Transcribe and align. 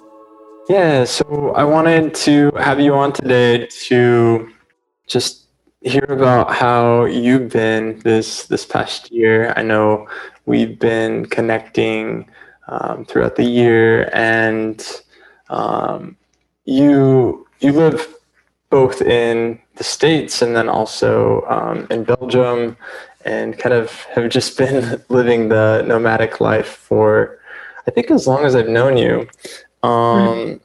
Yeah, 0.72 1.04
so 1.04 1.52
I 1.54 1.66
wanted 1.66 2.16
to 2.28 2.50
have 2.58 2.80
you 2.80 2.94
on 2.94 3.12
today 3.12 3.68
to 3.88 4.50
just 5.06 5.48
hear 5.82 6.06
about 6.06 6.54
how 6.54 7.04
you've 7.04 7.50
been 7.50 8.00
this 8.06 8.46
this 8.48 8.66
past 8.66 9.12
year. 9.12 9.54
I 9.58 9.64
know 9.64 10.08
we've 10.46 10.80
been 10.80 11.26
connecting 11.26 12.26
um, 12.70 13.04
throughout 13.04 13.36
the 13.36 13.44
year, 13.44 14.10
and 14.14 14.82
um, 15.50 16.16
you 16.64 17.46
you 17.60 17.74
live 17.74 18.08
both 18.70 19.02
in 19.02 19.60
the 19.76 19.84
states 19.84 20.42
and 20.42 20.56
then 20.56 20.70
also 20.70 21.42
um, 21.50 21.86
in 21.92 22.06
Belgium, 22.06 22.78
and 23.26 23.60
kind 23.60 23.74
of 23.74 23.92
have 24.16 24.30
just 24.30 24.58
been 24.58 25.04
living 25.10 25.50
the 25.50 25.84
nomadic 25.86 26.40
life 26.40 26.70
for 26.70 27.42
I 27.88 27.92
think 27.92 28.10
as 28.10 28.26
long 28.26 28.46
as 28.46 28.56
I've 28.56 28.70
known 28.70 28.96
you. 28.96 29.28
Um, 29.84 30.62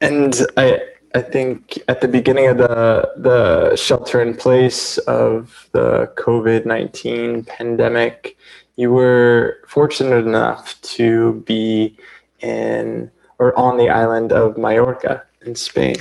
and 0.00 0.34
I, 0.56 0.80
I 1.14 1.20
think 1.20 1.78
at 1.88 2.00
the 2.00 2.08
beginning 2.08 2.48
of 2.48 2.58
the 2.58 3.12
the 3.16 3.76
shelter 3.76 4.20
in 4.20 4.36
place 4.36 4.98
of 4.98 5.68
the 5.72 6.12
COVID 6.16 6.66
nineteen 6.66 7.44
pandemic, 7.44 8.36
you 8.76 8.90
were 8.90 9.58
fortunate 9.68 10.26
enough 10.26 10.80
to 10.82 11.42
be 11.46 11.96
in 12.40 13.10
or 13.38 13.56
on 13.58 13.76
the 13.76 13.88
island 13.88 14.32
of 14.32 14.56
Mallorca 14.56 15.22
in 15.44 15.54
Spain. 15.54 15.96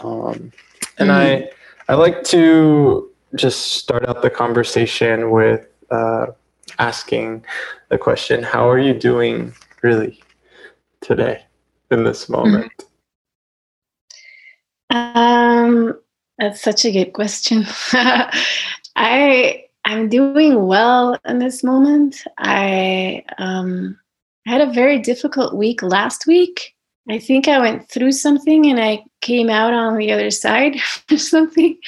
Um, 0.00 0.52
and 0.98 1.10
mm-hmm. 1.10 1.10
I 1.10 1.50
I 1.88 1.94
like 1.94 2.24
to 2.24 3.10
just 3.34 3.72
start 3.72 4.08
out 4.08 4.22
the 4.22 4.30
conversation 4.30 5.30
with 5.30 5.66
uh, 5.90 6.26
asking 6.78 7.44
the 7.88 7.98
question, 7.98 8.42
"How 8.42 8.68
are 8.68 8.78
you 8.78 8.92
doing, 8.92 9.54
really, 9.82 10.20
today?" 11.00 11.45
In 11.90 12.04
this 12.04 12.28
moment? 12.28 12.72
Um, 14.90 15.98
that's 16.38 16.60
such 16.60 16.84
a 16.84 16.92
good 16.92 17.12
question. 17.12 17.64
I 18.96 19.64
I'm 19.84 20.08
doing 20.08 20.66
well 20.66 21.16
in 21.24 21.38
this 21.38 21.62
moment. 21.62 22.24
I 22.38 23.24
um, 23.38 23.98
had 24.46 24.60
a 24.60 24.72
very 24.72 24.98
difficult 24.98 25.54
week 25.54 25.82
last 25.82 26.26
week. 26.26 26.74
I 27.08 27.20
think 27.20 27.46
I 27.46 27.60
went 27.60 27.88
through 27.88 28.12
something 28.12 28.66
and 28.66 28.80
I 28.80 29.04
came 29.20 29.48
out 29.48 29.72
on 29.72 29.96
the 29.96 30.10
other 30.10 30.30
side 30.30 30.76
or 31.10 31.18
something 31.18 31.78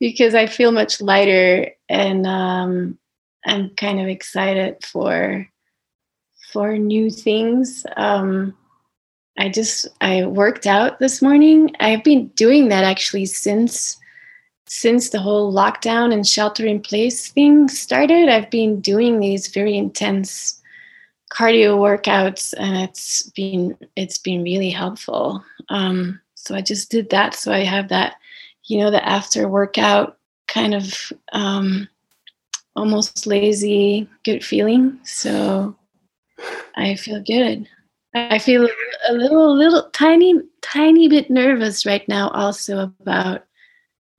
because 0.00 0.34
I 0.34 0.46
feel 0.46 0.72
much 0.72 1.02
lighter 1.02 1.70
and 1.88 2.26
um, 2.26 2.98
I'm 3.44 3.70
kind 3.76 4.00
of 4.00 4.08
excited 4.08 4.82
for 4.84 5.46
for 6.52 6.78
new 6.78 7.10
things. 7.10 7.84
Um, 7.96 8.56
I 9.38 9.48
just 9.48 9.86
I 10.00 10.26
worked 10.26 10.66
out 10.66 10.98
this 11.00 11.20
morning. 11.20 11.74
I've 11.80 12.04
been 12.04 12.28
doing 12.28 12.68
that 12.68 12.84
actually 12.84 13.26
since 13.26 13.98
since 14.66 15.10
the 15.10 15.20
whole 15.20 15.52
lockdown 15.52 16.12
and 16.12 16.26
shelter 16.26 16.66
in 16.66 16.80
place 16.80 17.30
thing 17.30 17.68
started. 17.68 18.28
I've 18.28 18.50
been 18.50 18.80
doing 18.80 19.20
these 19.20 19.48
very 19.48 19.76
intense 19.76 20.60
cardio 21.30 21.78
workouts 21.78 22.54
and 22.56 22.76
it's 22.76 23.28
been 23.30 23.76
it's 23.96 24.18
been 24.18 24.42
really 24.42 24.70
helpful. 24.70 25.44
Um, 25.68 26.20
so 26.34 26.54
I 26.54 26.60
just 26.60 26.90
did 26.90 27.10
that. 27.10 27.34
So 27.34 27.52
I 27.52 27.64
have 27.64 27.88
that, 27.88 28.16
you 28.64 28.78
know, 28.78 28.90
the 28.90 29.06
after 29.06 29.48
workout 29.48 30.18
kind 30.46 30.74
of 30.74 31.12
um, 31.32 31.88
almost 32.76 33.26
lazy 33.26 34.08
good 34.24 34.44
feeling. 34.44 35.00
So 35.04 35.74
I 36.76 36.94
feel 36.94 37.22
good. 37.22 37.68
I 38.14 38.38
feel 38.38 38.68
a 39.08 39.12
little, 39.12 39.56
little, 39.56 39.90
tiny, 39.92 40.34
tiny 40.62 41.08
bit 41.08 41.30
nervous 41.30 41.84
right 41.84 42.06
now, 42.08 42.28
also 42.30 42.92
about 43.00 43.44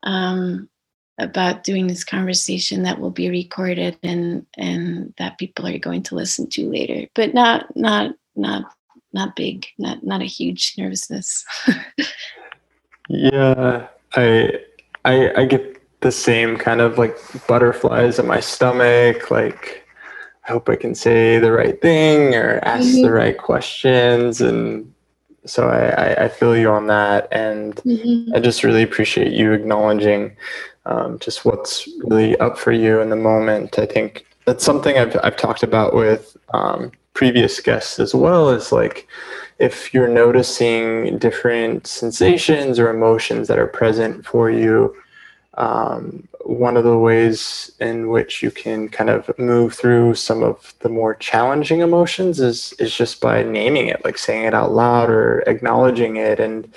um, 0.03 0.69
about 1.17 1.63
doing 1.63 1.87
this 1.87 2.03
conversation 2.03 2.83
that 2.83 2.99
will 2.99 3.11
be 3.11 3.29
recorded 3.29 3.97
and 4.03 4.45
and 4.57 5.13
that 5.17 5.37
people 5.37 5.65
are 5.65 5.77
going 5.77 6.03
to 6.03 6.15
listen 6.15 6.49
to 6.49 6.69
later. 6.69 7.07
But 7.15 7.33
not, 7.33 7.73
not, 7.75 8.15
not, 8.35 8.65
not 9.13 9.35
big, 9.35 9.65
not, 9.77 10.03
not 10.03 10.21
a 10.21 10.25
huge 10.25 10.75
nervousness. 10.77 11.45
yeah, 13.09 13.87
I, 14.13 14.59
I, 15.05 15.41
I 15.41 15.45
get 15.45 15.81
the 16.01 16.11
same 16.11 16.57
kind 16.57 16.81
of 16.81 16.97
like 16.97 17.17
butterflies 17.47 18.19
in 18.19 18.27
my 18.27 18.41
stomach, 18.41 19.31
like 19.31 19.84
I 20.47 20.51
hope 20.51 20.69
I 20.69 20.75
can 20.75 20.93
say 20.93 21.39
the 21.39 21.51
right 21.51 21.79
thing 21.81 22.35
or 22.35 22.59
ask 22.63 22.87
mm-hmm. 22.87 23.01
the 23.01 23.11
right 23.11 23.37
questions. 23.37 24.41
And 24.41 24.93
so 25.45 25.67
I, 25.69 26.25
I, 26.25 26.29
feel 26.29 26.55
you 26.55 26.69
on 26.69 26.87
that. 26.87 27.27
And 27.31 27.75
mm-hmm. 27.77 28.35
I 28.35 28.39
just 28.39 28.63
really 28.63 28.83
appreciate 28.83 29.31
you 29.31 29.53
acknowledging 29.53 30.35
um, 30.85 31.17
just 31.19 31.45
what's 31.45 31.87
really 32.03 32.37
up 32.37 32.57
for 32.59 32.71
you 32.71 32.99
in 33.01 33.09
the 33.09 33.15
moment. 33.15 33.79
I 33.79 33.87
think 33.87 34.25
that's 34.45 34.63
something 34.63 34.97
I've, 34.97 35.17
I've 35.23 35.37
talked 35.37 35.63
about 35.63 35.95
with 35.95 36.37
um, 36.53 36.91
previous 37.13 37.59
guests 37.59 37.97
as 37.97 38.13
well 38.13 38.49
is 38.49 38.71
like 38.71 39.07
if 39.57 39.93
you're 39.93 40.07
noticing 40.07 41.17
different 41.17 41.87
sensations 41.87 42.77
or 42.77 42.89
emotions 42.89 43.47
that 43.47 43.57
are 43.57 43.67
present 43.67 44.25
for 44.25 44.51
you 44.51 44.95
um, 45.57 46.27
one 46.41 46.77
of 46.77 46.83
the 46.83 46.97
ways 46.97 47.71
in 47.79 48.09
which 48.09 48.43
you 48.43 48.51
can 48.51 48.89
kind 48.89 49.09
of 49.09 49.37
move 49.39 49.73
through 49.73 50.15
some 50.15 50.43
of 50.43 50.73
the 50.79 50.89
more 50.89 51.15
challenging 51.15 51.79
emotions 51.79 52.39
is 52.39 52.73
is 52.73 52.95
just 52.95 53.21
by 53.21 53.43
naming 53.43 53.87
it, 53.87 54.03
like 54.05 54.17
saying 54.17 54.43
it 54.43 54.53
out 54.53 54.73
loud 54.73 55.09
or 55.09 55.39
acknowledging 55.47 56.17
it. 56.17 56.39
And 56.39 56.71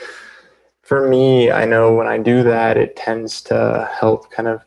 for 0.82 1.08
me, 1.08 1.50
I 1.50 1.64
know 1.64 1.94
when 1.94 2.06
I 2.06 2.18
do 2.18 2.42
that, 2.44 2.76
it 2.76 2.96
tends 2.96 3.42
to 3.42 3.90
help 3.98 4.30
kind 4.30 4.48
of 4.48 4.62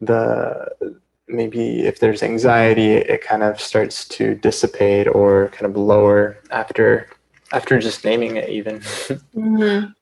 the 0.00 0.98
maybe 1.26 1.86
if 1.86 2.00
there's 2.00 2.22
anxiety, 2.22 2.92
it 2.92 3.22
kind 3.22 3.42
of 3.42 3.60
starts 3.60 4.06
to 4.08 4.34
dissipate 4.34 5.08
or 5.08 5.48
kind 5.48 5.66
of 5.66 5.76
lower 5.76 6.38
after 6.50 7.08
after 7.52 7.78
just 7.78 8.04
naming 8.04 8.36
it 8.36 8.48
even. 8.48 8.80
Mm-hmm. 9.34 9.92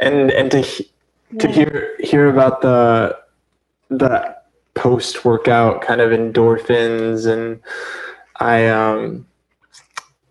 and 0.00 0.30
and 0.30 0.50
to 0.50 0.84
to 1.38 1.48
hear 1.48 1.96
hear 2.00 2.28
about 2.28 2.60
the 2.62 3.18
the 3.88 4.36
post 4.74 5.24
workout 5.24 5.82
kind 5.82 6.00
of 6.00 6.10
endorphins 6.10 7.26
and 7.26 7.60
I 8.36 8.68
um 8.68 9.26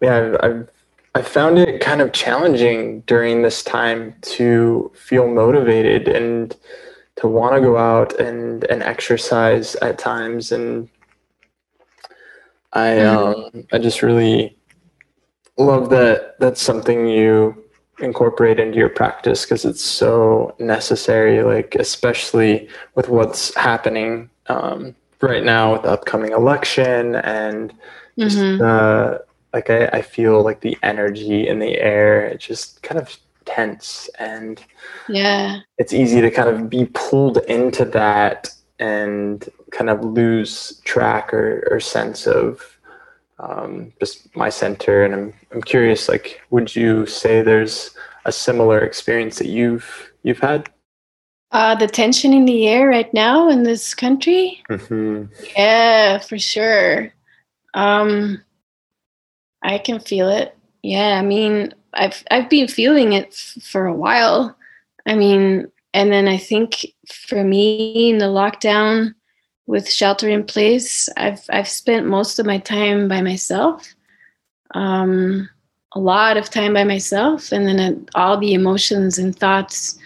yeah 0.01 0.17
I've, 0.17 0.37
I've 0.43 0.69
I 1.15 1.21
found 1.21 1.59
it 1.59 1.79
kind 1.79 2.01
of 2.01 2.11
challenging 2.11 3.01
during 3.01 3.43
this 3.43 3.63
time 3.63 4.15
to 4.21 4.91
feel 4.95 5.27
motivated 5.27 6.07
and 6.07 6.55
to 7.17 7.27
want 7.27 7.53
to 7.53 7.61
go 7.61 7.77
out 7.77 8.19
and, 8.19 8.63
and 8.63 8.81
exercise 8.81 9.75
at 9.75 9.99
times. 9.99 10.51
And 10.51 10.89
I, 12.73 12.87
mm-hmm. 12.87 13.57
um, 13.57 13.67
I 13.71 13.77
just 13.77 14.01
really 14.01 14.57
love 15.57 15.91
that 15.91 16.39
that's 16.39 16.61
something 16.61 17.07
you 17.07 17.62
incorporate 17.99 18.59
into 18.59 18.77
your 18.77 18.89
practice 18.89 19.43
because 19.43 19.65
it's 19.65 19.83
so 19.83 20.55
necessary 20.59 21.43
like 21.43 21.75
especially 21.75 22.67
with 22.95 23.07
what's 23.07 23.53
happening 23.55 24.29
um, 24.47 24.95
right 25.21 25.43
now 25.43 25.73
with 25.73 25.83
the 25.83 25.89
upcoming 25.89 26.31
election 26.31 27.15
and 27.17 27.73
mm-hmm. 28.17 28.61
uh, 28.63 29.17
like 29.53 29.69
I, 29.69 29.85
I 29.87 30.01
feel 30.01 30.43
like 30.43 30.61
the 30.61 30.77
energy 30.81 31.47
in 31.47 31.59
the 31.59 31.77
air 31.77 32.25
it 32.25 32.39
just 32.39 32.81
kind 32.81 32.99
of 32.99 33.15
tense 33.45 34.09
and 34.17 34.63
yeah 35.07 35.59
it's 35.77 35.93
easy 35.93 36.21
to 36.21 36.31
kind 36.31 36.49
of 36.49 36.69
be 36.69 36.85
pulled 36.93 37.37
into 37.49 37.85
that 37.85 38.49
and 38.79 39.47
kind 39.71 39.89
of 39.89 40.03
lose 40.03 40.81
track 40.83 41.33
or, 41.33 41.67
or 41.69 41.79
sense 41.79 42.25
of 42.25 42.72
um, 43.39 43.91
just 43.99 44.35
my 44.35 44.49
center. 44.49 45.03
And 45.03 45.13
I'm, 45.13 45.33
I'm 45.51 45.61
curious 45.61 46.07
like 46.09 46.41
would 46.49 46.75
you 46.75 47.05
say 47.05 47.41
there's 47.41 47.91
a 48.25 48.31
similar 48.31 48.79
experience 48.79 49.37
that 49.39 49.47
you've 49.47 50.13
you've 50.23 50.39
had? 50.39 50.69
Uh, 51.51 51.75
the 51.75 51.87
tension 51.87 52.33
in 52.33 52.45
the 52.45 52.67
air 52.67 52.87
right 52.87 53.13
now 53.13 53.47
in 53.49 53.61
this 53.63 53.93
country? 53.93 54.63
Mm-hmm. 54.69 55.25
yeah 55.55 56.17
for 56.19 56.39
sure. 56.39 57.13
Um, 57.75 58.41
i 59.63 59.77
can 59.77 59.99
feel 59.99 60.29
it. 60.29 60.57
Yeah 60.81 61.17
i 61.19 61.21
mean 61.21 61.73
i've 61.93 62.23
i've 62.31 62.49
been 62.49 62.67
feeling 62.67 63.13
it 63.13 63.27
f- 63.27 63.63
for 63.63 63.85
a 63.85 63.93
while. 63.93 64.55
I 65.05 65.15
mean 65.15 65.71
and 65.93 66.11
then 66.11 66.27
i 66.27 66.37
think 66.37 66.87
for 67.11 67.43
me 67.43 68.09
in 68.09 68.17
the 68.17 68.25
lockdown 68.25 69.13
with 69.65 69.89
shelter 69.89 70.29
in 70.29 70.43
place, 70.43 71.09
I've 71.17 71.43
I've 71.49 71.67
spent 71.67 72.05
most 72.05 72.39
of 72.39 72.45
my 72.45 72.57
time 72.57 73.07
by 73.07 73.21
myself, 73.21 73.95
um, 74.73 75.49
a 75.93 75.99
lot 75.99 76.37
of 76.37 76.49
time 76.49 76.73
by 76.73 76.83
myself, 76.83 77.51
and 77.51 77.67
then 77.67 78.07
all 78.15 78.37
the 78.37 78.53
emotions 78.53 79.17
and 79.17 79.37
thoughts 79.37 79.97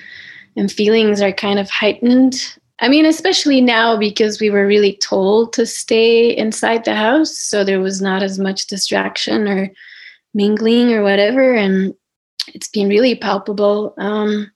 and 0.55 0.71
feelings 0.71 1.21
are 1.21 1.31
kind 1.31 1.59
of 1.59 1.69
heightened. 1.69 2.35
I 2.79 2.89
mean, 2.89 3.05
especially 3.05 3.61
now 3.61 3.97
because 3.97 4.39
we 4.39 4.51
were 4.51 4.67
really 4.67 4.97
told 4.97 5.53
to 5.53 5.65
stay 5.65 6.35
inside 6.35 6.85
the 6.85 6.95
house, 6.95 7.37
so 7.37 7.63
there 7.63 7.79
was 7.79 8.01
not 8.01 8.21
as 8.21 8.37
much 8.37 8.67
distraction 8.67 9.47
or 9.47 9.71
mingling 10.33 10.93
or 10.93 11.01
whatever, 11.01 11.55
and 11.55 11.95
it's 12.53 12.69
been 12.69 12.89
really 12.89 13.15
palpable. 13.15 13.95
Um, 13.97 14.51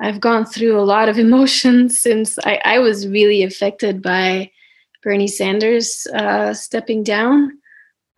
I've 0.00 0.20
gone 0.20 0.44
through 0.44 0.78
a 0.78 0.82
lot 0.82 1.08
of 1.08 1.18
emotions 1.26 2.00
since 2.00 2.38
I, 2.44 2.60
I 2.64 2.78
was 2.78 3.08
really 3.08 3.42
affected 3.42 4.02
by 4.02 4.50
Bernie 5.02 5.28
Sanders 5.28 6.06
uh, 6.14 6.52
stepping 6.52 7.02
down. 7.02 7.58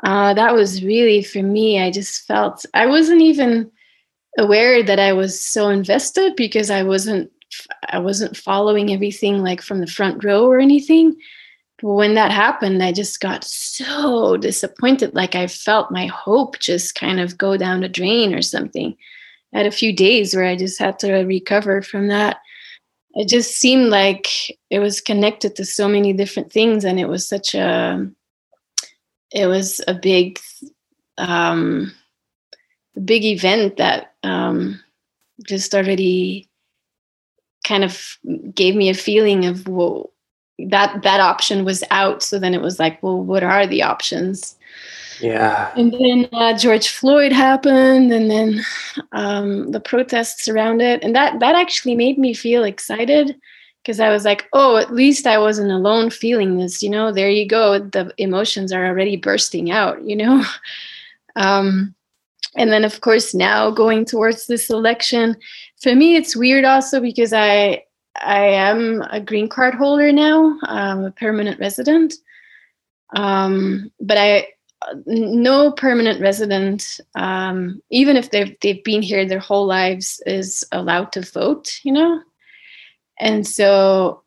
Uh, 0.03 0.33
that 0.35 0.55
was 0.55 0.85
really 0.85 1.23
for 1.23 1.43
me. 1.43 1.81
I 1.81 1.91
just 1.91 2.27
felt 2.27 2.65
I 2.75 2.87
wasn't 2.87 3.21
even 3.21 3.71
aware 4.39 4.83
that 4.83 5.01
I 5.01 5.13
was 5.13 5.41
so 5.41 5.69
invested 5.69 6.37
because 6.37 6.71
I 6.71 6.83
wasn't 6.83 7.31
I 7.89 7.99
wasn't 7.99 8.37
following 8.37 8.93
everything 8.93 9.43
like 9.43 9.61
from 9.61 9.81
the 9.81 9.87
front 9.87 10.23
row 10.23 10.47
or 10.47 10.61
anything. 10.61 11.17
But 11.81 11.93
when 11.93 12.15
that 12.15 12.31
happened, 12.31 12.83
I 12.83 12.93
just 12.93 13.21
got 13.21 13.45
so 13.45 14.37
disappointed. 14.37 15.15
Like 15.15 15.35
I 15.35 15.47
felt 15.47 15.91
my 15.91 16.07
hope 16.07 16.59
just 16.59 16.95
kind 16.95 17.21
of 17.21 17.39
go 17.39 17.57
down 17.57 17.81
the 17.81 17.89
drain 17.89 18.35
or 18.35 18.43
something 18.43 18.97
had 19.53 19.67
a 19.67 19.71
few 19.71 19.93
days 19.93 20.35
where 20.35 20.45
I 20.45 20.57
just 20.57 20.79
had 20.79 20.99
to 21.01 21.13
recover 21.25 21.83
from 21.83 22.09
that. 22.09 22.39
It 23.15 23.29
just 23.29 23.57
seemed 23.57 23.91
like 23.91 24.29
it 24.71 24.79
was 24.79 25.01
connected 25.01 25.57
to 25.57 25.65
so 25.65 25.89
many 25.89 26.13
different 26.13 26.53
things, 26.53 26.85
and 26.85 27.01
it 27.01 27.09
was 27.09 27.27
such 27.27 27.55
a, 27.55 28.07
it 29.33 29.47
was 29.47 29.81
a 29.89 29.95
big, 29.95 30.39
um, 31.17 31.93
big 33.05 33.25
event 33.25 33.79
that 33.79 34.15
um, 34.23 34.81
just 35.47 35.75
already 35.75 36.49
kind 37.65 37.85
of 37.85 38.19
gave 38.55 38.75
me 38.75 38.89
a 38.89 38.95
feeling 38.95 39.47
of 39.47 39.67
well, 39.69 40.13
that 40.59 41.03
that 41.03 41.21
option 41.21 41.65
was 41.65 41.83
out. 41.91 42.23
So 42.23 42.39
then 42.39 42.55
it 42.55 42.63
was 42.63 42.79
like, 42.79 43.03
well, 43.03 43.23
what 43.23 43.43
are 43.43 43.67
the 43.67 43.83
options? 43.83 44.57
Yeah. 45.21 45.73
And 45.77 45.93
then 45.93 46.29
uh, 46.33 46.57
George 46.57 46.89
Floyd 46.89 47.33
happened, 47.33 48.13
and 48.13 48.31
then 48.31 48.61
um, 49.13 49.71
the 49.73 49.81
protests 49.81 50.49
around 50.49 50.81
it, 50.81 51.03
and 51.03 51.15
that 51.15 51.41
that 51.41 51.55
actually 51.55 51.95
made 51.95 52.19
me 52.19 52.35
feel 52.35 52.65
excited 52.65 53.37
because 53.83 54.01
I 54.01 54.11
was 54.11 54.25
like, 54.25 54.47
oh, 54.53 54.77
at 54.77 54.93
least 54.93 55.27
I 55.27 55.39
wasn't 55.39 55.71
alone 55.71 56.11
feeling 56.11 56.59
this. 56.59 56.83
You 56.83 56.91
know, 56.91 57.13
there 57.13 57.31
you 57.31 57.47
go. 57.47 57.79
The 57.79 58.13
emotions 58.19 58.73
are 58.73 58.87
already 58.87 59.17
bursting 59.17 59.71
out. 59.71 60.03
You 60.05 60.17
know. 60.17 60.45
um, 61.37 61.95
and 62.57 62.73
then, 62.73 62.85
of 62.85 63.01
course, 63.01 63.35
now 63.35 63.71
going 63.71 64.05
towards 64.05 64.47
this 64.47 64.71
election, 64.71 65.37
for 65.81 65.95
me, 65.95 66.17
it's 66.17 66.37
weird 66.37 66.65
also 66.65 67.01
because 67.01 67.33
I 67.33 67.85
I 68.23 68.47
am 68.47 69.03
a 69.11 69.21
green 69.21 69.49
card 69.49 69.75
holder 69.75 70.13
now. 70.13 70.59
I'm 70.63 71.05
a 71.05 71.11
permanent 71.11 71.61
resident. 71.61 72.15
Um, 73.17 73.91
but 74.01 74.19
I 74.19 74.49
no 75.07 75.73
permanent 75.73 76.21
resident, 76.21 77.01
um, 77.15 77.83
even 77.91 78.17
if 78.17 78.31
they've 78.31 78.57
they've 78.61 78.83
been 78.85 79.03
here 79.03 79.27
their 79.27 79.39
whole 79.39 79.67
lives, 79.67 80.23
is 80.27 80.65
allowed 80.73 81.13
to 81.13 81.21
vote. 81.23 81.81
You 81.83 81.93
know, 81.93 82.23
and 83.19 83.47
so 83.47 84.23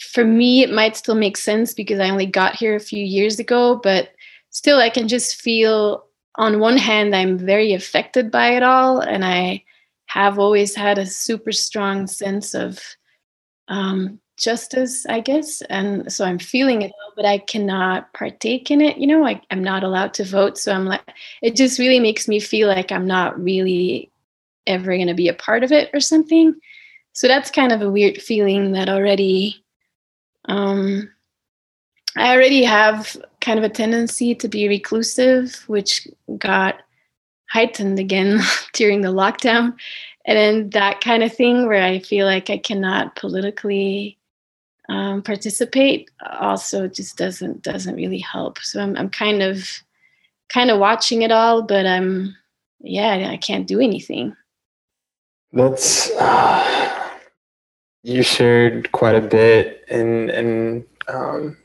for 0.00 0.24
me, 0.24 0.62
it 0.62 0.72
might 0.72 0.96
still 0.96 1.14
make 1.14 1.36
sense 1.36 1.74
because 1.74 2.00
I 2.00 2.10
only 2.10 2.26
got 2.26 2.56
here 2.56 2.74
a 2.74 2.80
few 2.80 3.04
years 3.04 3.38
ago, 3.38 3.80
but 3.82 4.10
still, 4.50 4.78
I 4.78 4.90
can 4.90 5.08
just 5.08 5.36
feel 5.36 6.04
on 6.36 6.58
one 6.58 6.76
hand 6.76 7.14
I'm 7.14 7.38
very 7.38 7.74
affected 7.74 8.30
by 8.30 8.56
it 8.56 8.62
all, 8.62 9.00
and 9.00 9.24
I 9.24 9.64
have 10.06 10.38
always 10.38 10.74
had 10.74 10.98
a 10.98 11.06
super 11.06 11.52
strong 11.52 12.06
sense 12.06 12.54
of 12.54 12.80
um, 13.68 14.20
justice, 14.36 15.06
I 15.06 15.20
guess. 15.20 15.62
And 15.62 16.12
so 16.12 16.24
I'm 16.24 16.38
feeling 16.38 16.82
it, 16.82 16.92
but 17.16 17.24
I 17.24 17.38
cannot 17.38 18.12
partake 18.12 18.70
in 18.70 18.80
it. 18.80 18.98
You 18.98 19.06
know, 19.06 19.26
I, 19.26 19.40
I'm 19.50 19.62
not 19.62 19.84
allowed 19.84 20.14
to 20.14 20.24
vote. 20.24 20.58
So 20.58 20.72
I'm 20.72 20.86
like, 20.86 21.02
it 21.42 21.56
just 21.56 21.78
really 21.78 22.00
makes 22.00 22.28
me 22.28 22.40
feel 22.40 22.68
like 22.68 22.90
I'm 22.90 23.06
not 23.06 23.40
really 23.42 24.10
ever 24.66 24.96
going 24.96 25.08
to 25.08 25.14
be 25.14 25.28
a 25.28 25.34
part 25.34 25.62
of 25.62 25.72
it 25.72 25.90
or 25.92 26.00
something. 26.00 26.54
So 27.12 27.28
that's 27.28 27.50
kind 27.50 27.72
of 27.72 27.82
a 27.82 27.90
weird 27.90 28.20
feeling 28.20 28.72
that 28.72 28.88
already, 28.88 29.64
um, 30.46 31.10
I 32.16 32.34
already 32.34 32.64
have 32.64 33.16
kind 33.40 33.58
of 33.58 33.64
a 33.64 33.68
tendency 33.68 34.34
to 34.36 34.48
be 34.48 34.68
reclusive, 34.68 35.62
which 35.66 36.08
got 36.38 36.76
heightened 37.50 37.98
again 37.98 38.40
during 38.72 39.00
the 39.00 39.12
lockdown 39.12 39.74
and 40.26 40.38
then 40.38 40.70
that 40.70 41.00
kind 41.00 41.22
of 41.22 41.34
thing 41.34 41.66
where 41.66 41.82
i 41.82 41.98
feel 41.98 42.26
like 42.26 42.50
i 42.50 42.58
cannot 42.58 43.14
politically 43.16 44.18
um, 44.88 45.22
participate 45.22 46.10
also 46.38 46.88
just 46.88 47.16
doesn't 47.16 47.62
doesn't 47.62 47.96
really 47.96 48.18
help. 48.18 48.58
So 48.58 48.80
I'm 48.80 48.96
I'm 48.96 49.08
kind 49.08 49.42
of 49.42 49.66
kind 50.48 50.70
of 50.70 50.78
watching 50.78 51.22
it 51.22 51.32
all, 51.32 51.62
but 51.62 51.86
I'm 51.86 52.34
yeah 52.80 53.28
I 53.30 53.36
can't 53.36 53.66
do 53.66 53.80
anything. 53.80 54.36
That's 55.52 56.10
uh, 56.12 57.10
you 58.02 58.22
shared 58.22 58.92
quite 58.92 59.14
a 59.14 59.20
bit 59.20 59.84
in 59.88 60.30
in 60.30 60.84
um, 61.08 61.56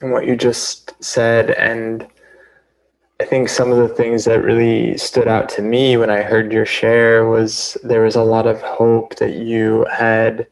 in 0.00 0.10
what 0.10 0.26
you 0.26 0.34
just 0.36 0.94
said, 1.02 1.50
and 1.50 2.06
I 3.20 3.24
think 3.24 3.48
some 3.48 3.70
of 3.70 3.78
the 3.78 3.94
things 3.94 4.24
that 4.24 4.42
really 4.42 4.96
stood 4.96 5.28
out 5.28 5.48
to 5.50 5.62
me 5.62 5.96
when 5.96 6.10
I 6.10 6.22
heard 6.22 6.52
your 6.52 6.66
share 6.66 7.28
was 7.28 7.76
there 7.82 8.02
was 8.02 8.16
a 8.16 8.22
lot 8.22 8.46
of 8.46 8.60
hope 8.62 9.16
that 9.16 9.34
you 9.34 9.86
had 9.92 10.46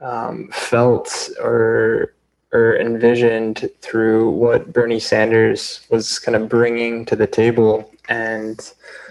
um, 0.00 0.48
felt 0.52 1.30
or 1.40 2.12
or 2.52 2.76
envisioned 2.78 3.68
through 3.80 4.30
what 4.30 4.72
Bernie 4.72 5.00
Sanders 5.00 5.86
was 5.90 6.18
kind 6.18 6.36
of 6.36 6.48
bringing 6.48 7.04
to 7.06 7.16
the 7.16 7.26
table, 7.26 7.90
and 8.08 8.58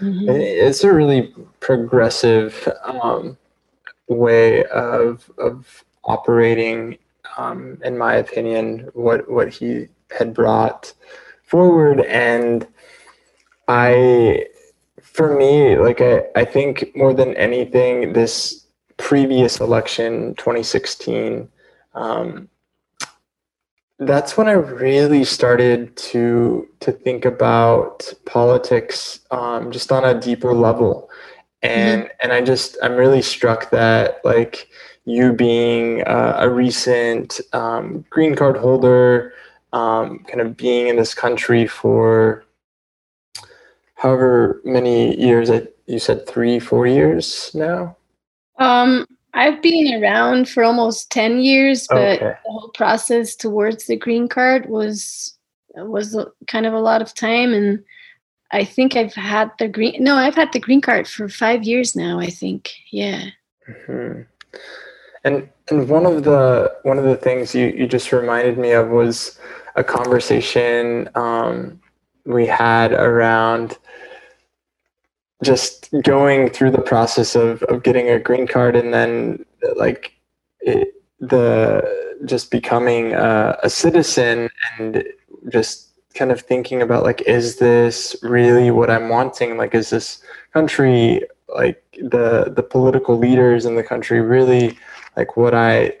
mm-hmm. 0.00 0.28
it's 0.28 0.84
a 0.84 0.92
really 0.92 1.34
progressive 1.60 2.68
um, 2.84 3.36
way 4.08 4.64
of 4.66 5.30
of 5.38 5.84
operating, 6.04 6.98
um, 7.36 7.78
in 7.84 7.98
my 7.98 8.14
opinion. 8.14 8.88
What 8.94 9.30
what 9.30 9.48
he 9.48 9.88
had 10.16 10.32
brought 10.32 10.92
forward, 11.42 12.00
and 12.00 12.66
I, 13.68 14.46
for 15.02 15.36
me, 15.36 15.76
like 15.76 16.00
I, 16.00 16.24
I 16.34 16.44
think 16.44 16.94
more 16.96 17.12
than 17.12 17.36
anything, 17.36 18.12
this 18.12 18.65
previous 18.96 19.60
election, 19.60 20.34
2016, 20.36 21.48
um, 21.94 22.48
that's 23.98 24.36
when 24.36 24.48
I 24.48 24.52
really 24.52 25.24
started 25.24 25.96
to 25.96 26.68
to 26.80 26.92
think 26.92 27.24
about 27.24 28.12
politics 28.26 29.20
um, 29.30 29.72
just 29.72 29.90
on 29.90 30.04
a 30.04 30.18
deeper 30.20 30.52
level, 30.52 31.10
and 31.62 32.02
mm-hmm. 32.02 32.10
and 32.20 32.32
I 32.32 32.42
just 32.42 32.76
I'm 32.82 32.94
really 32.94 33.22
struck 33.22 33.70
that 33.70 34.20
like 34.24 34.68
you 35.06 35.32
being 35.32 36.02
uh, 36.02 36.36
a 36.38 36.50
recent 36.50 37.40
um, 37.54 38.04
green 38.10 38.34
card 38.34 38.58
holder, 38.58 39.32
um, 39.72 40.18
kind 40.24 40.42
of 40.42 40.56
being 40.56 40.88
in 40.88 40.96
this 40.96 41.14
country 41.14 41.66
for 41.66 42.44
however 43.94 44.60
many 44.64 45.18
years. 45.18 45.50
I, 45.50 45.68
you 45.86 46.00
said 46.00 46.26
three, 46.26 46.58
four 46.58 46.86
years 46.86 47.50
now. 47.54 47.96
Um, 48.58 49.06
I've 49.34 49.60
been 49.60 50.02
around 50.02 50.48
for 50.48 50.64
almost 50.64 51.10
10 51.10 51.40
years, 51.40 51.86
but 51.88 52.22
okay. 52.22 52.36
the 52.44 52.50
whole 52.50 52.70
process 52.70 53.36
towards 53.36 53.86
the 53.86 53.96
green 53.96 54.28
card 54.28 54.66
was 54.66 55.32
was 55.74 56.16
kind 56.46 56.64
of 56.64 56.72
a 56.72 56.80
lot 56.80 57.02
of 57.02 57.12
time 57.12 57.52
and 57.52 57.84
I 58.50 58.64
think 58.64 58.96
I've 58.96 59.14
had 59.14 59.50
the 59.58 59.68
green. 59.68 60.02
No, 60.02 60.16
I've 60.16 60.34
had 60.34 60.52
the 60.52 60.60
green 60.60 60.80
card 60.80 61.08
for 61.08 61.28
five 61.28 61.64
years 61.64 61.96
now. 61.96 62.20
I 62.20 62.30
think, 62.30 62.72
yeah. 62.90 63.26
Mm-hmm. 63.68 64.22
And 65.24 65.48
and 65.68 65.88
one 65.88 66.06
of 66.06 66.22
the 66.22 66.72
one 66.82 66.98
of 66.98 67.04
the 67.04 67.16
things 67.16 67.54
you 67.54 67.66
you 67.66 67.86
just 67.86 68.12
reminded 68.12 68.56
me 68.58 68.70
of 68.70 68.88
was 68.88 69.38
a 69.74 69.82
conversation 69.82 71.08
um, 71.16 71.80
we 72.24 72.46
had 72.46 72.92
around 72.92 73.76
just 75.42 75.90
going 76.02 76.48
through 76.50 76.70
the 76.70 76.80
process 76.80 77.36
of 77.36 77.62
of 77.64 77.82
getting 77.82 78.08
a 78.08 78.18
green 78.18 78.46
card 78.46 78.74
and 78.74 78.92
then 78.92 79.44
like 79.76 80.12
it, 80.60 80.94
the 81.20 82.16
just 82.24 82.50
becoming 82.50 83.12
a, 83.12 83.58
a 83.62 83.70
citizen 83.70 84.48
and 84.78 85.04
just 85.48 85.90
kind 86.14 86.32
of 86.32 86.40
thinking 86.40 86.80
about 86.80 87.02
like 87.02 87.20
is 87.22 87.56
this 87.56 88.16
really 88.22 88.70
what 88.70 88.90
i'm 88.90 89.08
wanting? 89.08 89.56
Like 89.58 89.74
is 89.74 89.90
this 89.90 90.22
country 90.52 91.22
like 91.54 91.82
the 92.00 92.52
the 92.54 92.62
political 92.62 93.18
leaders 93.18 93.66
in 93.66 93.76
the 93.76 93.82
country 93.82 94.20
really 94.20 94.78
like 95.16 95.36
what 95.36 95.54
i 95.54 95.92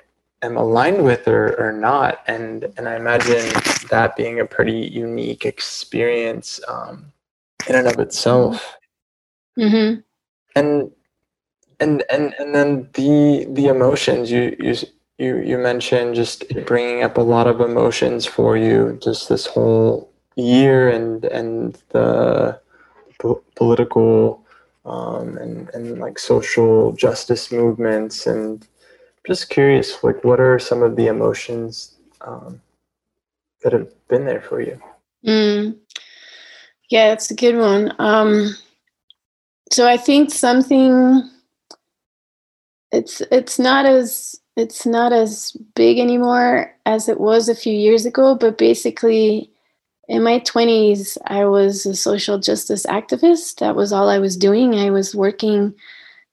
am 0.42 0.56
aligned 0.56 1.04
with 1.04 1.28
or, 1.28 1.54
or 1.60 1.72
not? 1.72 2.22
And 2.26 2.72
and 2.78 2.88
i 2.88 2.96
imagine 2.96 3.44
that 3.90 4.16
being 4.16 4.40
a 4.40 4.46
pretty 4.46 4.88
unique 4.88 5.44
experience 5.44 6.58
um, 6.68 7.12
in 7.68 7.74
and 7.74 7.86
of 7.86 7.98
itself 7.98 8.76
mm-hmm. 9.58 10.00
and 10.54 10.90
and 11.80 12.04
and 12.10 12.34
and 12.38 12.54
then 12.54 12.88
the 12.94 13.46
the 13.50 13.66
emotions 13.66 14.30
you 14.30 14.56
you 14.58 14.74
you 15.18 15.36
you 15.38 15.58
mentioned 15.58 16.14
just 16.14 16.44
bringing 16.66 17.02
up 17.02 17.16
a 17.16 17.22
lot 17.22 17.46
of 17.46 17.60
emotions 17.60 18.26
for 18.26 18.56
you 18.56 18.98
just 19.02 19.28
this 19.28 19.46
whole 19.46 20.10
year 20.36 20.88
and 20.88 21.24
and 21.24 21.82
the 21.90 22.58
po- 23.18 23.42
political 23.54 24.44
um, 24.84 25.36
and 25.38 25.68
and 25.70 25.98
like 25.98 26.18
social 26.18 26.92
justice 26.92 27.50
movements 27.50 28.26
and 28.26 28.66
just 29.26 29.48
curious 29.50 30.04
like 30.04 30.22
what 30.22 30.40
are 30.40 30.58
some 30.58 30.82
of 30.82 30.96
the 30.96 31.06
emotions 31.06 31.96
um, 32.20 32.60
that 33.62 33.72
have 33.72 33.88
been 34.08 34.24
there 34.24 34.42
for 34.42 34.60
you 34.60 34.80
mm. 35.26 35.76
yeah 36.90 37.12
it's 37.12 37.30
a 37.30 37.34
good 37.34 37.56
one 37.56 37.92
um, 37.98 38.54
so 39.70 39.86
i 39.86 39.96
think 39.96 40.30
something 40.30 41.28
it's 42.92 43.20
it's 43.30 43.58
not 43.58 43.86
as 43.86 44.36
it's 44.56 44.86
not 44.86 45.12
as 45.12 45.52
big 45.74 45.98
anymore 45.98 46.74
as 46.86 47.08
it 47.08 47.20
was 47.20 47.48
a 47.48 47.54
few 47.54 47.72
years 47.74 48.06
ago, 48.06 48.34
but 48.34 48.56
basically, 48.56 49.50
in 50.08 50.22
my 50.22 50.40
20s, 50.40 51.18
I 51.26 51.44
was 51.44 51.84
a 51.84 51.94
social 51.94 52.38
justice 52.38 52.86
activist. 52.86 53.58
That 53.58 53.76
was 53.76 53.92
all 53.92 54.08
I 54.08 54.18
was 54.18 54.36
doing. 54.36 54.76
I 54.76 54.90
was 54.90 55.14
working 55.14 55.74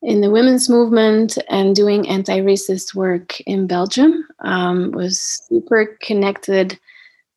in 0.02 0.22
the 0.22 0.30
women's 0.30 0.70
movement 0.70 1.38
and 1.50 1.76
doing 1.76 2.08
anti-racist 2.08 2.96
work 2.96 3.40
in 3.42 3.68
Belgium. 3.68 4.26
Um, 4.40 4.92
was 4.92 5.20
super 5.20 5.98
connected 6.02 6.80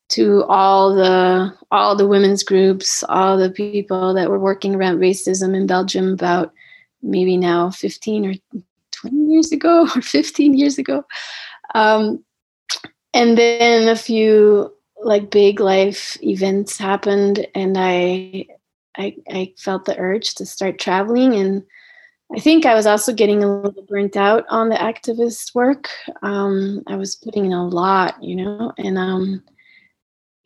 to 0.08 0.44
all 0.44 0.94
the 0.94 1.52
all 1.70 1.96
the 1.96 2.06
women's 2.06 2.42
groups, 2.42 3.02
all 3.08 3.36
the 3.36 3.50
people 3.50 4.14
that 4.14 4.30
were 4.30 4.38
working 4.38 4.74
around 4.74 4.98
racism 4.98 5.54
in 5.54 5.66
Belgium 5.66 6.12
about 6.12 6.52
maybe 7.02 7.36
now 7.36 7.70
15 7.70 8.26
or 8.26 8.34
20 8.92 9.16
years 9.32 9.52
ago 9.52 9.82
or 9.96 10.02
15 10.02 10.56
years 10.56 10.78
ago. 10.78 11.04
Um, 11.74 12.24
and 13.14 13.36
then 13.36 13.88
a 13.88 13.96
few 13.96 14.72
like 15.02 15.30
big 15.30 15.60
life 15.60 16.16
events 16.22 16.78
happened 16.78 17.46
and 17.54 17.76
I, 17.76 18.46
I 18.96 19.16
I 19.28 19.52
felt 19.58 19.84
the 19.84 19.98
urge 19.98 20.34
to 20.36 20.46
start 20.46 20.78
traveling 20.78 21.34
and 21.34 21.62
I 22.34 22.40
think 22.40 22.66
I 22.66 22.74
was 22.74 22.86
also 22.86 23.12
getting 23.12 23.44
a 23.44 23.60
little 23.62 23.84
burnt 23.84 24.16
out 24.16 24.44
on 24.48 24.68
the 24.68 24.74
activist 24.74 25.54
work. 25.54 25.88
Um, 26.22 26.82
I 26.88 26.96
was 26.96 27.14
putting 27.14 27.46
in 27.46 27.52
a 27.52 27.68
lot, 27.68 28.20
you 28.22 28.34
know, 28.34 28.72
and 28.78 28.98
um, 28.98 29.44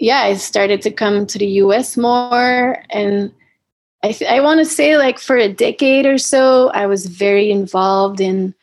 yeah, 0.01 0.23
I 0.23 0.35
started 0.35 0.81
to 0.83 0.91
come 0.91 1.27
to 1.27 1.39
the 1.39 1.47
US 1.47 1.97
more 1.97 2.83
and 2.91 3.33
I, 4.03 4.13
th- 4.13 4.31
I 4.31 4.41
want 4.41 4.59
to 4.59 4.65
say 4.65 4.97
like 4.97 5.19
for 5.19 5.37
a 5.37 5.53
decade 5.53 6.07
or 6.07 6.17
so, 6.17 6.71
I 6.71 6.87
was 6.87 7.05
very 7.05 7.51
involved 7.51 8.19
in 8.19 8.55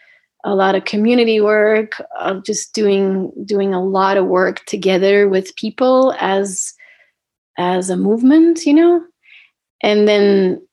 a 0.44 0.56
lot 0.56 0.74
of 0.74 0.86
community 0.86 1.40
work, 1.40 2.02
of 2.20 2.44
just 2.44 2.74
doing 2.74 3.32
doing 3.46 3.74
a 3.74 3.84
lot 3.84 4.18
of 4.18 4.26
work 4.26 4.66
together 4.66 5.30
with 5.30 5.56
people 5.56 6.16
as 6.20 6.74
as 7.58 7.92
a 7.92 7.98
movement, 7.98 8.66
you 8.66 8.74
know. 8.74 9.04
And 9.84 10.08
then 10.08 10.66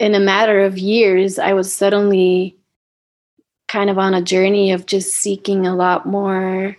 in 0.00 0.14
a 0.16 0.20
matter 0.20 0.62
of 0.62 0.78
years, 0.78 1.38
I 1.38 1.52
was 1.52 1.72
suddenly 1.72 2.56
kind 3.68 3.88
of 3.88 3.98
on 3.98 4.14
a 4.14 4.22
journey 4.22 4.72
of 4.72 4.86
just 4.86 5.14
seeking 5.14 5.64
a 5.64 5.76
lot 5.76 6.06
more 6.06 6.76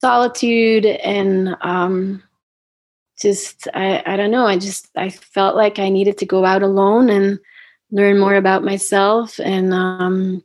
solitude 0.00 0.86
and 0.86 1.56
um, 1.62 2.22
just 3.20 3.68
I, 3.74 4.02
I 4.06 4.16
don't 4.16 4.30
know 4.30 4.46
i 4.46 4.58
just 4.58 4.88
i 4.96 5.08
felt 5.10 5.56
like 5.56 5.78
i 5.78 5.88
needed 5.88 6.18
to 6.18 6.26
go 6.26 6.44
out 6.44 6.62
alone 6.62 7.10
and 7.10 7.38
learn 7.90 8.18
more 8.18 8.34
about 8.34 8.64
myself 8.64 9.38
and 9.38 9.72
um, 9.72 10.42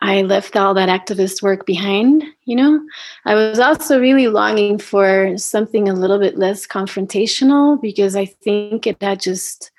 i 0.00 0.22
left 0.22 0.56
all 0.56 0.74
that 0.74 0.88
activist 0.88 1.42
work 1.42 1.66
behind 1.66 2.24
you 2.48 2.56
know? 2.56 2.80
I 3.26 3.34
was 3.34 3.58
also 3.58 4.00
really 4.00 4.28
longing 4.28 4.78
for 4.78 5.36
something 5.36 5.86
a 5.86 5.92
little 5.92 6.18
bit 6.18 6.38
less 6.38 6.66
confrontational 6.66 7.80
because 7.80 8.16
i 8.16 8.24
think 8.24 8.86
it 8.86 8.96
had 9.02 9.20
just 9.20 9.70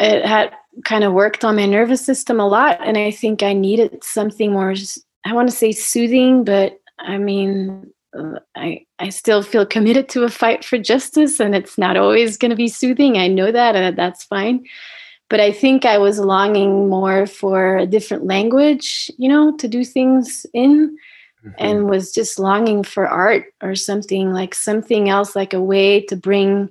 it 0.00 0.24
had 0.26 0.52
kind 0.84 1.04
of 1.04 1.12
worked 1.12 1.44
on 1.44 1.56
my 1.56 1.66
nervous 1.66 2.04
system 2.04 2.40
a 2.40 2.48
lot 2.48 2.78
and 2.84 2.98
i 2.98 3.10
think 3.10 3.42
i 3.42 3.52
needed 3.52 4.02
something 4.02 4.52
more 4.52 4.74
i 5.24 5.32
want 5.32 5.48
to 5.48 5.54
say 5.54 5.70
soothing 5.70 6.42
but 6.42 6.80
i 6.98 7.16
mean 7.16 7.92
I, 8.56 8.84
I 8.98 9.08
still 9.10 9.42
feel 9.42 9.64
committed 9.64 10.08
to 10.10 10.24
a 10.24 10.28
fight 10.28 10.64
for 10.64 10.78
justice 10.78 11.38
and 11.38 11.54
it's 11.54 11.78
not 11.78 11.96
always 11.96 12.36
going 12.36 12.50
to 12.50 12.56
be 12.56 12.68
soothing. 12.68 13.16
I 13.16 13.28
know 13.28 13.52
that, 13.52 13.76
and 13.76 13.96
that's 13.96 14.24
fine. 14.24 14.64
But 15.28 15.40
I 15.40 15.52
think 15.52 15.84
I 15.84 15.98
was 15.98 16.18
longing 16.18 16.88
more 16.88 17.26
for 17.26 17.76
a 17.76 17.86
different 17.86 18.26
language, 18.26 19.10
you 19.16 19.28
know, 19.28 19.56
to 19.58 19.68
do 19.68 19.84
things 19.84 20.44
in, 20.52 20.96
mm-hmm. 21.44 21.50
and 21.58 21.88
was 21.88 22.12
just 22.12 22.38
longing 22.38 22.82
for 22.82 23.06
art 23.06 23.44
or 23.62 23.76
something 23.76 24.32
like 24.32 24.54
something 24.54 25.08
else, 25.08 25.36
like 25.36 25.54
a 25.54 25.62
way 25.62 26.00
to 26.06 26.16
bring 26.16 26.68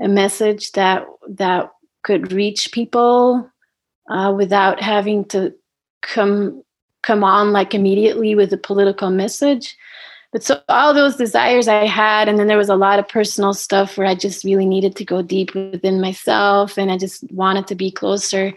a 0.00 0.08
message 0.08 0.72
that 0.72 1.06
that 1.28 1.70
could 2.02 2.32
reach 2.32 2.72
people 2.72 3.48
uh, 4.10 4.34
without 4.36 4.82
having 4.82 5.24
to 5.26 5.54
come 6.00 6.62
come 7.02 7.22
on 7.22 7.52
like 7.52 7.74
immediately 7.74 8.34
with 8.34 8.52
a 8.52 8.56
political 8.56 9.10
message 9.10 9.76
but 10.32 10.42
so 10.42 10.60
all 10.68 10.94
those 10.94 11.16
desires 11.16 11.68
I 11.68 11.86
had, 11.86 12.28
and 12.28 12.38
then 12.38 12.46
there 12.46 12.58
was 12.58 12.70
a 12.70 12.76
lot 12.76 12.98
of 12.98 13.08
personal 13.08 13.52
stuff 13.52 13.98
where 13.98 14.06
I 14.06 14.14
just 14.14 14.44
really 14.44 14.66
needed 14.66 14.96
to 14.96 15.04
go 15.04 15.20
deep 15.20 15.54
within 15.54 16.00
myself, 16.00 16.78
and 16.78 16.90
I 16.90 16.96
just 16.96 17.30
wanted 17.30 17.66
to 17.66 17.74
be 17.74 17.90
closer 17.90 18.52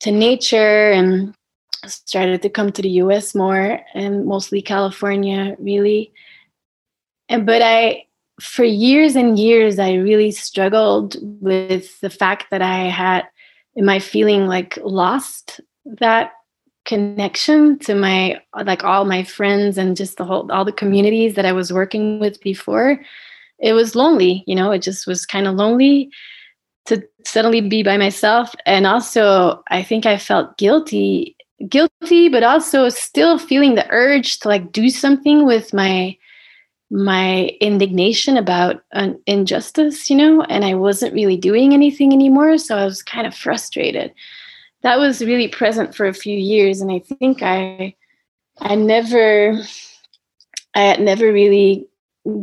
to 0.00 0.12
nature, 0.12 0.92
and 0.92 1.34
started 1.86 2.42
to 2.42 2.48
come 2.48 2.70
to 2.72 2.82
the 2.82 2.90
U.S. 2.90 3.34
more, 3.34 3.80
and 3.94 4.26
mostly 4.26 4.62
California, 4.62 5.56
really. 5.58 6.12
And 7.28 7.44
but 7.46 7.62
I, 7.62 8.06
for 8.40 8.64
years 8.64 9.16
and 9.16 9.38
years, 9.38 9.78
I 9.78 9.94
really 9.94 10.30
struggled 10.30 11.16
with 11.40 12.00
the 12.00 12.10
fact 12.10 12.46
that 12.50 12.62
I 12.62 12.84
had, 12.84 13.24
am 13.76 13.88
I 13.88 13.98
feeling 13.98 14.46
like 14.46 14.78
lost 14.84 15.60
that 15.84 16.32
connection 16.84 17.78
to 17.78 17.94
my 17.94 18.40
like 18.64 18.82
all 18.84 19.04
my 19.04 19.22
friends 19.22 19.78
and 19.78 19.96
just 19.96 20.16
the 20.16 20.24
whole 20.24 20.50
all 20.50 20.64
the 20.64 20.72
communities 20.72 21.34
that 21.34 21.46
I 21.46 21.52
was 21.52 21.72
working 21.72 22.18
with 22.18 22.40
before 22.40 23.00
it 23.60 23.72
was 23.72 23.94
lonely 23.94 24.42
you 24.46 24.54
know 24.54 24.72
it 24.72 24.82
just 24.82 25.06
was 25.06 25.24
kind 25.24 25.46
of 25.46 25.54
lonely 25.54 26.10
to 26.86 27.02
suddenly 27.24 27.60
be 27.60 27.82
by 27.82 27.96
myself. 27.96 28.54
And 28.66 28.86
also 28.86 29.62
I 29.68 29.82
think 29.82 30.06
I 30.06 30.18
felt 30.18 30.58
guilty 30.58 31.36
guilty 31.68 32.28
but 32.28 32.42
also 32.42 32.88
still 32.88 33.38
feeling 33.38 33.76
the 33.76 33.86
urge 33.90 34.40
to 34.40 34.48
like 34.48 34.72
do 34.72 34.90
something 34.90 35.46
with 35.46 35.72
my 35.72 36.16
my 36.90 37.56
indignation 37.60 38.36
about 38.36 38.82
an 38.92 39.18
injustice 39.26 40.10
you 40.10 40.16
know 40.16 40.42
and 40.42 40.64
I 40.64 40.74
wasn't 40.74 41.14
really 41.14 41.36
doing 41.36 41.72
anything 41.72 42.12
anymore 42.12 42.58
so 42.58 42.76
I 42.76 42.84
was 42.84 43.00
kind 43.00 43.28
of 43.28 43.34
frustrated 43.34 44.12
that 44.82 44.98
was 44.98 45.24
really 45.24 45.48
present 45.48 45.94
for 45.94 46.06
a 46.06 46.14
few 46.14 46.36
years 46.36 46.80
and 46.80 46.92
i 46.92 46.98
think 46.98 47.42
i 47.42 47.94
i 48.60 48.74
never 48.74 49.58
i 50.74 50.80
had 50.80 51.00
never 51.00 51.32
really 51.32 51.86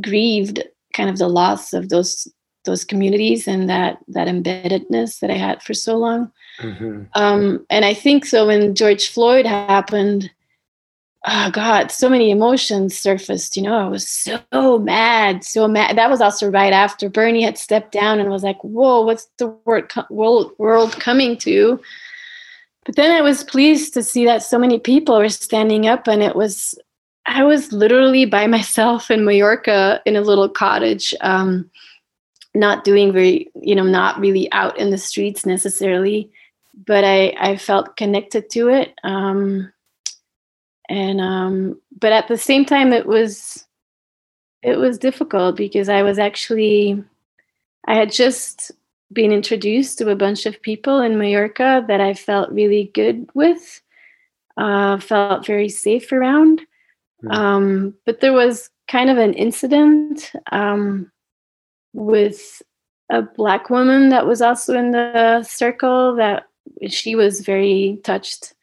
grieved 0.02 0.64
kind 0.94 1.10
of 1.10 1.18
the 1.18 1.28
loss 1.28 1.74
of 1.74 1.90
those 1.90 2.28
those 2.66 2.84
communities 2.84 3.48
and 3.48 3.70
that 3.70 4.00
that 4.08 4.28
embeddedness 4.28 5.20
that 5.20 5.32
i 5.32 5.38
had 5.38 5.62
for 5.62 5.74
so 5.74 5.98
long. 5.98 6.32
Mm-hmm. 6.60 7.04
um, 7.14 7.66
and 7.70 7.86
i 7.86 7.94
think 7.94 8.26
so 8.26 8.48
when 8.48 8.76
george 8.76 9.10
floyd 9.10 9.46
happened 9.46 10.30
oh 11.26 11.50
god 11.52 11.90
so 11.90 12.10
many 12.10 12.32
emotions 12.32 12.98
surfaced 12.98 13.56
you 13.56 13.64
know 13.64 13.76
i 13.78 13.88
was 13.88 14.08
so 14.08 14.78
mad 14.80 15.44
so 15.44 15.68
mad. 15.68 15.98
That 15.98 16.10
was 16.10 16.20
also 16.20 16.50
right 16.50 16.74
after 16.74 17.10
bernie 17.10 17.44
had 17.44 17.58
stepped 17.58 17.94
down 17.94 18.20
and 18.20 18.30
was 18.30 18.44
like 18.44 18.62
whoa 18.62 19.02
what's 19.02 19.30
the 19.38 19.48
world, 19.66 19.90
world, 20.10 20.52
world 20.58 21.00
coming 21.00 21.38
to 21.38 21.80
but 22.90 22.96
then 22.96 23.12
i 23.12 23.22
was 23.22 23.44
pleased 23.44 23.94
to 23.94 24.02
see 24.02 24.26
that 24.26 24.42
so 24.42 24.58
many 24.58 24.80
people 24.80 25.16
were 25.16 25.30
standing 25.30 25.86
up 25.86 26.08
and 26.08 26.24
it 26.24 26.36
was 26.36 26.74
i 27.28 27.44
was 27.44 27.72
literally 27.72 28.26
by 28.26 28.48
myself 28.58 29.12
in 29.12 29.24
mallorca 29.24 30.02
in 30.08 30.16
a 30.16 30.22
little 30.22 30.50
cottage 30.50 31.14
um, 31.22 31.70
not 32.56 32.84
doing 32.84 33.14
very 33.14 33.48
you 33.62 33.76
know 33.76 33.84
not 33.84 34.20
really 34.20 34.52
out 34.54 34.76
in 34.80 34.90
the 34.90 34.98
streets 34.98 35.46
necessarily 35.46 36.32
but 36.88 37.04
i 37.04 37.32
i 37.40 37.56
felt 37.56 37.96
connected 37.96 38.50
to 38.50 38.70
it 38.70 38.96
um, 39.04 39.72
and 40.90 41.22
um, 41.22 41.80
but 42.00 42.12
at 42.12 42.28
the 42.28 42.38
same 42.38 42.66
time 42.66 42.92
it 42.92 43.06
was 43.06 43.68
it 44.64 44.78
was 44.78 44.98
difficult 44.98 45.56
because 45.56 45.90
i 45.90 46.02
was 46.02 46.18
actually 46.18 47.04
i 47.86 47.94
had 47.94 48.12
just 48.12 48.72
been 49.12 49.32
introduced 49.32 49.98
to 49.98 50.10
a 50.10 50.16
bunch 50.16 50.46
of 50.46 50.62
people 50.62 51.00
in 51.00 51.18
mallorca 51.18 51.84
that 51.88 52.02
i 52.02 52.14
felt 52.14 52.52
really 52.52 52.92
good 52.94 53.30
with 53.34 53.82
uh, 54.58 55.00
felt 55.00 55.46
very 55.46 55.70
safe 55.70 56.12
around 56.12 56.62
mm. 57.24 57.34
um, 57.34 57.94
but 58.06 58.20
there 58.20 58.34
was 58.34 58.70
kind 58.88 59.10
of 59.10 59.18
an 59.18 59.34
incident 59.34 60.32
um, 60.52 61.12
with 61.94 62.62
a 63.10 63.22
black 63.22 63.70
woman 63.70 64.10
that 64.10 64.28
was 64.28 64.42
also 64.42 64.78
in 64.78 64.92
the 64.92 65.44
circle 65.44 66.16
that 66.16 66.46
she 66.88 67.16
was 67.16 67.42
very 67.42 68.00
touched 68.04 68.54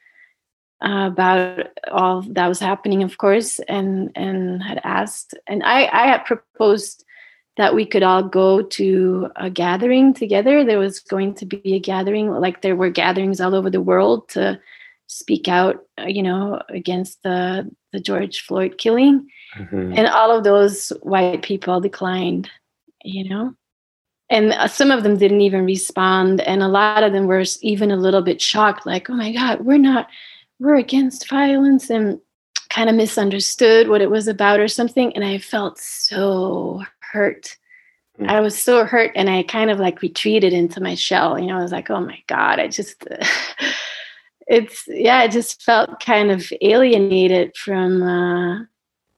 uh, 0.85 1.09
about 1.11 1.69
all 1.91 2.23
that 2.23 2.49
was 2.49 2.61
happening, 2.61 3.03
of 3.03 3.19
course, 3.19 3.59
and 3.61 4.11
and 4.15 4.62
had 4.62 4.81
asked, 4.85 5.35
and 5.47 5.62
I 5.62 5.87
I 5.87 6.07
had 6.07 6.25
proposed 6.25 7.05
that 7.56 7.75
we 7.75 7.86
could 7.86 8.02
all 8.02 8.22
go 8.22 8.62
to 8.62 9.30
a 9.36 9.48
gathering 9.48 10.12
together. 10.12 10.64
There 10.64 10.78
was 10.78 11.00
going 11.00 11.34
to 11.34 11.46
be 11.46 11.75
a 11.75 11.80
gathering, 11.80 12.30
like 12.30 12.62
there 12.62 12.76
were 12.76 12.90
gatherings 12.90 13.40
all 13.40 13.54
over 13.54 13.70
the 13.70 13.80
world 13.80 14.28
to 14.30 14.60
speak 15.06 15.48
out, 15.48 15.84
uh, 15.98 16.06
you 16.06 16.22
know, 16.22 16.60
against 16.68 17.22
the 17.22 17.70
the 17.92 18.00
George 18.00 18.40
Floyd 18.40 18.76
killing, 18.78 19.28
mm-hmm. 19.56 19.94
and 19.96 20.06
all 20.06 20.36
of 20.36 20.44
those 20.44 20.92
white 21.02 21.42
people 21.42 21.80
declined, 21.80 22.50
you 23.04 23.28
know. 23.28 23.54
And 24.28 24.52
uh, 24.52 24.66
some 24.68 24.90
of 24.90 25.02
them 25.02 25.16
didn't 25.16 25.40
even 25.40 25.64
respond, 25.64 26.40
and 26.40 26.62
a 26.62 26.68
lot 26.68 27.04
of 27.04 27.12
them 27.12 27.26
were 27.26 27.44
even 27.62 27.90
a 27.90 27.96
little 27.96 28.22
bit 28.22 28.42
shocked, 28.42 28.84
like, 28.84 29.08
"Oh 29.08 29.14
my 29.14 29.32
God, 29.32 29.64
we're 29.64 29.78
not 29.78 30.08
we're 30.58 30.76
against 30.76 31.28
violence 31.28 31.90
and 31.90 32.20
kind 32.68 32.90
of 32.90 32.96
misunderstood 32.96 33.88
what 33.88 34.00
it 34.00 34.10
was 34.10 34.28
about 34.28 34.60
or 34.60 34.68
something. 34.68 35.14
And 35.14 35.25
I 35.25 35.38
felt 35.38 35.78
so 35.78 36.82
hurt. 37.12 37.56
Mm. 38.18 38.28
I 38.28 38.40
was 38.40 38.60
so 38.60 38.84
hurt 38.84 39.12
and 39.14 39.28
I 39.28 39.42
kind 39.42 39.70
of 39.70 39.78
like 39.78 40.02
retreated 40.02 40.52
into 40.52 40.80
my 40.80 40.94
shell. 40.94 41.38
You 41.38 41.46
know, 41.46 41.58
I 41.58 41.62
was 41.62 41.72
like, 41.72 41.90
oh 41.90 42.00
my 42.00 42.22
God, 42.26 42.58
I 42.58 42.68
just, 42.68 43.06
it's, 44.46 44.84
yeah, 44.88 45.18
I 45.18 45.28
just 45.28 45.62
felt 45.62 46.00
kind 46.00 46.30
of 46.30 46.52
alienated 46.60 47.56
from, 47.56 48.02
uh, 48.02 48.64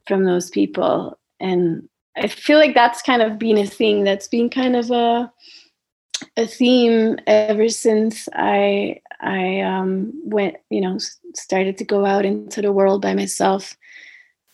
from 0.07 0.25
those 0.25 0.51
people. 0.51 1.19
And 1.41 1.89
I 2.17 2.29
feel 2.29 2.59
like 2.59 2.75
that's 2.75 3.03
kind 3.03 3.23
of 3.23 3.39
been 3.39 3.59
a 3.59 3.67
thing 3.67 4.05
that's 4.05 4.29
been 4.29 4.51
kind 4.51 4.75
of 4.75 4.91
a, 4.91 5.33
a 6.37 6.47
theme 6.47 7.19
ever 7.27 7.69
since 7.69 8.29
I 8.33 9.01
I 9.21 9.61
um, 9.61 10.13
went, 10.25 10.57
you 10.71 10.81
know, 10.81 10.99
started 11.35 11.77
to 11.79 11.85
go 11.85 12.05
out 12.07 12.25
into 12.25 12.63
the 12.63 12.73
world 12.73 13.03
by 13.03 13.15
myself. 13.15 13.77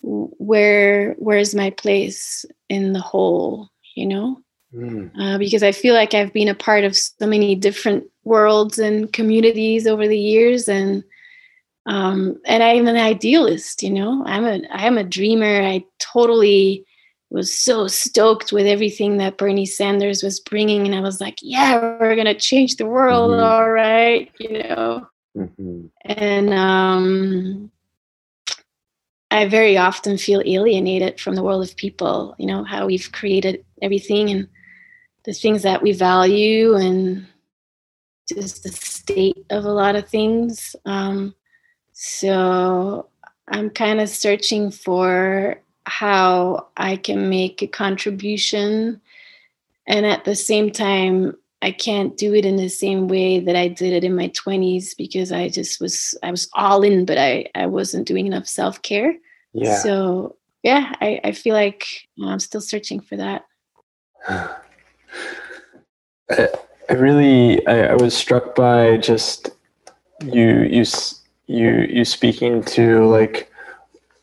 Where 0.02 1.14
where's 1.14 1.54
my 1.54 1.70
place 1.70 2.44
in 2.75 2.93
the 2.93 3.00
whole? 3.00 3.71
You 3.95 4.07
know, 4.07 4.40
mm. 4.75 5.11
uh, 5.19 5.38
because 5.38 5.62
I 5.62 5.73
feel 5.73 5.95
like 5.95 6.14
I've 6.14 6.33
been 6.33 6.49
a 6.49 6.54
part 6.54 6.85
of 6.85 6.97
so 6.97 7.26
many 7.26 7.54
different 7.54 8.04
worlds 8.25 8.78
and 8.78 9.13
communities 9.13 9.87
over 9.87 10.06
the 10.06 10.19
years, 10.19 10.69
and 10.69 11.04
um, 11.87 12.41
and 12.45 12.63
I'm 12.63 12.89
an 12.89 12.97
idealist. 12.97 13.82
You 13.82 13.91
know, 13.91 14.23
I'm 14.26 14.45
a 14.45 14.60
I'm 14.71 14.99
a 14.99 15.04
dreamer. 15.04 15.63
I 15.63 15.84
totally 15.99 16.84
was 17.34 17.52
so 17.52 17.89
stoked 17.89 18.52
with 18.52 18.65
everything 18.65 19.17
that 19.17 19.37
Bernie 19.37 19.67
Sanders 19.67 20.23
was 20.23 20.39
bringing. 20.39 20.87
And 20.87 20.95
I 20.95 21.00
was 21.00 21.21
like, 21.21 21.37
yeah, 21.43 21.80
we're 21.99 22.15
going 22.15 22.26
to 22.26 22.34
change 22.34 22.76
the 22.76 22.87
world. 22.87 23.32
Mm-hmm. 23.32 23.43
All 23.43 23.71
right. 23.71 24.30
You 24.39 24.63
know, 24.63 25.08
mm-hmm. 25.37 25.87
and, 26.04 26.54
um, 26.54 27.73
I 29.34 29.49
very 29.49 29.76
often 29.76 30.16
feel 30.16 30.42
alienated 30.47 31.18
from 31.18 31.34
the 31.34 31.42
world 31.42 31.68
of 31.68 31.75
people, 31.75 32.36
you 32.38 32.47
know, 32.47 32.62
how 32.62 32.86
we've 32.86 33.10
created 33.10 33.64
everything 33.82 34.30
and 34.30 34.47
the 35.25 35.32
things 35.32 35.64
that 35.64 35.82
we 35.82 35.90
value 35.90 36.76
and 36.76 37.26
just 38.28 38.62
the 38.62 38.70
state 38.70 39.44
of 39.50 39.64
a 39.64 39.73
lot 39.73 39.97
of 39.97 40.08
things. 40.08 40.76
Um, 40.86 41.34
so 41.94 43.08
I'm 43.49 43.70
kind 43.70 44.00
of 44.00 44.08
searching 44.08 44.70
for 44.70 45.60
how 45.84 46.68
I 46.76 46.94
can 46.94 47.28
make 47.28 47.60
a 47.60 47.66
contribution. 47.66 49.00
And 49.88 50.06
at 50.06 50.25
the 50.25 50.36
same 50.36 50.70
time, 50.70 51.36
I 51.64 51.72
can't 51.72 52.16
do 52.18 52.34
it 52.34 52.44
in 52.44 52.56
the 52.56 52.68
same 52.68 53.08
way 53.08 53.40
that 53.40 53.56
I 53.56 53.68
did 53.68 53.94
it 53.94 54.04
in 54.04 54.14
my 54.14 54.28
20s 54.28 54.94
because 54.98 55.32
I 55.32 55.48
just 55.48 55.80
was 55.80 56.14
I 56.22 56.30
was 56.30 56.46
all 56.52 56.82
in, 56.82 57.06
but 57.06 57.16
I, 57.16 57.46
I 57.54 57.64
wasn't 57.64 58.06
doing 58.06 58.26
enough 58.26 58.46
self-care. 58.46 59.14
Yeah. 59.54 59.78
So 59.78 60.36
yeah, 60.62 60.92
I, 61.00 61.20
I 61.24 61.32
feel 61.32 61.54
like 61.54 61.86
I'm 62.22 62.38
still 62.38 62.60
searching 62.60 63.00
for 63.00 63.16
that. 63.16 63.46
I, 64.28 64.56
I 66.90 66.92
really 66.92 67.66
I, 67.66 67.92
I 67.92 67.94
was 67.94 68.14
struck 68.14 68.54
by 68.54 68.98
just 68.98 69.48
you 70.22 70.64
you 70.64 70.84
you 71.46 71.86
you 71.88 72.04
speaking 72.04 72.62
to 72.76 73.06
like 73.06 73.50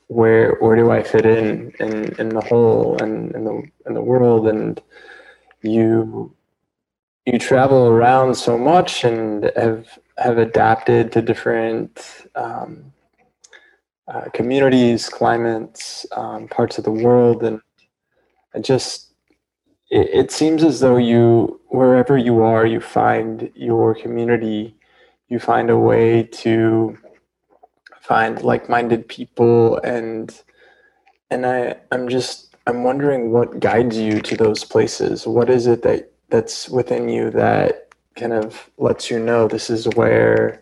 where 0.10 0.58
where 0.60 0.76
do 0.76 0.92
I 0.92 1.02
fit 1.02 1.26
in 1.26 1.74
in, 1.80 2.14
in 2.20 2.30
the 2.30 2.42
whole 2.42 3.02
and 3.02 3.34
in 3.34 3.46
the 3.46 3.64
in 3.88 3.96
the 3.96 4.04
world 4.04 4.48
and 4.48 4.80
you 5.64 6.36
you 7.26 7.38
travel 7.38 7.88
around 7.88 8.36
so 8.36 8.58
much 8.58 9.04
and 9.04 9.52
have 9.56 10.00
have 10.18 10.38
adapted 10.38 11.12
to 11.12 11.22
different 11.22 12.28
um, 12.36 12.92
uh, 14.08 14.26
communities, 14.34 15.10
climates, 15.10 16.06
um, 16.14 16.48
parts 16.48 16.78
of 16.78 16.84
the 16.84 16.92
world, 16.92 17.44
and 17.44 17.62
just 18.62 19.14
it, 19.90 20.10
it 20.14 20.32
seems 20.32 20.64
as 20.64 20.80
though 20.80 20.98
you 20.98 21.60
wherever 21.70 22.18
you 22.18 22.42
are, 22.42 22.66
you 22.66 22.80
find 22.80 23.52
your 23.56 23.96
community, 23.96 24.76
you 25.30 25.40
find 25.40 25.70
a 25.70 25.78
way 25.78 26.24
to 26.24 26.98
find 28.02 28.42
like-minded 28.42 29.08
people 29.08 29.78
and 29.84 30.42
and 31.30 31.46
I 31.46 31.76
I'm 31.92 32.10
just 32.10 32.56
I'm 32.68 32.84
wondering 32.84 33.32
what 33.32 33.60
guides 33.60 33.98
you 33.98 34.22
to 34.22 34.36
those 34.36 34.64
places. 34.64 35.26
What 35.26 35.50
is 35.50 35.68
it 35.68 35.84
that 35.84 36.11
that's 36.32 36.70
within 36.70 37.10
you 37.10 37.30
that 37.32 37.90
kind 38.16 38.34
of 38.34 38.70
lets 38.78 39.10
you 39.12 39.20
know 39.20 39.48
this 39.48 39.70
is 39.70 39.88
where 39.96 40.62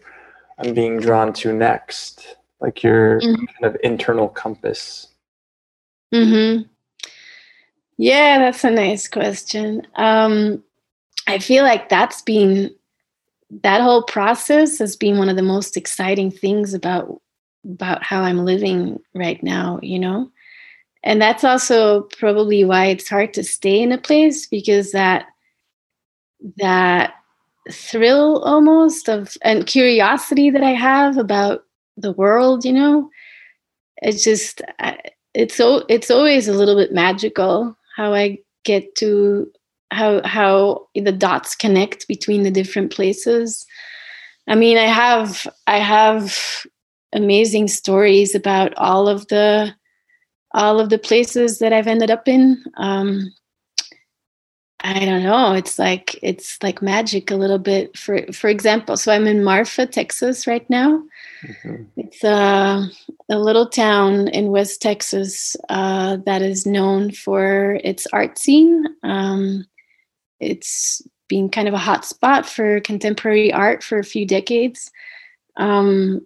I'm 0.57 0.73
being 0.73 0.99
drawn 0.99 1.33
to 1.33 1.53
next? 1.53 2.35
Like 2.59 2.83
your 2.83 3.21
mm-hmm. 3.21 3.45
kind 3.45 3.73
of 3.73 3.77
internal 3.83 4.27
compass. 4.27 5.07
Mhm. 6.13 6.67
Yeah, 7.97 8.39
that's 8.39 8.63
a 8.63 8.71
nice 8.71 9.07
question. 9.07 9.87
Um 9.95 10.63
I 11.27 11.39
feel 11.39 11.63
like 11.63 11.89
that's 11.89 12.21
been 12.23 12.73
that 13.63 13.81
whole 13.81 14.03
process 14.03 14.77
has 14.79 14.95
been 14.95 15.17
one 15.17 15.29
of 15.29 15.35
the 15.35 15.41
most 15.41 15.77
exciting 15.77 16.31
things 16.31 16.73
about 16.73 17.21
about 17.65 18.03
how 18.03 18.21
I'm 18.21 18.45
living 18.45 18.99
right 19.13 19.41
now, 19.43 19.79
you 19.81 19.99
know? 19.99 20.31
And 21.03 21.21
that's 21.21 21.43
also 21.43 22.03
probably 22.17 22.63
why 22.65 22.87
it's 22.87 23.09
hard 23.09 23.33
to 23.33 23.43
stay 23.43 23.81
in 23.81 23.91
a 23.91 23.97
place 23.97 24.47
because 24.47 24.91
that 24.91 25.27
that 26.57 27.13
thrill 27.71 28.43
almost 28.43 29.09
of 29.09 29.35
and 29.41 29.67
curiosity 29.67 30.49
that 30.49 30.63
I 30.63 30.71
have 30.71 31.17
about 31.17 31.63
the 31.97 32.11
world, 32.11 32.65
you 32.65 32.73
know, 32.73 33.09
it's 33.97 34.23
just 34.23 34.61
it's 35.33 35.55
so 35.55 35.85
it's 35.89 36.09
always 36.09 36.47
a 36.47 36.53
little 36.53 36.75
bit 36.75 36.93
magical 36.93 37.75
how 37.95 38.13
I 38.13 38.39
get 38.63 38.95
to 38.95 39.51
how 39.91 40.21
how 40.25 40.87
the 40.95 41.11
dots 41.11 41.55
connect 41.55 42.07
between 42.07 42.43
the 42.43 42.51
different 42.51 42.91
places. 42.91 43.65
I 44.47 44.55
mean, 44.55 44.77
I 44.77 44.87
have 44.87 45.47
I 45.67 45.79
have 45.79 46.65
amazing 47.13 47.67
stories 47.67 48.35
about 48.35 48.73
all 48.77 49.07
of 49.07 49.27
the 49.27 49.73
all 50.53 50.79
of 50.79 50.89
the 50.89 50.97
places 50.97 51.59
that 51.59 51.73
I've 51.73 51.87
ended 51.87 52.09
up 52.09 52.27
in. 52.27 52.63
Um, 52.77 53.31
I 54.81 55.05
don't 55.05 55.23
know. 55.23 55.53
It's 55.53 55.77
like 55.77 56.17
it's 56.21 56.61
like 56.63 56.81
magic 56.81 57.31
a 57.31 57.35
little 57.35 57.59
bit. 57.59 57.97
For 57.97 58.25
for 58.31 58.47
example, 58.47 58.95
so 58.95 59.11
I'm 59.11 59.27
in 59.27 59.43
Marfa, 59.43 59.85
Texas 59.85 60.47
right 60.47 60.67
now. 60.69 61.03
Mm-hmm. 61.43 61.83
It's 61.97 62.23
a, 62.23 62.87
a 63.29 63.39
little 63.39 63.67
town 63.67 64.29
in 64.29 64.51
West 64.51 64.81
Texas 64.81 65.57
uh, 65.67 66.17
that 66.25 66.41
is 66.41 66.65
known 66.65 67.11
for 67.11 67.79
its 67.83 68.07
art 68.13 68.37
scene. 68.37 68.85
Um, 69.03 69.65
it's 70.39 71.01
been 71.27 71.49
kind 71.49 71.67
of 71.67 71.73
a 71.73 71.77
hot 71.77 72.05
spot 72.05 72.45
for 72.45 72.79
contemporary 72.79 73.51
art 73.51 73.83
for 73.83 73.99
a 73.99 74.03
few 74.03 74.25
decades. 74.25 74.91
Um, 75.57 76.25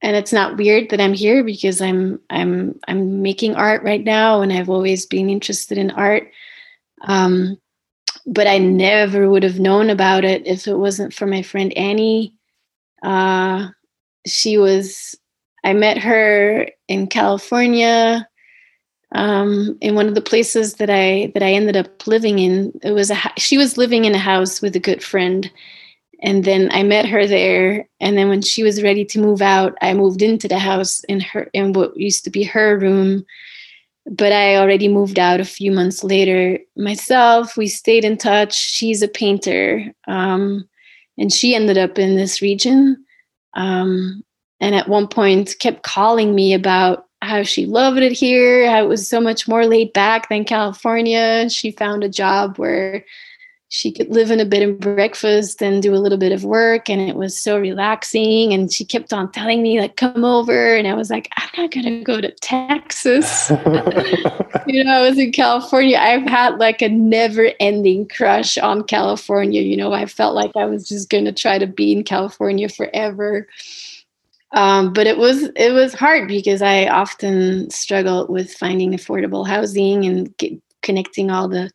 and 0.00 0.16
it's 0.16 0.32
not 0.32 0.56
weird 0.56 0.90
that 0.90 1.00
I'm 1.00 1.14
here 1.14 1.44
because 1.44 1.80
I'm 1.82 2.20
I'm 2.30 2.80
I'm 2.88 3.20
making 3.20 3.54
art 3.54 3.82
right 3.82 4.02
now, 4.02 4.40
and 4.40 4.50
I've 4.50 4.70
always 4.70 5.04
been 5.04 5.28
interested 5.28 5.76
in 5.76 5.90
art. 5.90 6.30
Um, 7.02 7.58
but 8.26 8.46
I 8.46 8.58
never 8.58 9.28
would 9.28 9.42
have 9.42 9.58
known 9.58 9.90
about 9.90 10.24
it 10.24 10.46
if 10.46 10.66
it 10.66 10.76
wasn't 10.76 11.14
for 11.14 11.26
my 11.26 11.42
friend 11.42 11.76
Annie. 11.76 12.34
Uh, 13.02 13.68
she 14.26 14.58
was 14.58 15.16
I 15.64 15.72
met 15.72 15.98
her 15.98 16.68
in 16.88 17.06
California 17.06 18.28
um, 19.14 19.76
in 19.80 19.94
one 19.94 20.08
of 20.08 20.14
the 20.14 20.20
places 20.22 20.74
that 20.74 20.90
I 20.90 21.30
that 21.34 21.42
I 21.42 21.52
ended 21.52 21.76
up 21.76 22.06
living 22.06 22.38
in. 22.38 22.72
It 22.82 22.92
was 22.92 23.10
a 23.10 23.16
she 23.38 23.58
was 23.58 23.78
living 23.78 24.04
in 24.04 24.14
a 24.14 24.18
house 24.18 24.62
with 24.62 24.74
a 24.76 24.80
good 24.80 25.02
friend, 25.02 25.50
and 26.22 26.44
then 26.44 26.68
I 26.72 26.82
met 26.82 27.06
her 27.06 27.26
there. 27.26 27.88
And 28.00 28.16
then 28.16 28.28
when 28.28 28.42
she 28.42 28.62
was 28.62 28.82
ready 28.82 29.04
to 29.06 29.20
move 29.20 29.42
out, 29.42 29.76
I 29.82 29.94
moved 29.94 30.22
into 30.22 30.48
the 30.48 30.58
house 30.58 31.04
in 31.04 31.20
her 31.20 31.50
in 31.52 31.72
what 31.72 31.96
used 31.96 32.24
to 32.24 32.30
be 32.30 32.42
her 32.44 32.78
room. 32.78 33.24
But 34.06 34.32
I 34.32 34.56
already 34.56 34.88
moved 34.88 35.18
out 35.18 35.40
a 35.40 35.44
few 35.44 35.70
months 35.70 36.02
later 36.02 36.58
myself. 36.76 37.56
We 37.56 37.68
stayed 37.68 38.04
in 38.04 38.18
touch. 38.18 38.54
She's 38.54 39.00
a 39.00 39.08
painter, 39.08 39.92
um, 40.08 40.68
and 41.16 41.32
she 41.32 41.54
ended 41.54 41.78
up 41.78 41.98
in 41.98 42.16
this 42.16 42.42
region 42.42 43.04
um, 43.54 44.24
and 44.60 44.74
at 44.74 44.88
one 44.88 45.08
point 45.08 45.56
kept 45.58 45.82
calling 45.82 46.34
me 46.34 46.54
about 46.54 47.06
how 47.20 47.42
she 47.42 47.66
loved 47.66 47.98
it 47.98 48.12
here, 48.12 48.68
how 48.68 48.82
it 48.82 48.88
was 48.88 49.08
so 49.08 49.20
much 49.20 49.46
more 49.46 49.66
laid 49.66 49.92
back 49.92 50.28
than 50.28 50.44
California. 50.44 51.48
She 51.48 51.70
found 51.70 52.02
a 52.02 52.08
job 52.08 52.58
where 52.58 53.04
she 53.74 53.90
could 53.90 54.10
live 54.10 54.30
in 54.30 54.38
a 54.38 54.44
bed 54.44 54.60
and 54.60 54.78
breakfast 54.78 55.62
and 55.62 55.82
do 55.82 55.94
a 55.94 55.96
little 55.96 56.18
bit 56.18 56.30
of 56.30 56.44
work 56.44 56.90
and 56.90 57.00
it 57.00 57.16
was 57.16 57.34
so 57.34 57.58
relaxing. 57.58 58.52
And 58.52 58.70
she 58.70 58.84
kept 58.84 59.14
on 59.14 59.32
telling 59.32 59.62
me 59.62 59.80
like 59.80 59.96
come 59.96 60.26
over. 60.26 60.76
And 60.76 60.86
i 60.86 60.92
was 60.92 61.08
like 61.08 61.30
i'm 61.38 61.48
not 61.56 61.70
going 61.70 61.86
to 61.86 62.04
go 62.04 62.20
to 62.20 62.30
texas. 62.42 63.50
You 64.66 64.84
know 64.84 64.92
i 64.92 65.08
was 65.08 65.18
in 65.18 65.32
california. 65.32 65.96
I've 65.96 66.28
had 66.28 66.58
like 66.58 66.82
a 66.82 66.88
never 66.90 67.52
ending 67.60 68.06
crush 68.06 68.58
on 68.58 68.84
california. 68.84 69.62
You 69.62 69.78
know 69.78 69.94
i 69.94 70.04
felt 70.04 70.34
like 70.34 70.54
i 70.54 70.66
was 70.66 70.86
just 70.86 71.08
going 71.08 71.24
to 71.24 71.32
try 71.32 71.58
to 71.58 71.66
be 71.66 71.92
in 71.92 72.04
california 72.04 72.68
forever. 72.68 73.48
Um, 74.52 74.92
but 74.92 75.06
it 75.06 75.16
was 75.16 75.44
it 75.56 75.72
was 75.72 75.94
hard 75.94 76.28
because 76.28 76.60
i 76.60 76.86
often 76.86 77.70
struggled 77.70 78.28
with 78.28 78.52
finding 78.52 78.92
affordable 78.92 79.46
housing 79.46 80.04
and 80.04 80.36
get, 80.36 80.52
connecting 80.82 81.30
all 81.30 81.48
the 81.48 81.70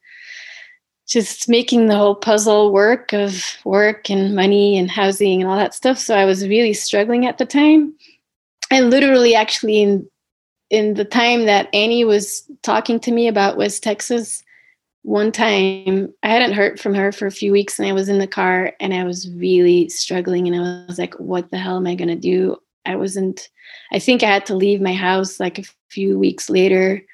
just 1.08 1.48
making 1.48 1.88
the 1.88 1.96
whole 1.96 2.16
puzzle 2.16 2.72
work 2.72 3.14
of 3.14 3.42
work 3.64 4.10
and 4.10 4.36
money 4.36 4.78
and 4.78 4.92
housing 4.92 5.42
and 5.42 5.50
all 5.50 5.58
that 5.58 5.74
stuff. 5.74 5.98
So 5.98 6.16
I 6.16 6.26
was 6.26 6.48
really 6.48 6.74
struggling 6.74 7.26
at 7.26 7.38
the 7.38 7.46
time. 7.46 7.94
I 8.72 8.82
literally, 8.82 9.34
actually, 9.34 9.82
in 9.82 10.08
in 10.70 10.96
the 10.96 11.06
time 11.06 11.46
that 11.46 11.74
Annie 11.74 12.04
was 12.04 12.44
talking 12.62 13.00
to 13.00 13.12
me 13.14 13.30
about 13.30 13.56
West 13.56 13.82
Texas, 13.82 14.44
one 15.04 15.32
time 15.32 16.14
I 16.24 16.28
hadn't 16.28 16.52
heard 16.52 16.78
from 16.78 16.94
her 16.94 17.14
for 17.14 17.26
a 17.26 17.32
few 17.32 17.54
weeks, 17.54 17.80
and 17.80 17.88
I 17.88 17.94
was 17.94 18.10
in 18.10 18.20
the 18.20 18.28
car 18.28 18.74
and 18.82 18.94
I 18.94 19.06
was 19.06 19.32
really 19.32 19.88
struggling, 19.88 20.46
and 20.46 20.58
I 20.58 20.86
was 20.88 21.00
like, 21.00 21.14
"What 21.16 21.50
the 21.52 21.58
hell 21.58 21.78
am 21.78 21.88
I 21.88 21.96
gonna 21.96 22.18
do?" 22.18 22.58
I 22.86 22.98
wasn't. 22.98 23.50
I 23.94 24.00
think 24.00 24.24
I 24.24 24.28
had 24.28 24.46
to 24.48 24.56
leave 24.56 24.82
my 24.82 24.94
house 24.94 25.40
like 25.40 25.58
a 25.58 25.64
few 25.90 26.20
weeks 26.20 26.50
later 26.50 27.06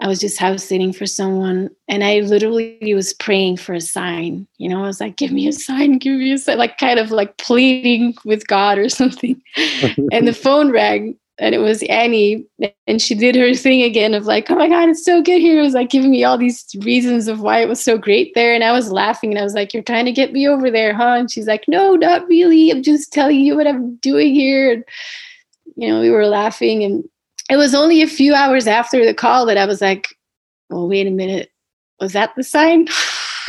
I 0.00 0.08
was 0.08 0.18
just 0.18 0.38
house 0.38 0.64
sitting 0.64 0.92
for 0.92 1.06
someone 1.06 1.68
and 1.86 2.02
I 2.02 2.20
literally 2.20 2.94
was 2.94 3.12
praying 3.12 3.58
for 3.58 3.74
a 3.74 3.80
sign. 3.80 4.46
You 4.56 4.68
know, 4.68 4.82
I 4.82 4.86
was 4.86 5.00
like, 5.00 5.16
give 5.16 5.30
me 5.30 5.46
a 5.46 5.52
sign, 5.52 5.98
give 5.98 6.18
me 6.18 6.32
a 6.32 6.38
sign, 6.38 6.56
like 6.58 6.78
kind 6.78 6.98
of 6.98 7.10
like 7.10 7.36
pleading 7.36 8.14
with 8.24 8.46
God 8.46 8.78
or 8.78 8.88
something. 8.88 9.40
and 10.10 10.26
the 10.26 10.32
phone 10.32 10.70
rang 10.70 11.18
and 11.38 11.54
it 11.54 11.58
was 11.58 11.82
Annie 11.84 12.46
and 12.86 13.00
she 13.00 13.14
did 13.14 13.34
her 13.34 13.54
thing 13.54 13.82
again 13.82 14.14
of 14.14 14.26
like, 14.26 14.50
oh 14.50 14.54
my 14.56 14.68
God, 14.68 14.88
it's 14.88 15.04
so 15.04 15.22
good 15.22 15.40
here. 15.40 15.58
It 15.58 15.62
was 15.62 15.74
like 15.74 15.90
giving 15.90 16.10
me 16.10 16.22
all 16.24 16.36
these 16.38 16.66
reasons 16.80 17.28
of 17.28 17.40
why 17.40 17.60
it 17.60 17.68
was 17.68 17.82
so 17.82 17.96
great 17.98 18.34
there. 18.34 18.54
And 18.54 18.62
I 18.62 18.72
was 18.72 18.92
laughing 18.92 19.30
and 19.30 19.38
I 19.38 19.42
was 19.42 19.54
like, 19.54 19.72
you're 19.72 19.82
trying 19.82 20.04
to 20.04 20.12
get 20.12 20.32
me 20.32 20.46
over 20.46 20.70
there, 20.70 20.94
huh? 20.94 21.16
And 21.18 21.30
she's 21.30 21.46
like, 21.46 21.64
no, 21.66 21.94
not 21.94 22.26
really. 22.28 22.70
I'm 22.70 22.82
just 22.82 23.12
telling 23.12 23.40
you 23.40 23.56
what 23.56 23.66
I'm 23.66 23.96
doing 23.96 24.34
here. 24.34 24.72
And, 24.72 24.84
you 25.76 25.88
know, 25.88 26.00
we 26.00 26.10
were 26.10 26.26
laughing 26.26 26.84
and 26.84 27.08
it 27.50 27.56
was 27.56 27.74
only 27.74 28.00
a 28.00 28.06
few 28.06 28.32
hours 28.34 28.68
after 28.68 29.04
the 29.04 29.12
call 29.12 29.44
that 29.46 29.58
I 29.58 29.66
was 29.66 29.80
like, 29.80 30.16
well, 30.68 30.88
wait 30.88 31.08
a 31.08 31.10
minute. 31.10 31.50
Was 32.00 32.12
that 32.12 32.34
the 32.36 32.44
sign? 32.44 32.86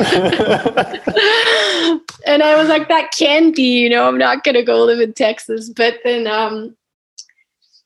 and 2.26 2.42
I 2.42 2.56
was 2.56 2.68
like, 2.68 2.88
that 2.88 3.12
can 3.16 3.52
be, 3.52 3.78
you 3.78 3.88
know, 3.88 4.08
I'm 4.08 4.18
not 4.18 4.42
going 4.42 4.56
to 4.56 4.64
go 4.64 4.84
live 4.84 5.00
in 5.00 5.12
Texas. 5.12 5.70
But 5.70 6.00
then 6.02 6.26
um, 6.26 6.76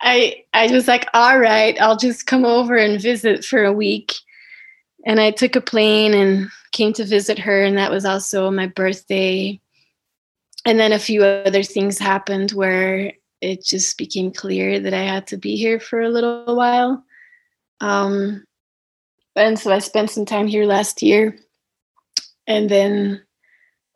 I, 0.01 0.43
I 0.55 0.73
was 0.73 0.89
like, 0.89 1.07
all 1.13 1.39
right, 1.39 1.79
I'll 1.81 1.99
just 1.99 2.27
come 2.27 2.47
over 2.47 2.77
and 2.77 3.01
visit 3.01 3.45
for 3.45 3.63
a 3.65 3.73
week. 3.73 4.15
And 5.05 5.21
I 5.21 5.31
took 5.31 5.55
a 5.55 5.61
plane 5.61 6.15
and 6.15 6.49
came 6.73 6.95
to 6.95 7.05
visit 7.05 7.39
her. 7.39 7.63
And 7.63 7.77
that 7.77 7.91
was 7.91 8.07
also 8.07 8.51
my 8.51 8.67
birthday. 8.69 9.61
And 10.65 10.81
then 10.81 10.93
a 10.93 10.99
few 10.99 11.23
other 11.23 11.63
things 11.63 11.99
happened 11.99 12.53
where 12.53 13.13
it 13.41 13.65
just 13.65 13.99
became 13.99 14.33
clear 14.33 14.81
that 14.81 14.95
I 14.95 15.03
had 15.03 15.27
to 15.29 15.37
be 15.37 15.57
here 15.57 15.79
for 15.79 16.01
a 16.01 16.09
little 16.09 16.57
while. 16.57 17.05
Um, 17.81 18.45
and 19.35 19.59
so 19.59 19.71
I 19.73 19.81
spent 19.81 20.11
some 20.11 20.25
time 20.25 20.47
here 20.47 20.65
last 20.65 21.03
year 21.03 21.39
and 22.47 22.71
then 22.71 23.23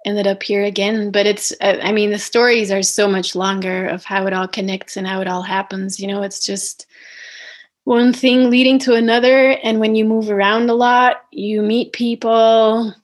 ended 0.05 0.27
up 0.27 0.43
here 0.43 0.65
again. 0.65 1.11
But 1.11 1.27
it's, 1.27 1.53
I 1.61 1.93
mean, 1.93 2.11
the 2.11 2.19
stories 2.19 2.71
are 2.71 2.83
so 2.83 3.09
much 3.09 3.35
longer 3.35 3.87
of 3.87 4.05
how 4.05 4.27
it 4.27 4.33
all 4.33 4.49
connects 4.49 4.97
and 4.97 5.07
how 5.07 5.21
it 5.21 5.29
all 5.29 5.43
happens. 5.43 5.99
You 5.99 6.09
know, 6.09 6.23
it's 6.23 6.45
just 6.45 6.87
one 7.85 8.13
thing 8.13 8.51
leading 8.51 8.79
to 8.81 8.95
another. 8.95 9.59
And 9.63 9.81
when 9.81 9.95
you 9.95 10.05
move 10.05 10.31
around 10.31 10.69
a 10.69 10.75
lot, 10.75 11.23
you 11.33 11.63
meet 11.63 11.93
people. 11.93 12.95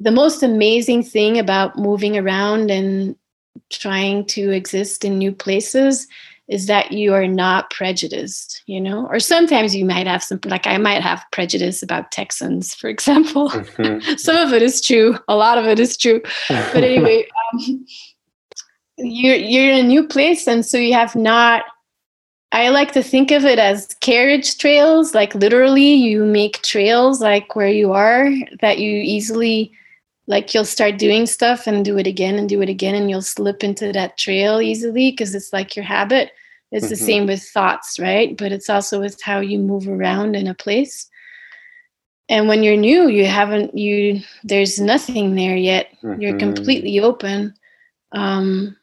The 0.00 0.12
most 0.12 0.44
amazing 0.44 1.02
thing 1.02 1.38
about 1.38 1.76
moving 1.76 2.16
around 2.16 2.70
and 2.70 3.16
trying 3.70 4.24
to 4.26 4.50
exist 4.50 5.04
in 5.04 5.18
new 5.18 5.32
places 5.32 6.06
is 6.48 6.66
that 6.66 6.92
you 6.92 7.12
are 7.12 7.26
not 7.26 7.70
prejudiced, 7.70 8.62
you 8.66 8.80
know, 8.80 9.06
or 9.08 9.20
sometimes 9.20 9.76
you 9.76 9.84
might 9.84 10.06
have 10.06 10.22
some, 10.22 10.40
like 10.46 10.66
I 10.66 10.78
might 10.78 11.02
have 11.02 11.24
prejudice 11.30 11.82
about 11.82 12.10
Texans, 12.10 12.74
for 12.74 12.88
example. 12.88 13.50
Mm-hmm. 13.50 14.14
some 14.16 14.36
of 14.36 14.54
it 14.54 14.62
is 14.62 14.80
true, 14.80 15.18
a 15.28 15.36
lot 15.36 15.58
of 15.58 15.66
it 15.66 15.78
is 15.78 15.96
true. 15.96 16.22
But 16.48 16.76
anyway, 16.84 17.26
um, 17.52 17.86
you're, 18.96 19.36
you're 19.36 19.72
in 19.72 19.84
a 19.84 19.88
new 19.88 20.06
place, 20.06 20.48
and 20.48 20.64
so 20.64 20.78
you 20.78 20.94
have 20.94 21.14
not. 21.14 21.64
I 22.50 22.70
like 22.70 22.92
to 22.92 23.02
think 23.02 23.30
of 23.30 23.44
it 23.44 23.58
as 23.58 23.94
carriage 24.00 24.56
trails, 24.56 25.14
like 25.14 25.34
literally, 25.34 25.92
you 25.92 26.24
make 26.24 26.62
trails 26.62 27.20
like 27.20 27.54
where 27.54 27.68
you 27.68 27.92
are 27.92 28.30
that 28.62 28.78
you 28.78 28.90
easily 28.90 29.70
like 30.28 30.52
you'll 30.52 30.64
start 30.64 30.98
doing 30.98 31.26
stuff 31.26 31.66
and 31.66 31.84
do 31.84 31.98
it 31.98 32.06
again 32.06 32.36
and 32.36 32.48
do 32.48 32.62
it 32.62 32.68
again 32.68 32.94
and 32.94 33.10
you'll 33.10 33.22
slip 33.22 33.64
into 33.64 33.92
that 33.92 34.16
trail 34.16 34.60
easily 34.60 35.10
because 35.10 35.34
it's 35.34 35.52
like 35.52 35.74
your 35.74 35.84
habit 35.84 36.30
it's 36.70 36.84
mm-hmm. 36.84 36.90
the 36.90 36.96
same 36.96 37.26
with 37.26 37.42
thoughts 37.42 37.98
right 37.98 38.36
but 38.36 38.52
it's 38.52 38.70
also 38.70 39.00
with 39.00 39.20
how 39.22 39.40
you 39.40 39.58
move 39.58 39.88
around 39.88 40.36
in 40.36 40.46
a 40.46 40.54
place 40.54 41.08
and 42.28 42.46
when 42.46 42.62
you're 42.62 42.76
new 42.76 43.08
you 43.08 43.24
haven't 43.24 43.76
you 43.76 44.20
there's 44.44 44.78
nothing 44.78 45.34
there 45.34 45.56
yet 45.56 45.88
mm-hmm. 46.02 46.20
you're 46.20 46.38
completely 46.38 47.00
open 47.00 47.54
um 48.12 48.76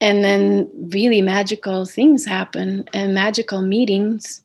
and 0.00 0.22
then 0.22 0.70
really 0.92 1.22
magical 1.22 1.84
things 1.84 2.24
happen 2.24 2.88
and 2.92 3.14
magical 3.14 3.62
meetings 3.62 4.44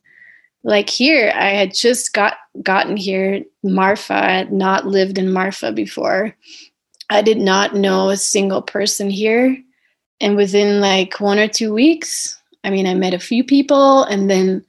like 0.63 0.89
here 0.89 1.32
i 1.36 1.49
had 1.49 1.73
just 1.73 2.13
got 2.13 2.38
gotten 2.62 2.97
here 2.97 3.43
marfa 3.63 4.13
i 4.13 4.32
had 4.32 4.52
not 4.52 4.88
lived 4.88 5.17
in 5.17 5.32
marfa 5.32 5.71
before. 5.71 6.36
I 7.10 7.21
did 7.21 7.38
not 7.38 7.76
know 7.76 8.10
a 8.10 8.17
single 8.17 8.62
person 8.62 9.10
here. 9.10 9.56
And 10.21 10.36
within 10.36 10.80
like 10.80 11.19
one 11.19 11.38
or 11.38 11.47
two 11.47 11.73
weeks 11.73 12.39
i 12.63 12.69
mean 12.69 12.88
i 12.88 12.93
met 12.93 13.13
a 13.13 13.19
few 13.19 13.43
people 13.43 14.04
and 14.06 14.30
then 14.30 14.63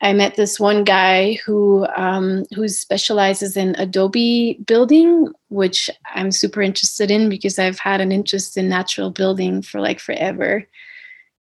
i 0.00 0.12
met 0.12 0.36
this 0.36 0.60
one 0.60 0.84
guy 0.84 1.34
who 1.44 1.84
um, 1.96 2.44
who 2.54 2.68
specializes 2.68 3.56
in 3.56 3.74
adobe 3.76 4.58
building 4.66 5.32
which 5.48 5.90
i'm 6.14 6.30
super 6.30 6.62
interested 6.62 7.10
in 7.10 7.28
because 7.28 7.58
i've 7.58 7.78
had 7.80 8.00
an 8.00 8.12
interest 8.12 8.56
in 8.56 8.68
natural 8.68 9.10
building 9.10 9.62
for 9.62 9.80
like 9.80 9.98
forever. 9.98 10.64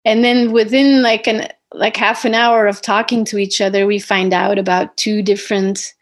And 0.06 0.24
then 0.24 0.52
within 0.52 1.02
like 1.02 1.26
an 1.26 1.48
like 1.76 1.98
half 1.98 2.26
an 2.26 2.34
hour 2.34 2.68
of 2.68 2.82
talking 2.82 3.26
to 3.26 3.38
each 3.38 3.62
other, 3.62 3.86
we 3.86 4.00
find 4.00 4.34
out 4.34 4.58
about 4.58 4.96
two 4.98 5.22
different 5.22 5.94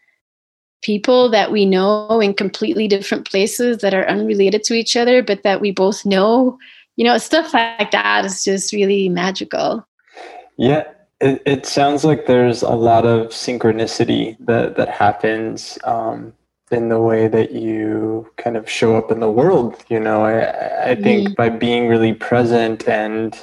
people 0.82 1.30
that 1.30 1.50
we 1.50 1.64
know 1.64 2.20
in 2.20 2.34
completely 2.34 2.86
different 2.86 3.28
places 3.28 3.78
that 3.78 3.94
are 3.94 4.06
unrelated 4.06 4.62
to 4.64 4.74
each 4.74 4.96
other, 4.96 5.22
but 5.22 5.42
that 5.42 5.60
we 5.60 5.70
both 5.70 6.04
know. 6.04 6.58
You 6.96 7.04
know, 7.04 7.18
stuff 7.18 7.52
like 7.52 7.90
that 7.90 8.24
is 8.24 8.44
just 8.44 8.72
really 8.72 9.08
magical. 9.08 9.84
Yeah, 10.56 10.84
it, 11.20 11.42
it 11.44 11.66
sounds 11.66 12.04
like 12.04 12.26
there's 12.26 12.62
a 12.62 12.70
lot 12.74 13.04
of 13.06 13.28
synchronicity 13.28 14.36
that 14.40 14.76
that 14.76 14.88
happens 14.88 15.78
um, 15.84 16.32
in 16.70 16.88
the 16.88 17.00
way 17.00 17.26
that 17.28 17.52
you 17.52 18.30
kind 18.36 18.56
of 18.56 18.70
show 18.70 18.96
up 18.96 19.10
in 19.10 19.20
the 19.20 19.30
world. 19.30 19.82
You 19.88 19.98
know, 19.98 20.24
I 20.24 20.90
I 20.90 20.94
think 20.94 21.28
mm-hmm. 21.28 21.34
by 21.34 21.48
being 21.48 21.88
really 21.88 22.12
present 22.12 22.88
and 22.88 23.34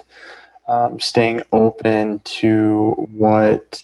um, 0.72 1.00
staying 1.02 1.44
open 1.52 2.20
to 2.20 2.92
what 3.12 3.84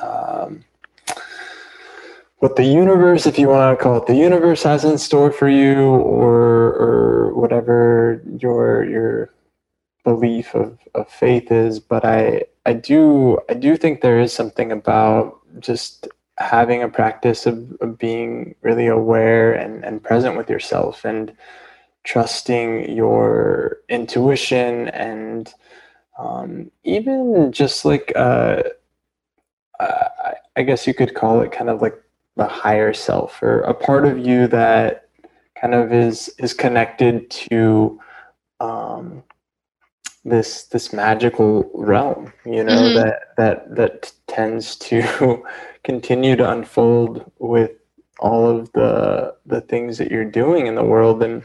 um, 0.00 0.64
what 2.38 2.56
the 2.56 2.64
universe, 2.64 3.26
if 3.26 3.38
you 3.38 3.48
want 3.48 3.78
to 3.78 3.82
call 3.82 3.96
it 3.96 4.06
the 4.06 4.14
universe, 4.14 4.62
has 4.62 4.84
in 4.84 4.98
store 4.98 5.32
for 5.32 5.48
you, 5.48 5.78
or 5.80 6.74
or 6.84 7.34
whatever 7.34 8.22
your 8.38 8.84
your 8.84 9.30
belief 10.04 10.54
of, 10.54 10.78
of 10.94 11.08
faith 11.08 11.50
is. 11.50 11.80
But 11.80 12.04
I 12.04 12.44
I 12.66 12.74
do 12.74 13.38
I 13.48 13.54
do 13.54 13.76
think 13.76 14.00
there 14.00 14.20
is 14.20 14.32
something 14.32 14.72
about 14.72 15.38
just 15.58 16.06
having 16.36 16.82
a 16.82 16.88
practice 16.88 17.46
of, 17.46 17.56
of 17.80 17.98
being 17.98 18.54
really 18.62 18.86
aware 18.86 19.52
and, 19.52 19.84
and 19.84 20.02
present 20.02 20.36
with 20.38 20.48
yourself 20.48 21.04
and 21.04 21.34
trusting 22.04 22.90
your 22.96 23.78
intuition 23.90 24.88
and 24.88 25.52
um, 26.20 26.70
even 26.84 27.50
just 27.50 27.84
like 27.84 28.12
uh, 28.14 28.62
uh, 29.78 30.08
I 30.56 30.62
guess 30.62 30.86
you 30.86 30.92
could 30.92 31.14
call 31.14 31.40
it 31.40 31.52
kind 31.52 31.70
of 31.70 31.80
like 31.80 32.00
a 32.36 32.46
higher 32.46 32.92
self 32.92 33.42
or 33.42 33.60
a 33.60 33.74
part 33.74 34.06
of 34.06 34.18
you 34.18 34.46
that 34.48 35.08
kind 35.60 35.74
of 35.74 35.92
is 35.92 36.32
is 36.38 36.52
connected 36.52 37.30
to 37.30 37.98
um, 38.60 39.22
this 40.24 40.64
this 40.64 40.92
magical 40.92 41.70
realm 41.74 42.32
you 42.44 42.62
know 42.62 42.72
mm-hmm. 42.72 42.96
that 42.96 43.36
that 43.36 43.74
that 43.74 44.12
tends 44.26 44.76
to 44.76 45.42
continue 45.84 46.36
to 46.36 46.50
unfold 46.50 47.30
with 47.38 47.72
all 48.18 48.46
of 48.46 48.70
the 48.72 49.34
the 49.46 49.62
things 49.62 49.96
that 49.96 50.10
you're 50.10 50.24
doing 50.24 50.66
in 50.66 50.74
the 50.74 50.84
world 50.84 51.22
and 51.22 51.42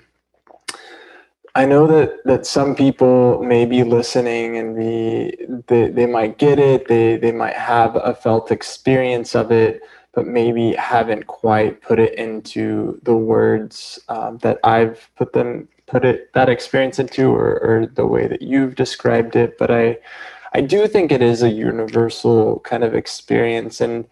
I 1.56 1.66
know 1.66 1.88
that 1.88 2.24
that 2.26 2.46
some 2.46 2.76
people 2.76 3.42
may 3.42 3.66
be 3.66 3.84
listening 3.84 4.58
and 4.58 4.76
be 4.76 5.36
they, 5.68 5.90
they 5.90 6.06
might 6.06 6.38
get 6.38 6.60
it 6.60 6.88
they 6.88 7.18
they 7.18 7.32
might 7.32 7.56
have 7.56 7.96
a 7.96 8.14
felt 8.14 8.52
experience 8.52 9.36
of 9.36 9.52
it 9.52 9.82
but 10.14 10.28
maybe 10.28 10.74
haven't 10.74 11.28
quite 11.28 11.82
put 11.82 12.00
it 12.00 12.16
into 12.16 13.00
the 13.04 13.16
words 13.16 14.00
um, 14.10 14.38
that 14.40 14.60
I've 14.64 15.10
put 15.18 15.34
them 15.34 15.68
put 15.88 16.06
it 16.06 16.34
that 16.34 16.50
experience 16.50 17.00
into 17.00 17.30
or, 17.32 17.60
or 17.60 17.86
the 17.86 18.08
way 18.08 18.28
that 18.28 18.42
you've 18.42 18.76
described 18.76 19.36
it. 19.36 19.58
But 19.58 19.72
I 19.72 19.98
I 20.54 20.62
do 20.62 20.88
think 20.88 21.12
it 21.12 21.22
is 21.22 21.44
a 21.44 21.50
universal 21.50 22.60
kind 22.62 22.84
of 22.84 22.96
experience. 22.96 23.82
And 23.82 24.06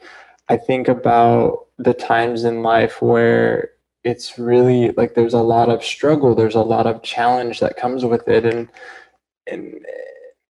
I 0.49 0.57
think 0.57 0.87
about 0.87 1.67
the 1.77 1.93
times 1.93 2.43
in 2.43 2.63
life 2.63 3.01
where 3.01 3.71
it's 4.03 4.37
really 4.37 4.91
like 4.91 5.15
there's 5.15 5.33
a 5.33 5.41
lot 5.41 5.69
of 5.69 5.83
struggle 5.83 6.35
there's 6.35 6.55
a 6.55 6.61
lot 6.61 6.87
of 6.87 7.01
challenge 7.03 7.59
that 7.59 7.77
comes 7.77 8.03
with 8.05 8.27
it 8.27 8.45
and 8.45 8.69
and 9.47 9.85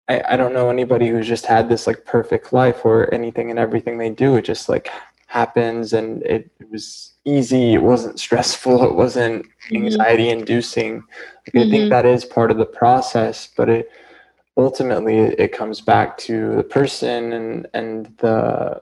I, 0.09 0.23
I 0.31 0.37
don't 0.37 0.53
know 0.55 0.71
anybody 0.71 1.09
who's 1.09 1.29
just 1.29 1.47
had 1.47 1.69
this 1.69 1.87
like 1.87 2.05
perfect 2.05 2.53
life 2.53 2.85
or 2.85 3.13
anything 3.15 3.51
and 3.51 3.59
everything 3.59 3.99
they 3.99 4.11
do 4.11 4.37
it 4.37 4.45
just 4.45 4.69
like 4.69 4.91
happens 5.27 5.93
and 5.93 6.23
it, 6.25 6.51
it 6.59 6.71
was 6.71 7.13
easy 7.25 7.75
it 7.75 7.83
wasn't 7.83 8.19
stressful 8.19 8.85
it 8.89 8.95
wasn't 8.95 9.45
mm-hmm. 9.45 9.77
anxiety 9.77 10.29
inducing 10.29 10.97
like, 10.97 11.05
mm-hmm. 11.55 11.59
i 11.59 11.63
think 11.63 11.83
mm-hmm. 11.83 11.91
that 11.91 12.07
is 12.07 12.25
part 12.25 12.51
of 12.51 12.57
the 12.57 12.65
process 12.65 13.49
but 13.57 13.69
it 13.69 13.91
ultimately 14.57 15.19
it 15.19 15.53
comes 15.53 15.81
back 15.81 16.19
to 16.19 16.57
the 16.57 16.63
person 16.63 17.33
and 17.33 17.67
and 17.75 18.07
the 18.19 18.81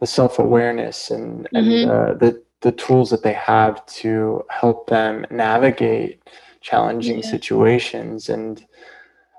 the 0.00 0.06
self-awareness 0.06 1.10
and 1.10 1.48
and 1.52 1.66
mm-hmm. 1.66 2.18
the 2.18 2.42
the 2.62 2.72
tools 2.72 3.10
that 3.10 3.22
they 3.22 3.32
have 3.32 3.84
to 3.86 4.44
help 4.50 4.88
them 4.88 5.26
navigate 5.30 6.22
challenging 6.60 7.18
yeah. 7.18 7.30
situations 7.30 8.28
and 8.28 8.66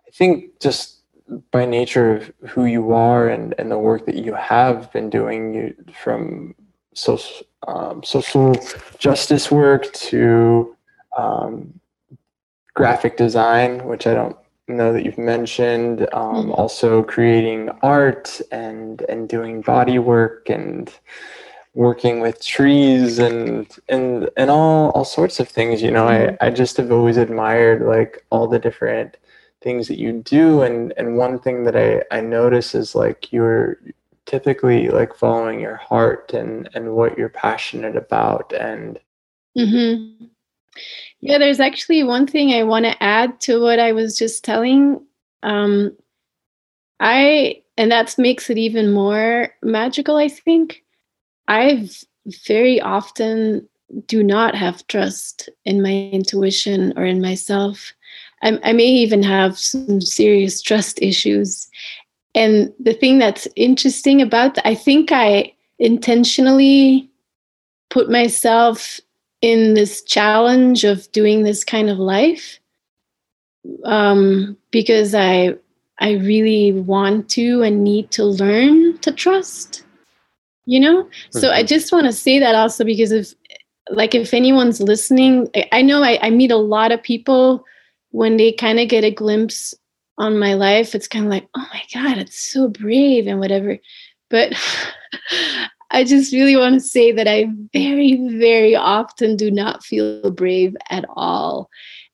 i 0.08 0.12
think 0.12 0.60
just 0.60 1.04
by 1.52 1.66
nature 1.66 2.16
of 2.16 2.32
who 2.50 2.66
you 2.66 2.94
are 2.94 3.30
and, 3.30 3.56
and 3.58 3.72
the 3.72 3.78
work 3.78 4.06
that 4.06 4.16
you 4.16 4.34
have 4.34 4.92
been 4.92 5.10
doing 5.10 5.54
you, 5.54 5.76
from 5.94 6.54
social, 6.94 7.46
um, 7.68 8.04
social 8.04 8.56
justice 8.98 9.50
work 9.50 9.92
to 9.94 10.76
um, 11.18 11.80
graphic 12.74 13.18
design, 13.18 13.86
which 13.86 14.06
I 14.06 14.14
don't 14.14 14.38
know 14.68 14.94
that 14.94 15.06
you've 15.06 15.18
mentioned, 15.18 16.02
um, 16.14 16.36
mm-hmm. 16.36 16.52
also 16.52 17.04
creating 17.04 17.70
art 17.82 18.42
and, 18.52 19.02
and 19.04 19.30
doing 19.30 19.62
body 19.62 20.00
work 20.00 20.50
and 20.50 20.92
working 21.76 22.20
with 22.20 22.44
trees 22.46 23.18
and 23.20 23.68
and 23.90 24.30
and 24.38 24.50
all 24.52 24.92
all 24.92 25.06
sorts 25.06 25.40
of 25.40 25.50
things 25.50 25.82
you 25.82 25.90
know? 25.90 26.06
Mm-hmm. 26.06 26.36
i 26.42 26.48
i 26.48 26.50
just 26.52 26.78
have 26.78 26.92
always 26.92 27.18
admired 27.18 27.82
like 27.82 28.24
all 28.30 28.48
the 28.48 28.60
different 28.60 29.18
things 29.64 29.88
that 29.88 29.98
you 29.98 30.12
do. 30.12 30.62
And 30.62 30.94
and 30.98 31.18
one 31.18 31.40
thing 31.40 31.64
that 31.64 31.76
i 31.76 32.04
i 32.16 32.22
notice 32.22 32.76
is 32.76 32.94
like 32.94 33.32
you're 33.32 33.80
typically 34.26 34.90
like 34.90 35.16
following 35.16 35.60
your 35.60 35.78
heart 35.78 36.34
and 36.34 36.70
and 36.76 36.94
what 36.94 37.18
you're 37.18 37.30
passionate 37.30 37.96
about. 37.96 38.54
And 38.54 39.00
mm-hmm. 39.58 40.26
yeah 41.22 41.38
there's 41.38 41.60
actually 41.60 42.04
one 42.04 42.28
thing 42.28 42.54
i 42.54 42.64
want 42.64 42.86
to 42.86 43.04
add 43.04 43.40
to 43.42 43.62
what 43.62 43.80
i 43.80 43.92
was 43.92 44.18
just 44.18 44.44
telling. 44.44 45.02
Um 45.42 45.96
i 47.00 47.62
and 47.78 47.92
that 47.92 48.16
makes 48.18 48.50
it 48.50 48.58
even 48.58 48.92
more 48.92 49.50
magical 49.64 50.18
i 50.18 50.28
think 50.28 50.84
i've 51.48 52.04
very 52.46 52.80
often 52.82 53.68
do 54.08 54.24
not 54.24 54.56
have 54.56 54.88
trust 54.88 55.50
in 55.66 55.82
my 55.82 56.10
intuition 56.12 56.94
or 56.96 57.06
in 57.06 57.22
myself 57.22 57.94
I, 58.44 58.60
I 58.64 58.74
may 58.74 58.86
even 58.86 59.24
have 59.24 59.58
some 59.58 60.02
serious 60.02 60.62
trust 60.62 61.02
issues. 61.02 61.68
And 62.36 62.72
the 62.80 62.94
thing 62.94 63.18
that's 63.18 63.48
interesting 63.56 64.22
about 64.22 64.58
I 64.66 64.76
think 64.76 65.12
I 65.12 65.54
intentionally 65.80 67.10
put 67.90 68.10
myself 68.10 69.00
in 69.42 69.74
this 69.74 70.04
challenge 70.04 70.84
of 70.84 71.12
doing 71.12 71.44
this 71.44 71.64
kind 71.64 71.90
of 71.90 71.98
life 71.98 72.60
um, 73.86 74.58
because 74.72 75.16
I 75.16 75.56
I 76.00 76.14
really 76.14 76.72
want 76.72 77.30
to 77.30 77.62
and 77.62 77.84
need 77.84 78.12
to 78.12 78.26
learn 78.26 78.98
to 79.00 79.12
trust. 79.12 79.83
You 80.66 80.80
know, 80.80 81.04
mm-hmm. 81.04 81.40
so 81.40 81.52
I 81.52 81.60
mm-hmm. 81.60 81.68
just 81.68 81.92
want 81.92 82.06
to 82.06 82.14
say 82.14 82.40
that 82.40 82.56
also 82.56 82.86
because 82.86 83.12
if 83.12 83.34
like 83.90 84.16
if 84.16 84.34
anyone's 84.34 84.80
listening, 84.82 85.50
I, 85.56 85.68
I 85.74 85.82
know 85.82 86.04
I, 86.04 86.20
I 86.22 86.30
meet 86.30 86.52
a 86.52 86.58
lot 86.58 86.92
of 86.92 87.04
people 87.04 87.66
when 88.12 88.38
they 88.38 88.52
kind 88.52 88.80
of 88.80 88.88
get 88.88 89.04
a 89.04 89.12
glimpse 89.12 89.74
on 90.18 90.38
my 90.38 90.54
life, 90.54 90.94
it's 90.94 91.08
kind 91.08 91.26
of 91.26 91.32
like, 91.32 91.48
oh 91.56 91.68
my 91.74 91.82
God, 91.94 92.18
it's 92.18 92.40
so 92.40 92.68
brave 92.68 93.28
and 93.28 93.40
whatever. 93.40 93.78
But 94.30 94.54
I 95.92 96.04
just 96.04 96.32
really 96.32 96.56
want 96.56 96.76
to 96.76 96.80
say 96.80 97.12
that 97.12 97.28
I 97.28 97.48
very, 97.74 98.20
very 98.38 98.76
often 98.76 99.36
do 99.36 99.52
not 99.52 99.84
feel 99.84 100.32
brave 100.32 100.76
at 100.90 101.06
all. 101.16 101.70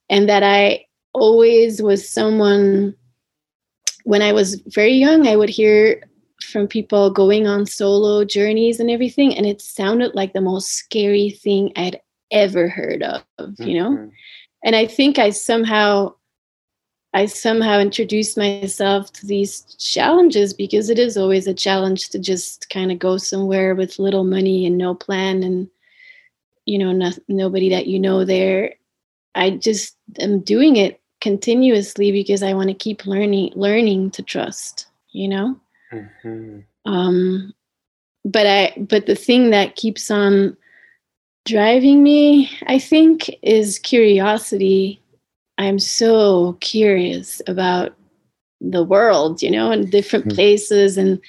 And 0.09 0.27
that 0.27 0.43
I 0.43 0.85
always 1.13 1.81
was 1.81 2.09
someone, 2.09 2.95
when 4.05 4.21
I 4.21 4.33
was 4.33 4.55
very 4.67 4.93
young, 4.93 5.27
I 5.27 5.35
would 5.35 5.49
hear 5.49 6.01
from 6.43 6.67
people 6.67 7.09
going 7.11 7.47
on 7.47 7.65
solo 7.65 8.23
journeys 8.25 8.79
and 8.79 8.89
everything. 8.89 9.35
And 9.35 9.45
it 9.45 9.61
sounded 9.61 10.15
like 10.15 10.33
the 10.33 10.41
most 10.41 10.69
scary 10.73 11.29
thing 11.29 11.71
I'd 11.75 11.99
ever 12.31 12.67
heard 12.67 13.03
of, 13.03 13.23
you 13.59 13.79
know? 13.79 13.91
Mm-hmm 13.91 14.09
and 14.63 14.75
i 14.75 14.85
think 14.85 15.17
i 15.19 15.29
somehow 15.29 16.13
i 17.13 17.25
somehow 17.25 17.79
introduced 17.79 18.37
myself 18.37 19.11
to 19.13 19.25
these 19.25 19.61
challenges 19.75 20.53
because 20.53 20.89
it 20.89 20.99
is 20.99 21.17
always 21.17 21.47
a 21.47 21.53
challenge 21.53 22.09
to 22.09 22.19
just 22.19 22.69
kind 22.69 22.91
of 22.91 22.99
go 22.99 23.17
somewhere 23.17 23.75
with 23.75 23.99
little 23.99 24.23
money 24.23 24.65
and 24.65 24.77
no 24.77 24.93
plan 24.93 25.43
and 25.43 25.69
you 26.65 26.77
know 26.77 26.91
no, 26.91 27.11
nobody 27.27 27.69
that 27.69 27.87
you 27.87 27.99
know 27.99 28.25
there 28.25 28.73
i 29.35 29.49
just 29.49 29.97
am 30.19 30.39
doing 30.41 30.75
it 30.75 31.01
continuously 31.21 32.11
because 32.11 32.43
i 32.43 32.53
want 32.53 32.69
to 32.69 32.73
keep 32.73 33.05
learning 33.05 33.51
learning 33.55 34.09
to 34.11 34.21
trust 34.21 34.87
you 35.11 35.27
know 35.27 35.59
mm-hmm. 35.91 36.59
um 36.85 37.53
but 38.25 38.45
i 38.45 38.73
but 38.77 39.05
the 39.05 39.15
thing 39.15 39.49
that 39.49 39.75
keeps 39.75 40.11
on 40.11 40.55
driving 41.49 42.03
me, 42.03 42.51
I 42.67 42.79
think, 42.79 43.29
is 43.41 43.79
curiosity. 43.79 45.01
I'm 45.57 45.79
so 45.79 46.57
curious 46.61 47.41
about 47.47 47.95
the 48.61 48.83
world, 48.83 49.41
you 49.41 49.49
know, 49.49 49.71
and 49.71 49.89
different 49.89 50.25
mm-hmm. 50.25 50.35
places 50.35 50.97
and 50.97 51.19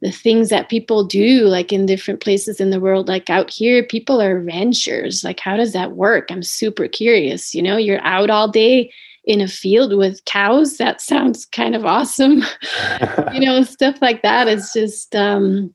the 0.00 0.10
things 0.10 0.48
that 0.48 0.68
people 0.68 1.04
do 1.04 1.42
like 1.46 1.72
in 1.72 1.86
different 1.86 2.20
places 2.20 2.60
in 2.60 2.70
the 2.70 2.78
world 2.78 3.08
like 3.08 3.28
out 3.28 3.50
here 3.50 3.82
people 3.82 4.22
are 4.22 4.38
ranchers 4.38 5.24
like 5.24 5.40
how 5.40 5.56
does 5.56 5.72
that 5.72 5.96
work 5.96 6.28
i'm 6.30 6.40
super 6.40 6.86
curious 6.86 7.52
you 7.52 7.60
know 7.60 7.76
you're 7.76 8.00
out 8.02 8.30
all 8.30 8.46
day 8.46 8.88
in 9.24 9.40
a 9.40 9.48
field 9.48 9.96
with 9.96 10.24
cows 10.24 10.76
that 10.78 11.00
sounds 11.12 11.44
kind 11.46 11.74
of 11.74 11.84
awesome 11.84 12.42
you 13.32 13.40
know 13.40 13.62
stuff 13.62 13.96
like 14.00 14.22
that 14.22 14.48
is 14.48 14.70
just 14.72 15.14
um 15.14 15.74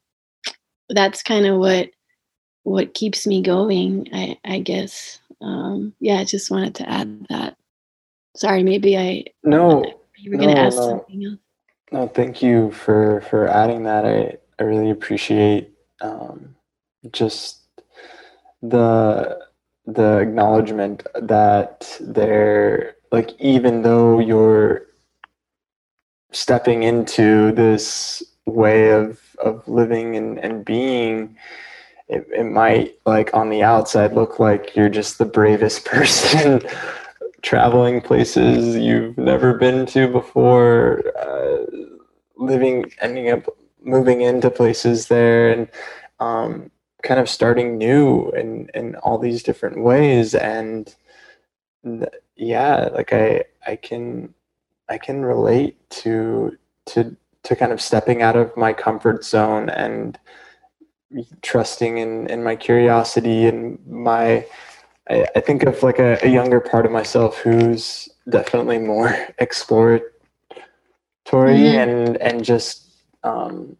that's 0.89 1.23
kind 1.23 1.45
of 1.45 1.57
what 1.57 1.89
what 2.63 2.93
keeps 2.93 3.27
me 3.27 3.41
going 3.41 4.07
i 4.13 4.37
i 4.45 4.59
guess 4.59 5.19
um 5.41 5.93
yeah 5.99 6.19
i 6.19 6.23
just 6.23 6.49
wanted 6.49 6.73
to 6.75 6.89
add 6.89 7.25
that 7.29 7.57
sorry 8.35 8.63
maybe 8.63 8.97
i 8.97 9.23
no 9.43 9.83
you 10.23 10.31
were 10.31 10.37
going 10.37 10.55
to 10.55 10.61
ask 10.61 10.77
no. 10.77 10.89
something 10.89 11.25
else 11.25 11.39
No, 11.91 12.07
thank 12.07 12.41
you 12.41 12.71
for 12.71 13.21
for 13.29 13.47
adding 13.47 13.83
that. 13.83 14.05
I 14.05 14.37
I 14.57 14.63
really 14.63 14.89
appreciate 14.89 15.71
um, 16.01 16.55
just 17.11 17.59
the 18.61 19.39
the 19.85 20.19
acknowledgement 20.19 21.05
that 21.21 21.97
they're 21.99 22.92
like 23.13 23.31
even 23.39 23.83
though 23.83 24.19
you're 24.19 24.87
stepping 26.33 26.83
into 26.83 27.53
this 27.53 28.23
way 28.45 28.91
of 28.91 29.21
of 29.39 29.65
living 29.67 30.17
and, 30.17 30.39
and 30.39 30.65
being 30.65 31.37
it, 32.09 32.27
it 32.35 32.43
might 32.45 32.95
like 33.05 33.33
on 33.33 33.49
the 33.49 33.63
outside 33.63 34.13
look 34.13 34.39
like 34.39 34.75
you're 34.75 34.89
just 34.89 35.19
the 35.19 35.25
bravest 35.25 35.85
person 35.93 36.61
traveling 37.43 38.01
places 38.01 38.75
you've 38.75 39.17
never 39.17 39.53
been 39.53 39.85
to 39.85 40.07
before 40.07 41.03
uh, 41.19 41.65
living 42.37 42.91
ending 43.01 43.29
up 43.29 43.47
moving 43.83 44.21
into 44.21 44.49
places 44.49 45.07
there 45.07 45.51
and 45.51 45.69
um, 46.19 46.71
kind 47.03 47.19
of 47.19 47.29
starting 47.29 47.77
new 47.77 48.29
in 48.31 48.69
in 48.73 48.95
all 48.97 49.17
these 49.19 49.43
different 49.43 49.83
ways. 49.83 50.33
And 50.33 50.93
th- 51.83 52.09
yeah 52.35 52.89
like 52.93 53.13
i 53.13 53.43
i 53.67 53.75
can 53.75 54.33
i 54.89 54.97
can 54.97 55.23
relate 55.23 55.77
to 55.89 56.57
to 56.85 57.15
to 57.43 57.55
kind 57.55 57.71
of 57.71 57.81
stepping 57.81 58.21
out 58.21 58.35
of 58.35 58.55
my 58.57 58.73
comfort 58.73 59.23
zone 59.23 59.69
and 59.69 60.17
trusting 61.41 61.97
in 61.97 62.27
in 62.27 62.43
my 62.43 62.55
curiosity 62.55 63.45
and 63.45 63.77
my 63.87 64.45
I, 65.09 65.27
I 65.35 65.39
think 65.41 65.63
of 65.63 65.83
like 65.83 65.99
a, 65.99 66.17
a 66.23 66.29
younger 66.29 66.59
part 66.59 66.85
of 66.85 66.91
myself 66.91 67.37
who's 67.37 68.09
definitely 68.29 68.79
more 68.79 69.09
exploratory 69.39 70.11
Mhm. 71.25 71.83
and 71.83 72.17
and 72.17 72.43
just 72.43 72.89
um, 73.23 73.77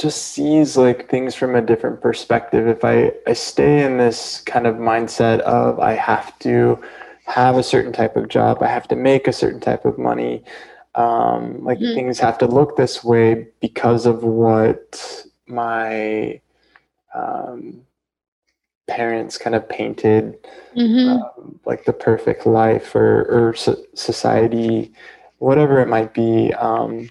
just 0.00 0.28
sees 0.32 0.78
like 0.78 1.10
things 1.10 1.34
from 1.34 1.54
a 1.54 1.60
different 1.60 2.00
perspective. 2.00 2.66
If 2.66 2.84
I 2.84 3.12
I 3.26 3.34
stay 3.34 3.84
in 3.84 3.98
this 3.98 4.40
kind 4.40 4.66
of 4.66 4.76
mindset 4.76 5.40
of 5.40 5.78
I 5.78 5.92
have 5.92 6.36
to 6.40 6.80
have 7.26 7.56
a 7.56 7.62
certain 7.62 7.92
type 7.92 8.16
of 8.16 8.28
job, 8.28 8.62
I 8.62 8.68
have 8.68 8.88
to 8.88 8.96
make 8.96 9.28
a 9.28 9.32
certain 9.32 9.60
type 9.60 9.84
of 9.84 9.98
money, 9.98 10.42
um, 10.94 11.62
like 11.62 11.78
Mhm. 11.78 11.94
things 11.94 12.18
have 12.18 12.38
to 12.38 12.46
look 12.46 12.76
this 12.76 13.04
way 13.04 13.46
because 13.60 14.06
of 14.06 14.24
what 14.24 15.24
my 15.46 16.40
um, 17.14 17.82
parents 18.88 19.36
kind 19.38 19.54
of 19.54 19.68
painted 19.68 20.38
Mhm. 20.76 21.20
um, 21.22 21.60
like 21.64 21.84
the 21.84 21.92
perfect 21.92 22.46
life 22.46 22.94
or, 22.94 23.22
or 23.48 23.54
so- 23.54 23.82
society, 23.94 24.92
whatever 25.38 25.80
it 25.80 25.88
might 25.88 26.14
be. 26.14 26.52
Um, 26.54 27.10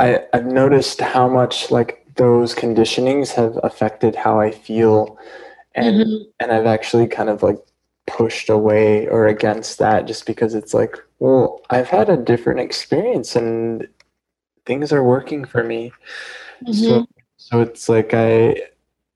I, 0.00 0.24
I've 0.32 0.46
noticed 0.46 1.00
how 1.00 1.28
much 1.28 1.70
like 1.70 2.04
those 2.16 2.54
conditionings 2.54 3.32
have 3.32 3.58
affected 3.62 4.14
how 4.14 4.40
I 4.40 4.50
feel, 4.50 5.18
and 5.74 6.00
Mhm. 6.06 6.24
and 6.40 6.52
I've 6.52 6.66
actually 6.66 7.06
kind 7.08 7.28
of 7.28 7.42
like 7.42 7.58
pushed 8.06 8.48
away 8.48 9.06
or 9.08 9.26
against 9.26 9.78
that 9.78 10.06
just 10.06 10.24
because 10.26 10.54
it's 10.54 10.72
like, 10.72 10.96
well, 11.18 11.60
I've 11.70 11.88
had 11.88 12.08
a 12.08 12.16
different 12.16 12.60
experience 12.60 13.36
and 13.36 13.86
things 14.66 14.92
are 14.92 15.02
working 15.04 15.44
for 15.44 15.62
me. 15.64 15.92
So 16.72 17.00
Mhm. 17.00 17.06
so 17.36 17.60
it's 17.60 17.88
like 17.88 18.14
I, 18.14 18.62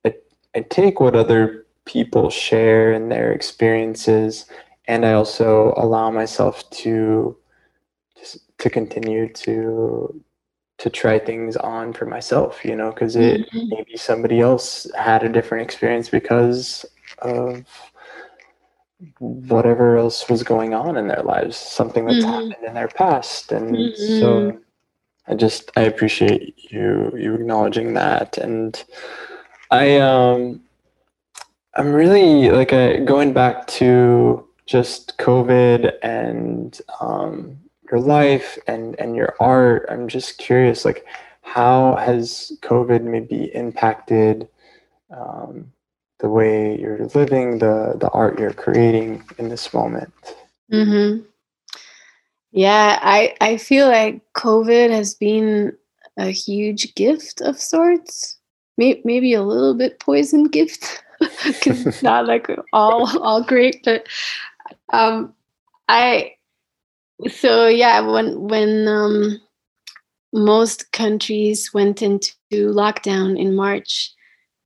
I 0.05 0.15
I 0.55 0.61
take 0.63 1.01
what 1.01 1.15
other 1.17 1.67
people 1.85 2.31
share 2.31 2.93
and 2.93 3.11
their 3.11 3.33
experiences, 3.33 4.47
and 4.87 5.05
I 5.07 5.13
also 5.15 5.75
allow 5.77 6.11
myself 6.11 6.69
to 6.83 7.37
to 8.59 8.71
continue 8.71 9.29
to 9.33 10.23
to 10.83 10.91
try 10.91 11.17
things 11.17 11.57
on 11.57 11.93
for 11.93 12.07
myself, 12.07 12.65
you 12.65 12.75
know, 12.75 12.91
because 12.91 13.15
it 13.15 13.49
Mhm. 13.55 13.71
maybe 13.71 13.97
somebody 13.97 14.41
else 14.41 14.91
had 14.97 15.23
a 15.23 15.29
different 15.29 15.63
experience 15.63 16.09
because 16.09 16.85
of 17.19 17.65
whatever 19.21 19.97
else 19.97 20.29
was 20.29 20.43
going 20.43 20.75
on 20.75 20.97
in 20.97 21.07
their 21.07 21.23
lives, 21.23 21.57
something 21.57 22.05
that's 22.05 22.25
Mhm. 22.25 22.31
happened 22.31 22.67
in 22.67 22.75
their 22.75 22.89
past, 22.89 23.53
and 23.53 23.77
Mhm. 23.77 23.97
so 23.97 24.61
I 25.29 25.37
just 25.37 25.71
I 25.77 25.83
appreciate 25.83 26.57
you 26.73 27.13
you 27.17 27.35
acknowledging 27.35 27.95
that, 27.95 28.39
and 28.39 28.83
I 29.71 29.99
um 29.99 30.63
I'm 31.75 31.93
really 31.93 32.51
like 32.51 32.73
uh, 32.73 32.97
going 33.05 33.33
back 33.33 33.69
to 33.79 34.49
just 34.67 35.17
COVID 35.19 35.93
and 36.03 36.81
um, 37.01 37.57
your 37.93 38.01
life 38.01 38.59
and 38.67 38.99
and 38.99 39.15
your 39.15 39.37
art. 39.39 39.87
I'm 39.89 40.09
just 40.09 40.39
curious, 40.39 40.85
like 40.85 41.07
how 41.43 41.97
has 41.97 42.53
COVID 42.63 43.03
maybe 43.03 43.55
impacted 43.55 44.49
um, 45.15 45.71
the 46.19 46.31
way 46.31 46.81
you're 46.81 47.07
living, 47.15 47.59
the 47.59 47.95
the 48.01 48.09
art 48.11 48.41
you're 48.41 48.55
creating 48.55 49.23
in 49.39 49.49
this 49.51 49.73
moment? 49.75 50.13
mm-hmm. 50.73 51.23
Yeah, 52.51 52.99
I 53.03 53.35
I 53.41 53.57
feel 53.59 53.89
like 53.89 54.23
COVID 54.35 54.91
has 54.91 55.15
been 55.15 55.77
a 56.17 56.31
huge 56.31 56.95
gift 56.95 57.41
of 57.43 57.61
sorts. 57.61 58.39
May, 58.79 59.03
maybe 59.05 59.35
a 59.35 59.43
little 59.43 59.75
bit 59.75 60.01
poison 60.01 60.45
gift 60.45 61.05
because 61.45 62.03
not 62.03 62.27
like 62.27 62.49
all 62.73 63.21
all 63.23 63.43
great, 63.43 63.83
but 63.85 64.07
um, 64.93 65.35
I 65.89 66.37
so 67.29 67.69
yeah 67.69 68.01
when 68.01 68.49
when 68.49 68.89
um, 68.89 69.41
most 70.33 70.91
countries 70.93 71.73
went 71.75 72.03
into 72.03 72.33
lockdown 72.53 73.39
in 73.39 73.55
March, 73.55 74.13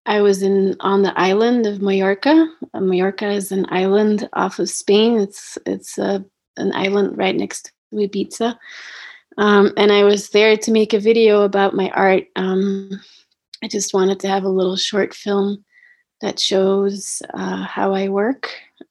I 0.06 0.20
was 0.20 0.42
in 0.42 0.76
on 0.80 1.02
the 1.02 1.18
island 1.18 1.66
of 1.66 1.82
Mallorca. 1.82 2.48
Uh, 2.72 2.80
Mallorca 2.80 3.28
is 3.28 3.50
an 3.52 3.66
island 3.70 4.28
off 4.32 4.58
of 4.58 4.70
Spain. 4.70 5.18
It's 5.18 5.58
it's 5.66 5.98
a, 5.98 6.24
an 6.56 6.72
island 6.74 7.18
right 7.18 7.34
next 7.34 7.72
to 7.92 7.96
Ibiza. 7.96 8.56
Um, 9.38 9.72
and 9.76 9.92
I 9.92 10.04
was 10.04 10.30
there 10.30 10.56
to 10.56 10.70
make 10.70 10.94
a 10.94 11.00
video 11.00 11.42
about 11.42 11.74
my 11.74 11.90
art. 11.90 12.24
Um, 12.36 12.90
I 13.62 13.68
just 13.68 13.92
wanted 13.92 14.20
to 14.20 14.28
have 14.28 14.44
a 14.44 14.48
little 14.48 14.76
short 14.76 15.12
film 15.12 15.64
that 16.22 16.38
shows 16.38 17.20
uh, 17.34 17.64
how 17.64 17.92
I 17.92 18.08
work. 18.08 18.50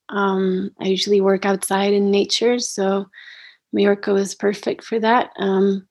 Um, 0.09 0.71
I 0.79 0.85
usually 0.85 1.21
work 1.21 1.45
outside 1.45 1.93
in 1.93 2.11
nature, 2.11 2.59
so 2.59 3.07
Mallorca 3.75 4.13
was 4.13 4.33
perfect 4.33 4.83
for 4.83 4.99
that. 4.99 5.31
Um, 5.37 5.87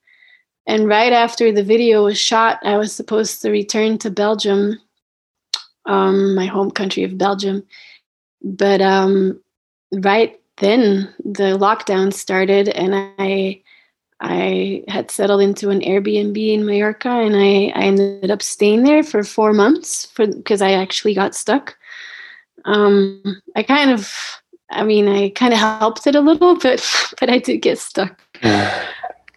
and 0.66 0.88
right 0.88 1.12
after 1.12 1.52
the 1.52 1.62
video 1.62 2.04
was 2.04 2.18
shot, 2.18 2.58
I 2.64 2.78
was 2.78 2.92
supposed 2.92 3.42
to 3.42 3.50
return 3.50 3.98
to 3.98 4.10
Belgium, 4.10 4.80
um, 5.86 6.34
my 6.34 6.46
home 6.46 6.70
country 6.70 7.04
of 7.04 7.18
Belgium. 7.18 7.62
But 8.42 8.80
um, 8.80 9.40
right 9.92 10.40
then, 10.56 11.14
the 11.18 11.58
lockdown 11.58 12.12
started, 12.12 12.68
and 12.70 12.94
I 13.18 13.62
I 14.20 14.84
had 14.88 15.10
settled 15.10 15.42
into 15.42 15.70
an 15.70 15.80
Airbnb 15.80 16.36
in 16.36 16.64
Mallorca, 16.64 17.10
and 17.10 17.36
I, 17.36 17.72
I 17.78 17.84
ended 17.84 18.30
up 18.30 18.40
staying 18.40 18.84
there 18.84 19.02
for 19.02 19.22
four 19.22 19.52
months 19.52 20.06
for 20.06 20.26
because 20.26 20.62
I 20.62 20.72
actually 20.72 21.14
got 21.14 21.34
stuck. 21.34 21.76
Um, 22.64 23.42
I 23.54 23.62
kind 23.62 23.90
of, 23.90 24.10
I 24.70 24.82
mean, 24.82 25.08
I 25.08 25.30
kind 25.30 25.52
of 25.52 25.58
helped 25.58 26.06
it 26.06 26.14
a 26.14 26.20
little, 26.20 26.56
but 26.62 26.84
but 27.20 27.30
I 27.30 27.38
did 27.38 27.58
get 27.58 27.78
stuck. 27.78 28.20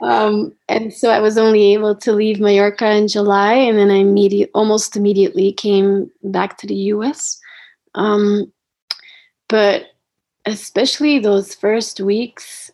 Um, 0.01 0.53
and 0.69 0.93
so 0.93 1.09
I 1.09 1.19
was 1.19 1.37
only 1.37 1.73
able 1.73 1.95
to 1.95 2.13
leave 2.13 2.39
Mallorca 2.39 2.89
in 2.91 3.07
July, 3.07 3.53
and 3.53 3.77
then 3.77 3.89
I 3.89 3.95
immediate, 3.95 4.51
almost 4.53 4.95
immediately 4.95 5.51
came 5.53 6.11
back 6.23 6.57
to 6.59 6.67
the 6.67 6.75
U.S. 6.75 7.39
Um, 7.95 8.51
but 9.47 9.85
especially 10.45 11.19
those 11.19 11.55
first 11.55 11.99
weeks, 11.99 12.69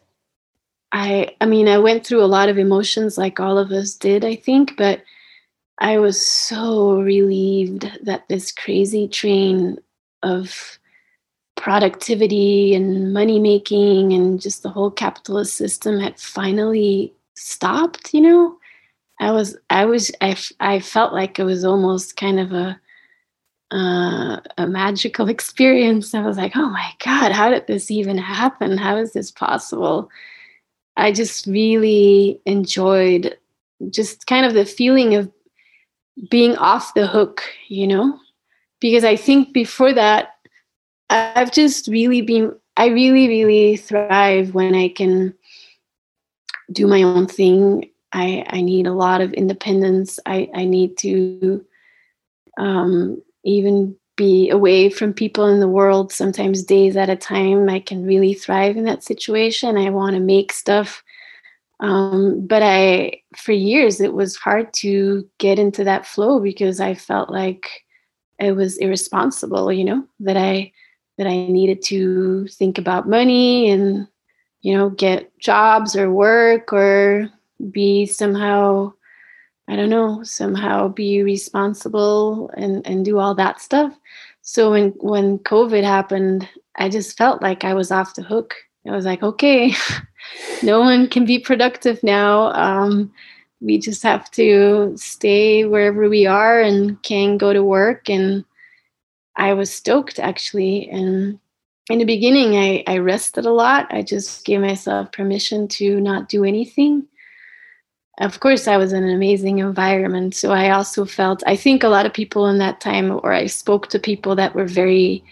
I 0.92 1.36
I 1.40 1.46
mean, 1.46 1.68
I 1.68 1.78
went 1.78 2.06
through 2.06 2.24
a 2.24 2.26
lot 2.26 2.50
of 2.50 2.58
emotions 2.58 3.18
like 3.18 3.40
all 3.40 3.58
of 3.58 3.72
us 3.72 3.96
did, 3.96 4.26
I 4.26 4.36
think, 4.36 4.76
but 4.78 5.02
I 5.80 5.98
was 6.00 6.26
so 6.26 7.02
relieved 7.02 7.90
that 8.04 8.28
this 8.28 8.52
crazy 8.52 9.08
train 9.08 9.80
of 10.22 10.80
productivity 11.64 12.76
and 12.76 13.14
money 13.14 13.40
making 13.40 14.12
and 14.12 14.42
just 14.42 14.64
the 14.64 14.70
whole 14.70 14.92
capitalist 14.92 15.54
system 15.54 15.98
had 15.98 16.20
finally 16.20 17.14
stopped, 17.36 18.14
you 18.14 18.20
know? 18.20 18.58
I 19.22 19.32
was 19.32 19.56
I 19.70 19.86
was 19.86 20.12
I, 20.20 20.36
I 20.60 20.82
felt 20.82 21.14
like 21.14 21.40
it 21.40 21.46
was 21.46 21.64
almost 21.64 22.18
kind 22.18 22.42
of 22.42 22.52
a 22.52 22.78
uh, 23.72 24.42
a 24.58 24.68
magical 24.68 25.30
experience. 25.36 26.14
I 26.14 26.26
was 26.26 26.36
like, 26.36 26.52
oh 26.58 26.70
my 26.70 26.92
god, 27.02 27.32
how 27.32 27.50
did 27.50 27.66
this 27.68 27.90
even 27.90 28.18
happen? 28.18 28.78
How 28.78 28.98
is 28.98 29.14
this 29.14 29.32
possible? 29.32 30.10
I 30.98 31.14
just 31.14 31.48
really 31.48 32.42
enjoyed 32.46 33.38
just 33.90 34.28
kind 34.28 34.46
of 34.46 34.54
the 34.54 34.66
feeling 34.66 35.16
of 35.16 35.32
being 36.30 36.58
off 36.58 36.94
the 36.94 37.08
hook, 37.08 37.42
you 37.70 37.88
know, 37.88 38.20
because 38.82 39.06
I 39.06 39.16
think 39.16 39.54
before 39.54 39.94
that, 39.94 40.34
I've 41.14 41.52
just 41.52 41.88
really 41.88 42.22
been, 42.22 42.54
I 42.76 42.88
really, 42.88 43.28
really 43.28 43.78
thrive 43.78 44.54
when 44.56 44.74
I 44.74 44.90
can 44.90 45.34
do 46.72 46.88
my 46.88 47.04
own 47.04 47.28
thing. 47.28 47.90
I, 48.12 48.46
I 48.50 48.62
need 48.62 48.88
a 48.88 48.94
lot 48.94 49.22
of 49.22 49.34
independence. 49.34 50.20
I, 50.26 50.50
I 50.56 50.66
need 50.66 50.98
to 51.00 51.64
um, 52.58 53.22
even 53.44 53.96
be 54.16 54.50
away 54.50 54.90
from 54.90 55.14
people 55.14 55.48
in 55.48 55.60
the 55.60 55.68
world, 55.68 56.12
sometimes 56.12 56.64
days 56.64 56.96
at 56.96 57.10
a 57.10 57.16
time. 57.16 57.70
I 57.70 57.80
can 57.80 58.06
really 58.06 58.34
thrive 58.34 58.78
in 58.78 58.86
that 58.86 59.04
situation. 59.04 59.78
I 59.78 59.90
want 59.90 60.16
to 60.16 60.20
make 60.20 60.52
stuff. 60.52 61.04
Um, 61.80 62.46
but 62.48 62.64
I, 62.64 63.22
for 63.36 63.52
years, 63.52 64.00
it 64.00 64.14
was 64.14 64.36
hard 64.36 64.74
to 64.76 65.28
get 65.38 65.60
into 65.60 65.84
that 65.84 66.06
flow 66.06 66.40
because 66.40 66.80
I 66.80 66.96
felt 66.96 67.30
like 67.30 67.70
it 68.40 68.54
was 68.56 68.78
irresponsible, 68.78 69.72
you 69.72 69.84
know, 69.84 70.08
that 70.22 70.38
I, 70.38 70.72
that 71.18 71.28
I 71.28 71.48
needed 71.48 71.82
to 71.84 72.48
think 72.48 72.78
about 72.78 73.10
money 73.10 73.70
and, 73.70 74.08
you 74.62 74.76
know, 74.76 74.90
get 74.90 75.38
jobs 75.40 75.96
or 75.96 76.12
work 76.12 76.74
or 76.74 77.30
be 77.72 78.06
somehow 78.06 78.94
I 79.68 79.76
don't 79.78 79.90
know, 79.90 80.24
somehow 80.24 80.90
be 80.90 81.24
responsible 81.24 82.50
and, 82.58 82.86
and 82.86 83.06
do 83.06 83.20
all 83.20 83.34
that 83.36 83.62
stuff. 83.62 83.98
So 84.42 84.72
when 84.72 84.90
when 85.00 85.40
COVID 85.40 85.84
happened, 85.84 86.50
I 86.76 86.90
just 86.90 87.18
felt 87.18 87.42
like 87.42 87.64
I 87.64 87.74
was 87.74 87.92
off 87.92 88.16
the 88.16 88.24
hook. 88.24 88.56
I 88.86 88.92
was 88.92 89.06
like, 89.06 89.24
okay, 89.24 89.74
no 90.64 90.82
one 90.82 91.08
can 91.08 91.24
be 91.26 91.40
productive 91.40 92.04
now. 92.04 92.52
Um, 92.52 93.14
we 93.62 93.78
just 93.78 94.04
have 94.04 94.30
to 94.32 94.92
stay 94.98 95.64
wherever 95.64 96.10
we 96.10 96.26
are 96.26 96.60
and 96.60 97.02
can 97.04 97.38
go 97.38 97.54
to 97.54 97.64
work. 97.64 98.10
And 98.10 98.44
I 99.36 99.54
was 99.54 99.74
stoked 99.74 100.20
actually. 100.20 100.90
And 100.90 101.40
in 101.90 102.00
the 102.00 102.06
beginning, 102.06 102.58
I, 102.58 102.84
I 102.88 102.98
rested 103.00 103.46
a 103.46 103.52
lot. 103.52 103.88
I 103.92 104.02
just 104.02 104.46
gave 104.46 104.62
myself 104.62 105.12
permission 105.12 105.68
to 105.70 106.00
not 106.00 106.30
do 106.30 106.44
anything 106.44 107.08
of 108.20 108.40
course 108.40 108.68
i 108.68 108.78
was 108.78 108.94
in 108.94 109.04
an 109.04 109.10
amazing 109.10 109.60
environment 109.60 110.36
so 110.36 110.52
i 110.52 110.70
also 110.70 111.06
felt 111.06 111.42
i 111.48 111.56
think 111.56 111.84
a 111.84 111.88
lot 111.88 112.06
of 112.06 112.14
people 112.14 112.48
in 112.48 112.60
that 112.60 112.80
time 112.80 113.12
or 113.24 113.34
i 113.34 113.46
spoke 113.46 113.90
to 113.90 114.00
people 114.00 114.36
that 114.36 114.54
were 114.54 114.68
very 114.68 115.24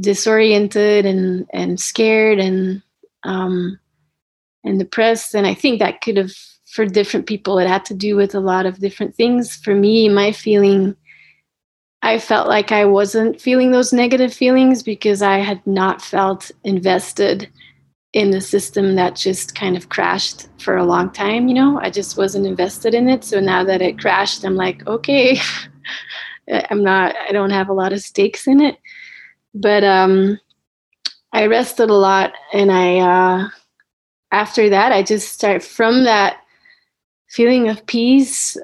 disoriented 0.00 1.06
and 1.06 1.46
and 1.52 1.78
scared 1.78 2.38
and 2.38 2.82
um 3.24 3.78
and 4.64 4.78
depressed 4.78 5.34
and 5.34 5.46
i 5.46 5.54
think 5.54 5.78
that 5.78 6.00
could 6.00 6.16
have 6.16 6.32
for 6.66 6.84
different 6.84 7.26
people 7.26 7.58
it 7.58 7.68
had 7.68 7.84
to 7.84 7.94
do 7.94 8.16
with 8.16 8.34
a 8.34 8.40
lot 8.40 8.66
of 8.66 8.78
different 8.78 9.14
things 9.14 9.56
for 9.56 9.74
me 9.74 10.08
my 10.08 10.32
feeling 10.32 10.96
i 12.02 12.18
felt 12.18 12.48
like 12.48 12.72
i 12.72 12.84
wasn't 12.84 13.40
feeling 13.40 13.70
those 13.70 13.92
negative 13.92 14.32
feelings 14.32 14.82
because 14.82 15.22
i 15.22 15.38
had 15.38 15.64
not 15.66 16.02
felt 16.02 16.50
invested 16.64 17.48
in 18.12 18.30
the 18.32 18.40
system 18.40 18.96
that 18.96 19.14
just 19.14 19.54
kind 19.54 19.76
of 19.76 19.88
crashed 19.88 20.48
for 20.58 20.76
a 20.76 20.84
long 20.84 21.10
time 21.10 21.46
you 21.48 21.54
know? 21.54 21.78
I 21.80 21.90
just 21.90 22.16
wasn't 22.16 22.46
invested 22.46 22.92
in 22.92 23.08
it. 23.08 23.22
So 23.22 23.38
now 23.38 23.62
that 23.64 23.82
it 23.82 24.00
crashed 24.00 24.44
i'm 24.44 24.56
like 24.56 24.86
okay 24.86 25.38
i'm 26.70 26.82
not 26.82 27.14
i 27.28 27.32
don't 27.32 27.50
have 27.50 27.68
a 27.68 27.74
lot 27.74 27.92
of 27.92 28.00
stakes 28.00 28.46
in 28.46 28.60
it. 28.60 28.76
But 29.54 29.84
um 29.84 30.38
i 31.32 31.46
rested 31.46 31.90
a 31.90 31.94
lot 31.94 32.32
and 32.52 32.72
i 32.72 32.98
uh 32.98 33.48
after 34.32 34.68
that 34.68 34.92
i 34.92 35.02
just 35.02 35.32
start 35.32 35.62
from 35.62 36.04
that 36.04 36.40
feeling 37.28 37.68
of 37.68 37.86
peace 37.86 38.56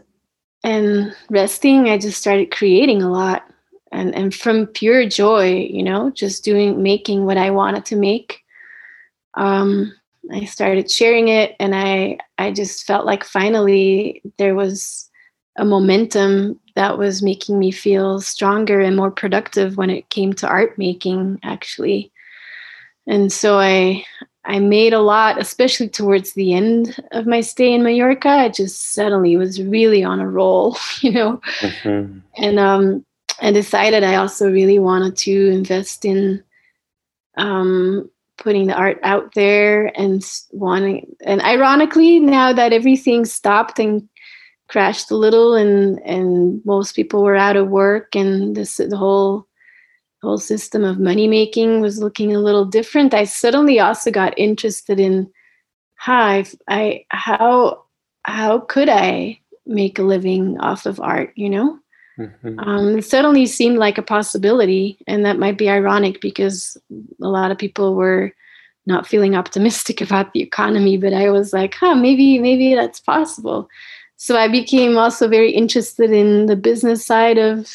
and 0.66 1.14
resting 1.30 1.88
i 1.88 1.96
just 1.96 2.20
started 2.20 2.50
creating 2.50 3.02
a 3.02 3.10
lot 3.10 3.44
and 3.92 4.14
and 4.14 4.34
from 4.34 4.66
pure 4.66 5.08
joy 5.08 5.54
you 5.70 5.82
know 5.82 6.10
just 6.10 6.44
doing 6.44 6.82
making 6.82 7.24
what 7.24 7.38
i 7.38 7.48
wanted 7.50 7.84
to 7.84 7.96
make 7.96 8.42
um, 9.36 9.92
I 10.32 10.44
started 10.44 10.90
sharing 10.90 11.28
it, 11.28 11.54
and 11.60 11.74
I 11.74 12.18
I 12.38 12.50
just 12.50 12.86
felt 12.86 13.06
like 13.06 13.24
finally 13.24 14.22
there 14.38 14.54
was 14.54 15.08
a 15.56 15.64
momentum 15.64 16.58
that 16.74 16.98
was 16.98 17.22
making 17.22 17.58
me 17.58 17.70
feel 17.70 18.20
stronger 18.20 18.80
and 18.80 18.96
more 18.96 19.10
productive 19.10 19.76
when 19.76 19.88
it 19.90 20.08
came 20.10 20.32
to 20.34 20.48
art 20.48 20.76
making, 20.76 21.38
actually. 21.42 22.12
And 23.06 23.32
so 23.32 23.58
I 23.58 24.04
I 24.46 24.60
made 24.60 24.92
a 24.92 25.00
lot, 25.00 25.40
especially 25.40 25.88
towards 25.88 26.32
the 26.32 26.54
end 26.54 26.96
of 27.12 27.26
my 27.26 27.40
stay 27.40 27.72
in 27.72 27.82
Mallorca. 27.82 28.28
I 28.28 28.48
just 28.48 28.92
suddenly 28.92 29.36
was 29.36 29.60
really 29.60 30.04
on 30.04 30.20
a 30.20 30.28
roll, 30.28 30.76
you 31.00 31.12
know, 31.12 31.40
mm-hmm. 31.60 32.18
and 32.36 32.58
um, 32.58 33.04
I 33.40 33.52
decided 33.52 34.04
I 34.04 34.14
also 34.14 34.50
really 34.50 34.78
wanted 34.78 35.16
to 35.18 35.48
invest 35.48 36.04
in 36.04 36.42
um, 37.36 38.08
putting 38.38 38.66
the 38.66 38.74
art 38.74 38.98
out 39.02 39.34
there 39.34 39.92
and 39.98 40.24
wanting 40.52 41.16
and 41.24 41.40
ironically 41.42 42.20
now 42.20 42.52
that 42.52 42.72
everything 42.72 43.24
stopped 43.24 43.78
and 43.78 44.08
crashed 44.68 45.10
a 45.10 45.16
little 45.16 45.54
and 45.54 46.00
and 46.04 46.60
most 46.64 46.94
people 46.94 47.22
were 47.22 47.36
out 47.36 47.56
of 47.56 47.68
work 47.68 48.14
and 48.14 48.56
this 48.56 48.76
the 48.76 48.96
whole 48.96 49.46
whole 50.26 50.38
system 50.38 50.84
of 50.84 50.98
money 50.98 51.28
making 51.28 51.80
was 51.80 51.98
looking 51.98 52.34
a 52.34 52.40
little 52.40 52.64
different 52.64 53.14
i 53.14 53.24
suddenly 53.24 53.78
also 53.78 54.10
got 54.10 54.38
interested 54.38 54.98
in 55.00 55.30
hi 55.96 56.44
i 56.68 57.04
how 57.10 57.82
how 58.24 58.58
could 58.58 58.88
i 58.88 59.38
make 59.66 59.98
a 59.98 60.02
living 60.02 60.58
off 60.58 60.86
of 60.86 61.00
art 61.00 61.32
you 61.36 61.48
know 61.48 61.78
Mm-hmm. 62.18 62.58
Um, 62.60 62.98
it 62.98 63.04
suddenly 63.04 63.46
seemed 63.46 63.78
like 63.78 63.98
a 63.98 64.02
possibility, 64.02 64.98
and 65.06 65.24
that 65.24 65.38
might 65.38 65.58
be 65.58 65.68
ironic 65.68 66.20
because 66.20 66.76
a 67.22 67.28
lot 67.28 67.50
of 67.50 67.58
people 67.58 67.94
were 67.94 68.32
not 68.86 69.06
feeling 69.06 69.34
optimistic 69.34 70.00
about 70.06 70.32
the 70.32 70.40
economy. 70.40 70.96
But 70.96 71.12
I 71.12 71.30
was 71.30 71.52
like, 71.52 71.74
huh, 71.74 71.94
maybe 71.94 72.38
maybe 72.38 72.74
that's 72.74 73.00
possible. 73.00 73.68
So 74.16 74.36
I 74.36 74.48
became 74.48 74.96
also 74.96 75.28
very 75.28 75.50
interested 75.50 76.10
in 76.10 76.46
the 76.46 76.56
business 76.56 77.04
side 77.04 77.36
of 77.36 77.68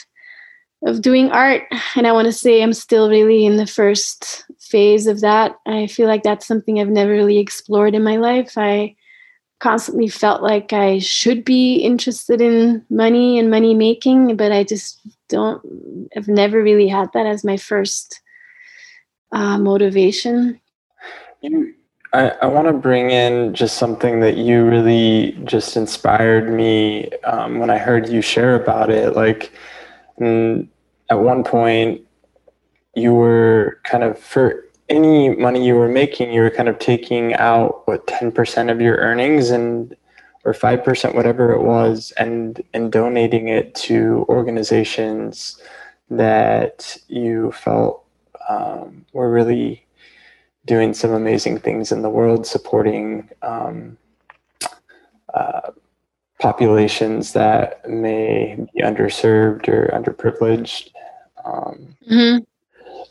of 0.84 1.02
doing 1.02 1.32
art, 1.32 1.64
and 1.96 2.08
I 2.08 2.12
want 2.12 2.26
to 2.26 2.32
say 2.32 2.62
I'm 2.62 2.74
still 2.74 3.10
really 3.10 3.46
in 3.46 3.58
the 3.58 3.68
first 3.68 4.46
phase 4.60 5.06
of 5.06 5.22
that. 5.22 5.56
I 5.66 5.88
feel 5.88 6.08
like 6.08 6.24
that's 6.24 6.48
something 6.48 6.80
I've 6.80 6.90
never 6.90 7.12
really 7.12 7.38
explored 7.38 7.94
in 7.94 8.04
my 8.04 8.18
life. 8.18 8.58
I 8.58 8.96
constantly 9.60 10.08
felt 10.08 10.42
like 10.42 10.74
I 10.74 10.98
should 10.98 11.46
be 11.46 11.76
interested 11.76 12.42
in 12.42 12.84
money 12.90 13.38
and 13.38 13.52
money 13.52 13.76
making, 13.76 14.36
but 14.36 14.52
I 14.52 14.64
just 14.64 15.00
don't, 15.30 15.62
I've 16.18 16.28
never 16.28 16.64
really 16.64 16.88
had 16.88 17.10
that 17.14 17.28
as 17.28 17.44
my 17.44 17.58
first 17.58 18.20
uh, 19.32 19.60
motivation. 19.60 20.60
You, 21.42 21.76
I, 22.14 22.30
I 22.42 22.48
want 22.48 22.68
to 22.68 22.74
bring 22.74 23.12
in 23.12 23.54
just 23.54 23.78
something 23.78 24.20
that 24.22 24.36
you 24.36 24.66
really 24.66 25.40
just 25.44 25.78
inspired 25.78 26.52
me 26.52 27.12
um, 27.24 27.60
when 27.60 27.70
I 27.70 27.78
heard 27.78 28.10
you 28.10 28.22
share 28.22 28.56
about 28.56 28.90
it. 28.90 29.16
Like, 29.16 29.52
mm, 30.22 30.68
at 31.10 31.20
one 31.20 31.44
point, 31.44 32.02
you 32.96 33.14
were 33.14 33.80
kind 33.84 34.04
of 34.04 34.20
for 34.20 34.66
any 34.90 35.36
money 35.36 35.66
you 35.66 35.76
were 35.76 35.88
making, 35.88 36.34
you 36.34 36.42
were 36.42 36.50
kind 36.50 36.70
of 36.70 36.78
taking 36.80 37.34
out 37.36 37.88
what 37.88 38.06
ten 38.08 38.32
percent 38.32 38.70
of 38.70 38.82
your 38.82 38.98
earnings 38.98 39.50
and 39.50 39.96
or 40.44 40.54
five 40.54 40.84
percent, 40.84 41.16
whatever 41.16 41.52
it 41.54 41.62
was, 41.62 42.12
and 42.18 42.62
and 42.74 42.92
donating 42.92 43.48
it 43.48 43.74
to 43.76 44.26
organizations 44.30 45.62
that 46.10 46.98
you 47.08 47.52
felt 47.54 48.06
um, 48.50 49.06
were 49.14 49.32
really 49.32 49.86
doing 50.66 50.94
some 50.94 51.12
amazing 51.12 51.58
things 51.60 51.92
in 51.92 52.02
the 52.02 52.10
world, 52.10 52.46
supporting 52.46 53.30
um, 53.42 53.98
uh, 55.34 55.72
populations 56.42 57.34
that 57.34 57.88
may 57.88 58.58
be 58.74 58.82
underserved 58.82 59.70
or 59.70 59.88
underprivileged. 59.94 60.90
Um, 61.46 61.96
mm-hmm. 62.10 62.44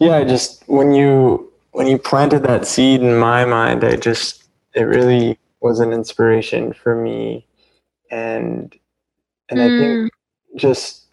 Yeah, 0.00 0.24
just 0.24 0.64
when 0.68 0.92
you 0.92 1.50
when 1.72 1.86
you 1.86 1.96
planted 1.96 2.42
that 2.42 2.66
seed 2.66 3.00
in 3.00 3.16
my 3.16 3.44
mind, 3.44 3.84
I 3.84 3.96
just 3.96 4.44
it 4.74 4.82
really 4.82 5.38
was 5.60 5.78
an 5.80 5.92
inspiration 5.92 6.72
for 6.72 6.94
me, 6.96 7.46
and 8.10 8.74
and 9.48 9.60
mm. 9.60 9.64
I 9.64 9.68
think 9.68 10.12
mm. 10.12 10.58
just 10.58 11.06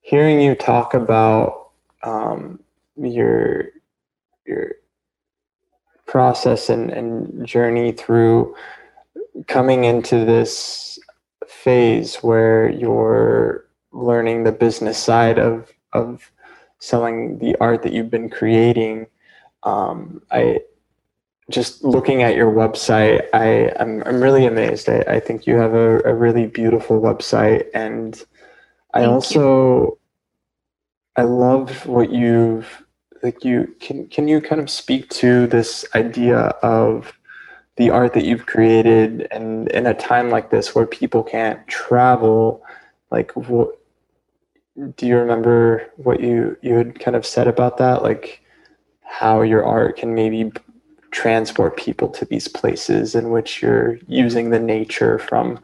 hearing 0.00 0.40
you 0.40 0.54
talk 0.54 0.94
about 0.94 1.70
um, 2.02 2.60
your 2.96 3.70
your 4.46 4.76
process 6.06 6.68
and, 6.68 6.90
and 6.90 7.44
journey 7.44 7.90
through 7.90 8.54
coming 9.48 9.84
into 9.84 10.24
this 10.24 10.98
phase 11.66 12.22
where 12.22 12.70
you're 12.70 13.66
learning 13.90 14.44
the 14.44 14.52
business 14.52 14.96
side 14.96 15.36
of 15.36 15.72
of 15.92 16.30
selling 16.78 17.38
the 17.40 17.56
art 17.60 17.82
that 17.82 17.92
you've 17.92 18.10
been 18.18 18.30
creating. 18.30 19.08
Um, 19.64 20.22
I 20.30 20.60
just 21.50 21.82
looking 21.82 22.22
at 22.22 22.36
your 22.36 22.52
website, 22.52 23.26
I 23.34 23.72
I'm 23.80 24.04
I'm 24.06 24.20
really 24.22 24.46
amazed. 24.46 24.88
I, 24.88 25.00
I 25.16 25.18
think 25.18 25.46
you 25.48 25.56
have 25.56 25.74
a, 25.74 26.00
a 26.04 26.14
really 26.14 26.46
beautiful 26.46 27.00
website, 27.00 27.66
and 27.74 28.14
I 28.94 29.00
Thank 29.00 29.12
also 29.12 29.42
you. 29.42 29.98
I 31.16 31.22
love 31.22 31.84
what 31.86 32.12
you've 32.12 32.68
like. 33.24 33.44
You 33.44 33.74
can 33.80 34.06
can 34.06 34.28
you 34.28 34.40
kind 34.40 34.60
of 34.60 34.70
speak 34.70 35.10
to 35.22 35.48
this 35.48 35.84
idea 35.96 36.38
of 36.62 37.12
the 37.76 37.90
art 37.90 38.14
that 38.14 38.24
you've 38.24 38.46
created, 38.46 39.28
and 39.30 39.68
in 39.68 39.86
a 39.86 39.94
time 39.94 40.30
like 40.30 40.50
this 40.50 40.74
where 40.74 40.86
people 40.86 41.22
can't 41.22 41.66
travel, 41.68 42.62
like 43.10 43.32
what 43.32 43.78
do 44.96 45.06
you 45.06 45.16
remember 45.16 45.90
what 45.96 46.20
you 46.20 46.56
you 46.62 46.74
had 46.74 46.98
kind 46.98 47.16
of 47.16 47.24
said 47.24 47.48
about 47.48 47.78
that, 47.78 48.02
like 48.02 48.42
how 49.02 49.42
your 49.42 49.64
art 49.64 49.96
can 49.96 50.14
maybe 50.14 50.52
transport 51.10 51.76
people 51.76 52.08
to 52.08 52.24
these 52.26 52.48
places 52.48 53.14
in 53.14 53.30
which 53.30 53.62
you're 53.62 53.98
using 54.06 54.50
the 54.50 54.58
nature 54.58 55.18
from 55.18 55.58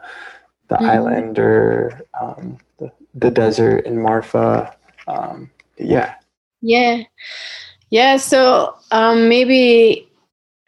the 0.68 0.76
mm-hmm. 0.76 0.84
island 0.86 1.38
or 1.38 2.00
um, 2.20 2.56
the, 2.78 2.90
the 3.14 3.30
desert 3.30 3.84
in 3.84 4.00
Marfa. 4.00 4.74
Um, 5.06 5.50
yeah. 5.76 6.14
Yeah. 6.62 7.02
Yeah. 7.90 8.16
So 8.16 8.74
um, 8.92 9.28
maybe 9.28 10.08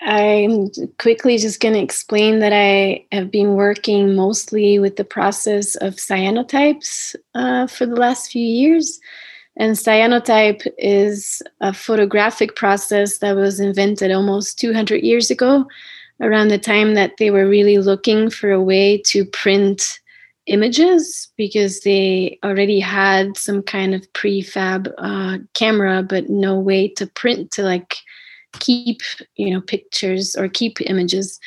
I'm 0.01 0.71
quickly 0.99 1.39
just 1.39 1.61
going 1.61 1.75
to 1.75 1.81
explain 1.81 2.41
that 2.41 2.53
I 2.53 3.07
have 3.13 3.31
been 3.31 3.55
working 3.55 4.15
mostly 4.15 4.79
with 4.79 4.97
the 4.97 5.05
process 5.05 5.77
of 5.77 5.95
cyanotypes 5.95 7.15
uh, 7.35 7.67
for 7.67 7.87
the 7.87 7.97
last 7.97 8.31
few 8.31 8.45
years. 8.45 9.01
And 9.57 9.77
cyanotype 9.77 10.67
is 10.79 11.41
a 11.61 11.73
photographic 11.73 12.57
process 12.57 13.19
that 13.19 13.37
was 13.37 13.61
invented 13.61 14.11
almost 14.11 14.59
200 14.59 15.03
years 15.03 15.31
ago, 15.31 15.67
around 16.21 16.49
the 16.49 16.59
time 16.59 16.95
that 16.95 17.13
they 17.19 17.31
were 17.31 17.49
really 17.49 17.79
looking 17.79 18.31
for 18.31 18.51
a 18.51 18.63
way 18.63 18.99
to 18.99 19.25
print 19.25 20.01
images 20.47 21.29
because 21.37 21.81
they 21.81 22.39
already 22.45 22.81
had 22.81 23.37
some 23.37 23.63
kind 23.63 23.95
of 23.95 24.13
prefab 24.13 24.93
uh, 24.99 25.39
camera, 25.55 26.03
but 26.03 26.29
no 26.29 26.59
way 26.59 26.89
to 26.89 27.07
print 27.07 27.51
to 27.53 27.63
like 27.63 27.97
keep, 28.61 29.01
you 29.37 29.53
know, 29.53 29.61
pictures 29.61 30.35
or 30.37 30.49
keep 30.49 30.81
images. 30.83 31.39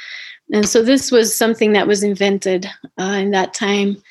And 0.54 0.68
so 0.68 0.82
this 0.82 1.12
was 1.12 1.36
something 1.36 1.74
that 1.74 1.88
was 1.88 2.04
invented 2.04 2.68
uh, 3.00 3.18
in 3.20 3.32
that 3.32 3.54
time. 3.54 4.02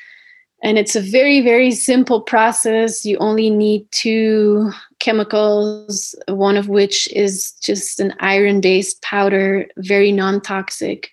And 0.62 0.78
it's 0.78 0.96
a 0.96 1.00
very 1.00 1.40
very 1.42 1.70
simple 1.70 2.20
process. 2.20 3.04
You 3.04 3.18
only 3.18 3.50
need 3.50 3.86
two 3.90 4.70
chemicals 4.98 6.14
one 6.28 6.56
of 6.56 6.68
which 6.68 7.10
is 7.12 7.52
just 7.62 8.00
an 8.00 8.14
iron 8.20 8.60
based 8.60 9.02
powder 9.02 9.66
very 9.76 10.12
non-toxic. 10.12 11.10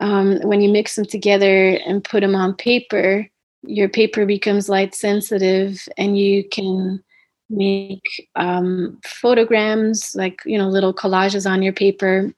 Um, 0.00 0.40
when 0.40 0.60
you 0.60 0.70
mix 0.70 0.96
them 0.96 1.04
together 1.04 1.78
and 1.86 2.02
put 2.02 2.20
them 2.20 2.34
on 2.34 2.54
paper 2.54 3.28
your 3.62 3.88
paper 3.88 4.24
becomes 4.24 4.68
light 4.68 4.94
sensitive 4.94 5.86
and 5.96 6.18
you 6.18 6.48
can 6.48 7.02
make 7.50 8.28
um, 8.36 8.98
photograms 9.04 10.14
like 10.14 10.40
you 10.44 10.58
know 10.58 10.68
little 10.68 10.94
collages 10.94 11.50
on 11.50 11.62
your 11.62 11.72
paper. 11.72 12.32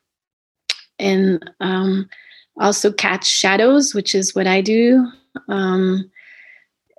And 0.98 1.50
um, 1.60 2.08
also 2.58 2.92
catch 2.92 3.26
shadows 3.26 3.94
which 3.94 4.14
is 4.14 4.34
what 4.34 4.46
i 4.46 4.60
do. 4.60 5.06
Um, 5.48 6.10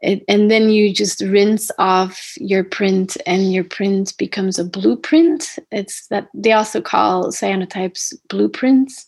it, 0.01 0.23
and 0.27 0.49
then 0.49 0.69
you 0.69 0.93
just 0.93 1.21
rinse 1.21 1.69
off 1.77 2.33
your 2.37 2.63
print 2.63 3.17
and 3.27 3.53
your 3.53 3.63
print 3.63 4.17
becomes 4.17 4.57
a 4.57 4.65
blueprint. 4.65 5.59
It's 5.71 6.07
that 6.07 6.27
they 6.33 6.53
also 6.53 6.81
call 6.81 7.27
cyanotypes 7.27 8.15
blueprints. 8.27 9.07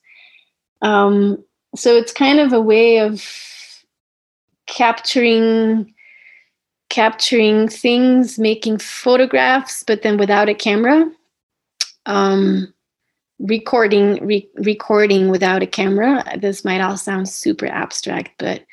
Um, 0.83 1.43
so 1.75 1.95
it's 1.97 2.13
kind 2.13 2.39
of 2.39 2.53
a 2.53 2.61
way 2.61 2.99
of 2.99 3.25
capturing 4.67 5.92
capturing 6.93 7.67
things 7.67 8.37
making 8.37 8.77
photographs 8.77 9.83
but 9.83 10.03
then 10.03 10.15
without 10.15 10.47
a 10.47 10.53
camera 10.53 11.11
um, 12.05 12.71
recording 13.39 14.23
re- 14.23 14.47
recording 14.57 15.29
without 15.29 15.63
a 15.63 15.67
camera 15.67 16.23
this 16.37 16.63
might 16.63 16.81
all 16.81 16.95
sound 16.95 17.27
super 17.27 17.65
abstract 17.65 18.29
but 18.37 18.63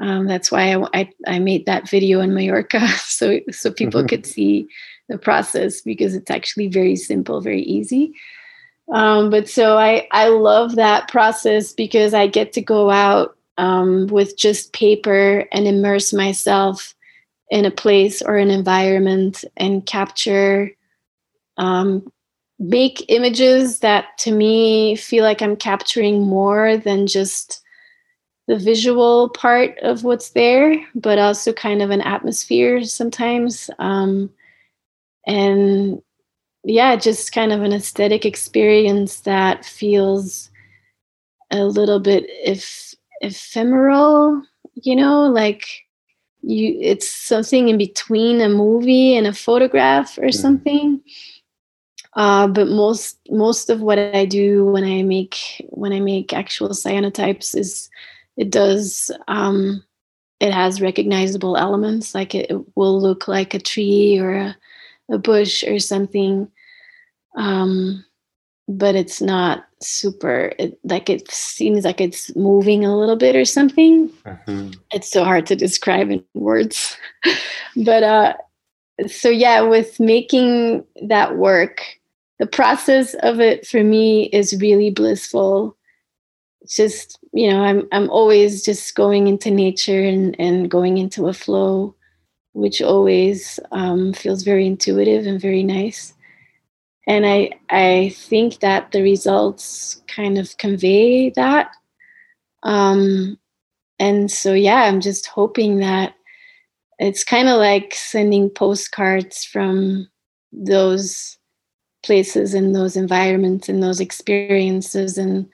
um, 0.00 0.26
that's 0.26 0.50
why 0.52 0.74
I, 0.74 0.86
I, 0.92 1.10
I, 1.28 1.38
made 1.38 1.64
that 1.66 1.88
video 1.88 2.20
in 2.20 2.34
Mallorca 2.34 2.86
so 2.98 3.40
so 3.50 3.72
people 3.72 4.00
mm-hmm. 4.00 4.08
could 4.16 4.26
see 4.26 4.68
the 5.08 5.18
process 5.18 5.80
because 5.80 6.14
it's 6.14 6.30
actually 6.30 6.68
very 6.68 6.96
simple, 6.96 7.40
very 7.40 7.62
easy. 7.62 8.14
Um, 8.92 9.30
but 9.30 9.48
so 9.48 9.78
I 9.78 10.08
I 10.10 10.28
love 10.28 10.74
that 10.74 11.08
process 11.08 11.72
because 11.72 12.14
I 12.14 12.26
get 12.26 12.52
to 12.54 12.60
go 12.60 12.90
out 12.90 13.36
um, 13.58 14.08
with 14.08 14.36
just 14.36 14.72
paper 14.72 15.44
and 15.52 15.66
immerse 15.66 16.12
myself 16.12 16.94
in 17.52 17.66
a 17.66 17.70
place 17.70 18.22
or 18.22 18.38
an 18.38 18.50
environment 18.50 19.44
and 19.58 19.84
capture 19.84 20.70
um, 21.58 22.10
make 22.58 23.04
images 23.10 23.80
that 23.80 24.16
to 24.20 24.32
me 24.32 24.96
feel 24.96 25.22
like 25.22 25.42
I'm 25.42 25.56
capturing 25.56 26.22
more 26.22 26.78
than 26.78 27.06
just 27.06 27.62
the 28.48 28.58
visual 28.58 29.28
part 29.28 29.78
of 29.80 30.02
what's 30.02 30.30
there, 30.30 30.82
but 30.94 31.18
also 31.18 31.52
kind 31.52 31.82
of 31.82 31.90
an 31.90 32.00
atmosphere 32.00 32.84
sometimes. 32.84 33.68
Um, 33.78 34.30
and 35.26 36.00
yeah, 36.64 36.96
just 36.96 37.32
kind 37.32 37.52
of 37.52 37.60
an 37.60 37.74
aesthetic 37.74 38.24
experience 38.24 39.20
that 39.20 39.66
feels 39.66 40.50
a 41.50 41.66
little 41.66 42.00
bit 42.00 42.24
if 42.28 42.94
ephemeral, 43.20 44.42
you 44.72 44.96
know, 44.96 45.26
like 45.26 45.66
you 46.42 46.76
it's 46.80 47.10
something 47.10 47.68
in 47.68 47.78
between 47.78 48.40
a 48.40 48.48
movie 48.48 49.16
and 49.16 49.26
a 49.26 49.32
photograph 49.32 50.18
or 50.18 50.22
mm-hmm. 50.22 50.38
something. 50.38 51.00
Uh, 52.14 52.46
but 52.46 52.68
most 52.68 53.18
most 53.30 53.70
of 53.70 53.80
what 53.80 53.98
I 53.98 54.26
do 54.26 54.66
when 54.66 54.84
I 54.84 55.02
make 55.02 55.36
when 55.70 55.92
I 55.92 56.00
make 56.00 56.32
actual 56.32 56.70
cyanotypes 56.70 57.56
is 57.56 57.88
it 58.36 58.50
does 58.50 59.10
um, 59.28 59.82
it 60.40 60.52
has 60.52 60.82
recognizable 60.82 61.56
elements 61.56 62.14
like 62.14 62.34
it, 62.34 62.50
it, 62.50 62.76
will 62.76 63.00
look 63.00 63.28
like 63.28 63.54
a 63.54 63.58
tree 63.58 64.18
or 64.18 64.34
a, 64.34 64.56
a 65.10 65.18
bush 65.18 65.64
or 65.64 65.78
something 65.78 66.50
um, 67.36 68.04
but 68.78 68.94
it's 68.94 69.20
not 69.20 69.66
super 69.80 70.52
it, 70.58 70.78
like 70.84 71.10
it 71.10 71.30
seems 71.30 71.84
like 71.84 72.00
it's 72.00 72.34
moving 72.36 72.84
a 72.84 72.96
little 72.96 73.16
bit 73.16 73.36
or 73.36 73.44
something. 73.44 74.08
Mm-hmm. 74.24 74.70
it's 74.92 75.10
so 75.10 75.24
hard 75.24 75.46
to 75.46 75.56
describe 75.56 76.10
in 76.10 76.24
words. 76.34 76.96
But 77.76 78.02
uh 78.02 78.34
so 79.06 79.30
yeah 79.30 79.62
with 79.62 79.98
making 79.98 80.84
that 81.08 81.36
work 81.36 81.82
the 82.38 82.46
process 82.46 83.14
of 83.22 83.40
it 83.40 83.66
for 83.66 83.82
me 83.82 84.24
is 84.26 84.60
really 84.60 84.90
blissful. 84.90 85.76
Just 86.68 87.18
you 87.32 87.50
know 87.50 87.62
i'm 87.64 87.88
i'm 87.92 88.08
always 88.10 88.64
just 88.64 88.94
going 88.94 89.26
into 89.26 89.50
nature 89.50 90.02
and 90.02 90.36
and 90.38 90.70
going 90.70 90.98
into 90.98 91.28
a 91.28 91.32
flow 91.32 91.94
which 92.52 92.82
always 92.82 93.58
um, 93.72 94.12
feels 94.12 94.42
very 94.42 94.66
intuitive 94.66 95.26
and 95.26 95.40
very 95.40 95.62
nice 95.62 96.12
and 97.06 97.26
i 97.26 97.50
i 97.70 98.12
think 98.14 98.60
that 98.60 98.92
the 98.92 99.02
results 99.02 100.02
kind 100.08 100.38
of 100.38 100.56
convey 100.58 101.30
that. 101.30 101.70
Um 102.62 103.38
and 103.98 104.30
so 104.30 104.52
yeah 104.54 104.84
i'm 104.84 105.00
just 105.00 105.26
hoping 105.26 105.78
that 105.78 106.14
it's 106.98 107.24
kind 107.24 107.48
of 107.48 107.58
like 107.58 107.94
sending 107.94 108.48
postcards 108.48 109.44
from 109.44 110.08
those 110.52 111.38
places 112.02 112.54
and 112.54 112.74
those 112.74 112.96
environments 112.96 113.68
and 113.68 113.82
those 113.82 114.00
experiences 114.00 115.18
and 115.18 115.48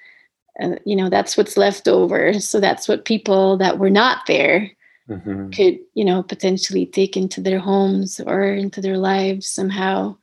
and 0.58 0.80
you 0.84 0.96
know 0.96 1.08
that's 1.08 1.36
what's 1.36 1.56
left 1.56 1.88
over. 1.88 2.34
So 2.40 2.60
that's 2.60 2.88
what 2.88 3.04
people 3.04 3.56
that 3.58 3.78
were 3.78 3.90
not 3.90 4.26
there 4.26 4.70
mm-hmm. 5.08 5.50
could 5.50 5.78
you 5.94 6.04
know 6.04 6.22
potentially 6.22 6.86
take 6.86 7.16
into 7.16 7.40
their 7.40 7.60
homes 7.60 8.20
or 8.20 8.44
into 8.44 8.80
their 8.80 8.98
lives 8.98 9.46
somehow 9.46 10.16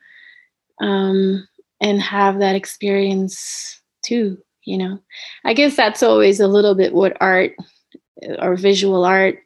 um, 0.82 1.48
and 1.82 2.02
have 2.02 2.40
that 2.40 2.56
experience 2.56 3.82
too 4.04 4.38
you 4.64 4.78
know 4.78 5.00
i 5.44 5.54
guess 5.54 5.76
that's 5.76 6.04
always 6.04 6.40
a 6.40 6.48
little 6.48 6.76
bit 6.76 6.94
what 6.94 7.18
art 7.22 7.54
or 8.40 8.56
visual 8.56 9.06
art 9.06 9.40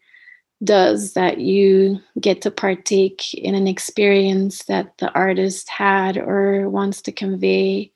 does 0.64 1.14
that 1.14 1.40
you 1.40 2.00
get 2.20 2.42
to 2.42 2.52
partake 2.52 3.34
in 3.34 3.56
an 3.56 3.68
experience 3.68 4.66
that 4.66 4.98
the 4.98 5.12
artist 5.14 5.70
had 5.70 6.18
or 6.18 6.70
wants 6.70 7.02
to 7.02 7.12
convey 7.12 7.92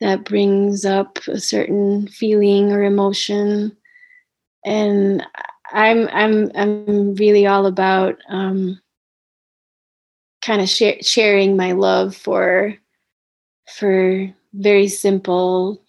that 0.00 0.24
brings 0.24 0.84
up 0.84 1.18
a 1.28 1.38
certain 1.38 2.06
feeling 2.08 2.72
or 2.72 2.82
emotion. 2.82 3.76
And 4.64 5.24
I'm 5.72 6.08
I'm 6.08 6.50
I'm 6.54 7.14
really 7.14 7.46
all 7.46 7.66
about 7.66 8.16
um, 8.28 8.80
kind 10.44 10.60
of 10.60 10.68
share, 10.68 10.96
sharing 11.00 11.56
my 11.56 11.72
love 11.72 12.14
for 12.14 12.76
for 13.76 14.28
very 14.52 14.88
simple 14.88 15.82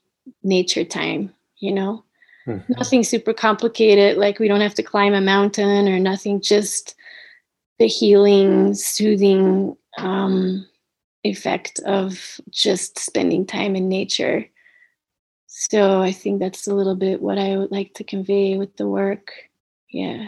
nature 0.44 0.86
time. 0.86 1.34
You 1.60 1.74
know, 1.74 2.04
mm-hmm. 2.48 2.74
nothing 2.74 3.04
super 3.04 3.34
complicated. 3.34 4.18
Like 4.18 4.40
we 4.40 4.48
don't 4.48 4.62
have 4.62 4.76
to 4.76 4.84
climb 4.84 5.14
a 5.14 5.22
mountain 5.22 5.88
or 5.88 6.00
nothing. 6.00 6.42
Just 6.42 6.96
the 7.80 7.88
healing, 7.88 8.74
soothing 8.74 9.76
um, 9.98 10.66
effect 11.24 11.80
of 11.80 12.40
just 12.50 13.00
spending 13.00 13.46
time 13.46 13.76
in 13.76 13.90
nature. 13.90 14.46
So 15.48 16.02
I 16.02 16.12
think 16.12 16.40
that's 16.40 16.68
a 16.68 16.76
little 16.76 16.96
bit 16.96 17.22
what 17.22 17.38
I 17.38 17.58
would 17.58 17.72
like 17.72 17.94
to 17.96 18.04
convey 18.04 18.58
with 18.58 18.76
the 18.78 18.88
work. 18.88 19.32
Yeah. 19.90 20.28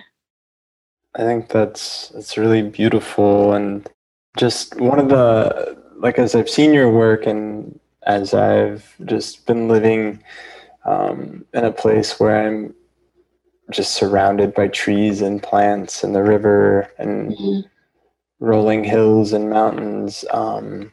I 1.16 1.20
think 1.24 1.50
that's 1.50 2.10
that's 2.10 2.38
really 2.38 2.62
beautiful 2.62 3.54
and 3.54 3.90
just 4.38 4.80
one 4.80 5.00
of 5.00 5.10
the 5.10 5.78
like 5.98 6.20
as 6.20 6.36
I've 6.36 6.50
seen 6.50 6.74
your 6.74 6.92
work 6.92 7.26
and 7.26 7.80
as 8.06 8.34
I've 8.34 8.96
just 9.06 9.46
been 9.46 9.68
living 9.68 10.24
um, 10.86 11.46
in 11.54 11.66
a 11.66 11.72
place 11.72 12.20
where 12.20 12.48
I'm 12.48 12.74
just 13.72 13.94
surrounded 13.94 14.54
by 14.54 14.70
trees 14.70 15.22
and 15.22 15.44
plants 15.44 16.04
and 16.04 16.16
the 16.16 16.24
river 16.24 16.90
and 16.98 17.34
mm-hmm. 17.34 17.68
rolling 18.40 18.84
hills 18.84 19.34
and 19.34 19.50
mountains. 19.50 20.24
Um, 20.32 20.92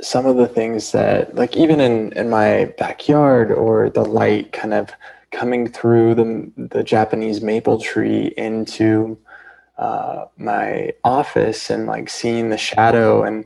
some 0.00 0.26
of 0.26 0.36
the 0.36 0.48
things 0.48 0.92
that, 0.92 1.34
like, 1.34 1.56
even 1.56 1.80
in, 1.80 2.12
in 2.12 2.30
my 2.30 2.72
backyard 2.78 3.50
or 3.52 3.90
the 3.90 4.04
light 4.04 4.52
kind 4.52 4.74
of 4.74 4.90
coming 5.30 5.68
through 5.68 6.14
the, 6.14 6.52
the 6.56 6.82
Japanese 6.82 7.40
maple 7.40 7.80
tree 7.80 8.32
into 8.36 9.18
uh, 9.78 10.26
my 10.36 10.92
office 11.04 11.70
and 11.70 11.86
like 11.86 12.08
seeing 12.08 12.50
the 12.50 12.58
shadow 12.58 13.22
and 13.22 13.44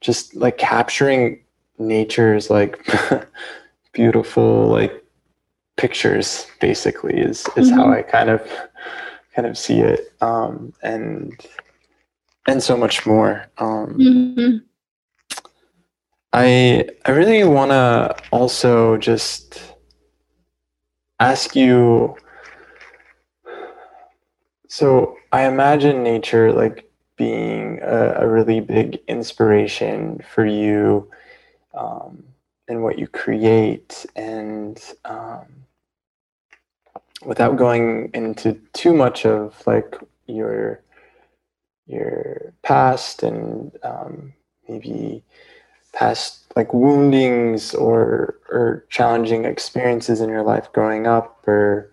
just 0.00 0.34
like 0.34 0.58
capturing 0.58 1.38
nature's 1.78 2.50
like 2.50 2.78
beautiful 3.92 4.68
like 4.68 5.04
pictures 5.76 6.46
basically 6.60 7.16
is 7.16 7.46
is 7.56 7.68
mm-hmm. 7.68 7.78
how 7.78 7.92
I 7.92 8.02
kind 8.02 8.30
of 8.30 8.40
kind 9.34 9.46
of 9.46 9.58
see 9.58 9.80
it 9.80 10.12
um, 10.20 10.72
and 10.82 11.32
and 12.46 12.62
so 12.62 12.76
much 12.76 13.06
more 13.06 13.46
um, 13.58 13.94
mm-hmm. 13.98 14.56
I 16.32 16.88
I 17.04 17.10
really 17.10 17.44
want 17.44 17.72
to 17.72 18.16
also 18.32 18.96
just 18.96 19.74
ask 21.20 21.54
you 21.54 22.16
so 24.68 25.16
I 25.34 25.48
imagine 25.48 26.04
nature 26.04 26.52
like 26.52 26.88
being 27.16 27.80
a, 27.82 28.18
a 28.18 28.28
really 28.28 28.60
big 28.60 29.00
inspiration 29.08 30.20
for 30.32 30.46
you 30.46 31.10
um, 31.76 32.22
in 32.68 32.82
what 32.82 33.00
you 33.00 33.08
create 33.08 34.06
and 34.14 34.80
um, 35.04 35.46
without 37.26 37.56
going 37.56 38.12
into 38.14 38.52
too 38.74 38.94
much 38.94 39.26
of 39.26 39.60
like 39.66 39.96
your 40.28 40.84
your 41.88 42.54
past 42.62 43.24
and 43.24 43.72
um, 43.82 44.32
maybe 44.68 45.24
past 45.92 46.44
like 46.54 46.72
woundings 46.72 47.74
or 47.74 48.38
or 48.50 48.86
challenging 48.88 49.46
experiences 49.46 50.20
in 50.20 50.28
your 50.28 50.44
life 50.44 50.72
growing 50.72 51.08
up 51.08 51.42
or 51.48 51.90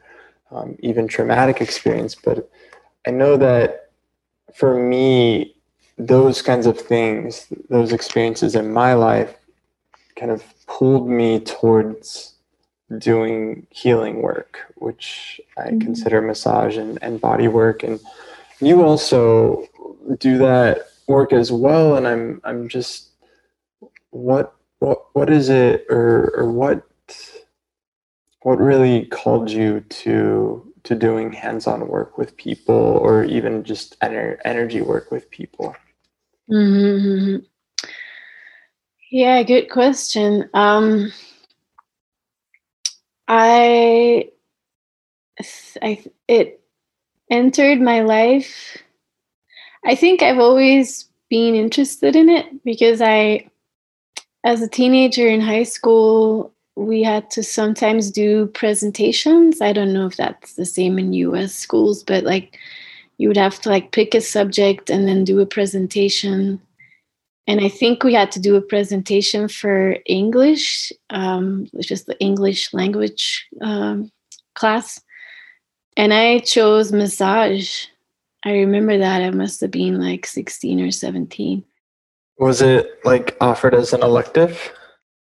um, 0.51 0.77
even 0.81 1.07
traumatic 1.07 1.59
experience 1.59 2.13
but 2.13 2.47
i 3.07 3.11
know 3.11 3.37
that 3.37 3.89
for 4.53 4.77
me 4.79 5.55
those 5.97 6.41
kinds 6.41 6.65
of 6.65 6.79
things 6.79 7.47
those 7.69 7.91
experiences 7.91 8.55
in 8.55 8.71
my 8.71 8.93
life 8.93 9.35
kind 10.15 10.31
of 10.31 10.43
pulled 10.67 11.07
me 11.07 11.39
towards 11.39 12.35
doing 12.97 13.65
healing 13.69 14.21
work 14.21 14.59
which 14.75 15.39
i 15.57 15.67
mm-hmm. 15.67 15.79
consider 15.79 16.21
massage 16.21 16.77
and, 16.77 16.97
and 17.01 17.21
body 17.21 17.47
work 17.47 17.83
and 17.83 17.99
you 18.59 18.83
also 18.83 19.65
do 20.19 20.37
that 20.37 20.87
work 21.07 21.33
as 21.33 21.51
well 21.51 21.95
and 21.95 22.07
i'm 22.07 22.41
i'm 22.43 22.67
just 22.67 23.09
what 24.11 24.55
what 24.79 25.05
what 25.13 25.29
is 25.29 25.49
it 25.49 25.85
or 25.89 26.33
or 26.35 26.51
what 26.51 26.83
what 28.41 28.59
really 28.59 29.05
called 29.05 29.49
you 29.49 29.81
to 29.81 30.70
to 30.83 30.95
doing 30.95 31.31
hands-on 31.31 31.87
work 31.87 32.17
with 32.17 32.37
people 32.37 32.75
or 32.75 33.23
even 33.23 33.63
just 33.63 33.99
ener- 33.99 34.37
energy 34.45 34.81
work 34.81 35.11
with 35.11 35.29
people? 35.29 35.75
Mm-hmm. 36.49 37.37
yeah 39.11 39.43
good 39.43 39.69
question. 39.69 40.49
Um 40.53 41.11
i 43.27 44.29
i 45.81 46.03
it 46.27 46.61
entered 47.29 47.79
my 47.79 48.01
life. 48.01 48.77
I 49.85 49.95
think 49.95 50.21
i've 50.21 50.39
always 50.39 51.09
been 51.29 51.55
interested 51.55 52.15
in 52.15 52.27
it 52.27 52.63
because 52.65 53.01
i 53.01 53.49
as 54.43 54.61
a 54.61 54.67
teenager 54.67 55.27
in 55.27 55.39
high 55.41 55.63
school, 55.63 56.50
we 56.75 57.03
had 57.03 57.29
to 57.31 57.43
sometimes 57.43 58.11
do 58.11 58.47
presentations. 58.47 59.61
I 59.61 59.73
don't 59.73 59.93
know 59.93 60.05
if 60.05 60.17
that's 60.17 60.55
the 60.55 60.65
same 60.65 60.97
in 60.97 61.13
US 61.13 61.53
schools, 61.53 62.03
but 62.03 62.23
like 62.23 62.57
you 63.17 63.27
would 63.27 63.37
have 63.37 63.59
to 63.61 63.69
like 63.69 63.91
pick 63.91 64.15
a 64.15 64.21
subject 64.21 64.89
and 64.89 65.07
then 65.07 65.23
do 65.23 65.39
a 65.39 65.45
presentation. 65.45 66.61
And 67.47 67.59
I 67.59 67.69
think 67.69 68.03
we 68.03 68.13
had 68.13 68.31
to 68.31 68.39
do 68.39 68.55
a 68.55 68.61
presentation 68.61 69.47
for 69.47 69.97
English, 70.05 70.91
um, 71.09 71.67
which 71.71 71.91
is 71.91 72.05
the 72.05 72.19
English 72.19 72.73
language 72.73 73.45
um, 73.61 74.11
class. 74.55 75.01
And 75.97 76.13
I 76.13 76.39
chose 76.39 76.91
massage. 76.91 77.85
I 78.45 78.53
remember 78.53 78.97
that. 78.97 79.21
I 79.21 79.29
must 79.31 79.59
have 79.61 79.71
been 79.71 79.99
like 79.99 80.25
16 80.25 80.79
or 80.79 80.91
17. 80.91 81.63
Was 82.37 82.61
it 82.61 82.99
like 83.03 83.37
offered 83.41 83.75
as 83.75 83.93
an 83.93 84.01
elective? 84.01 84.71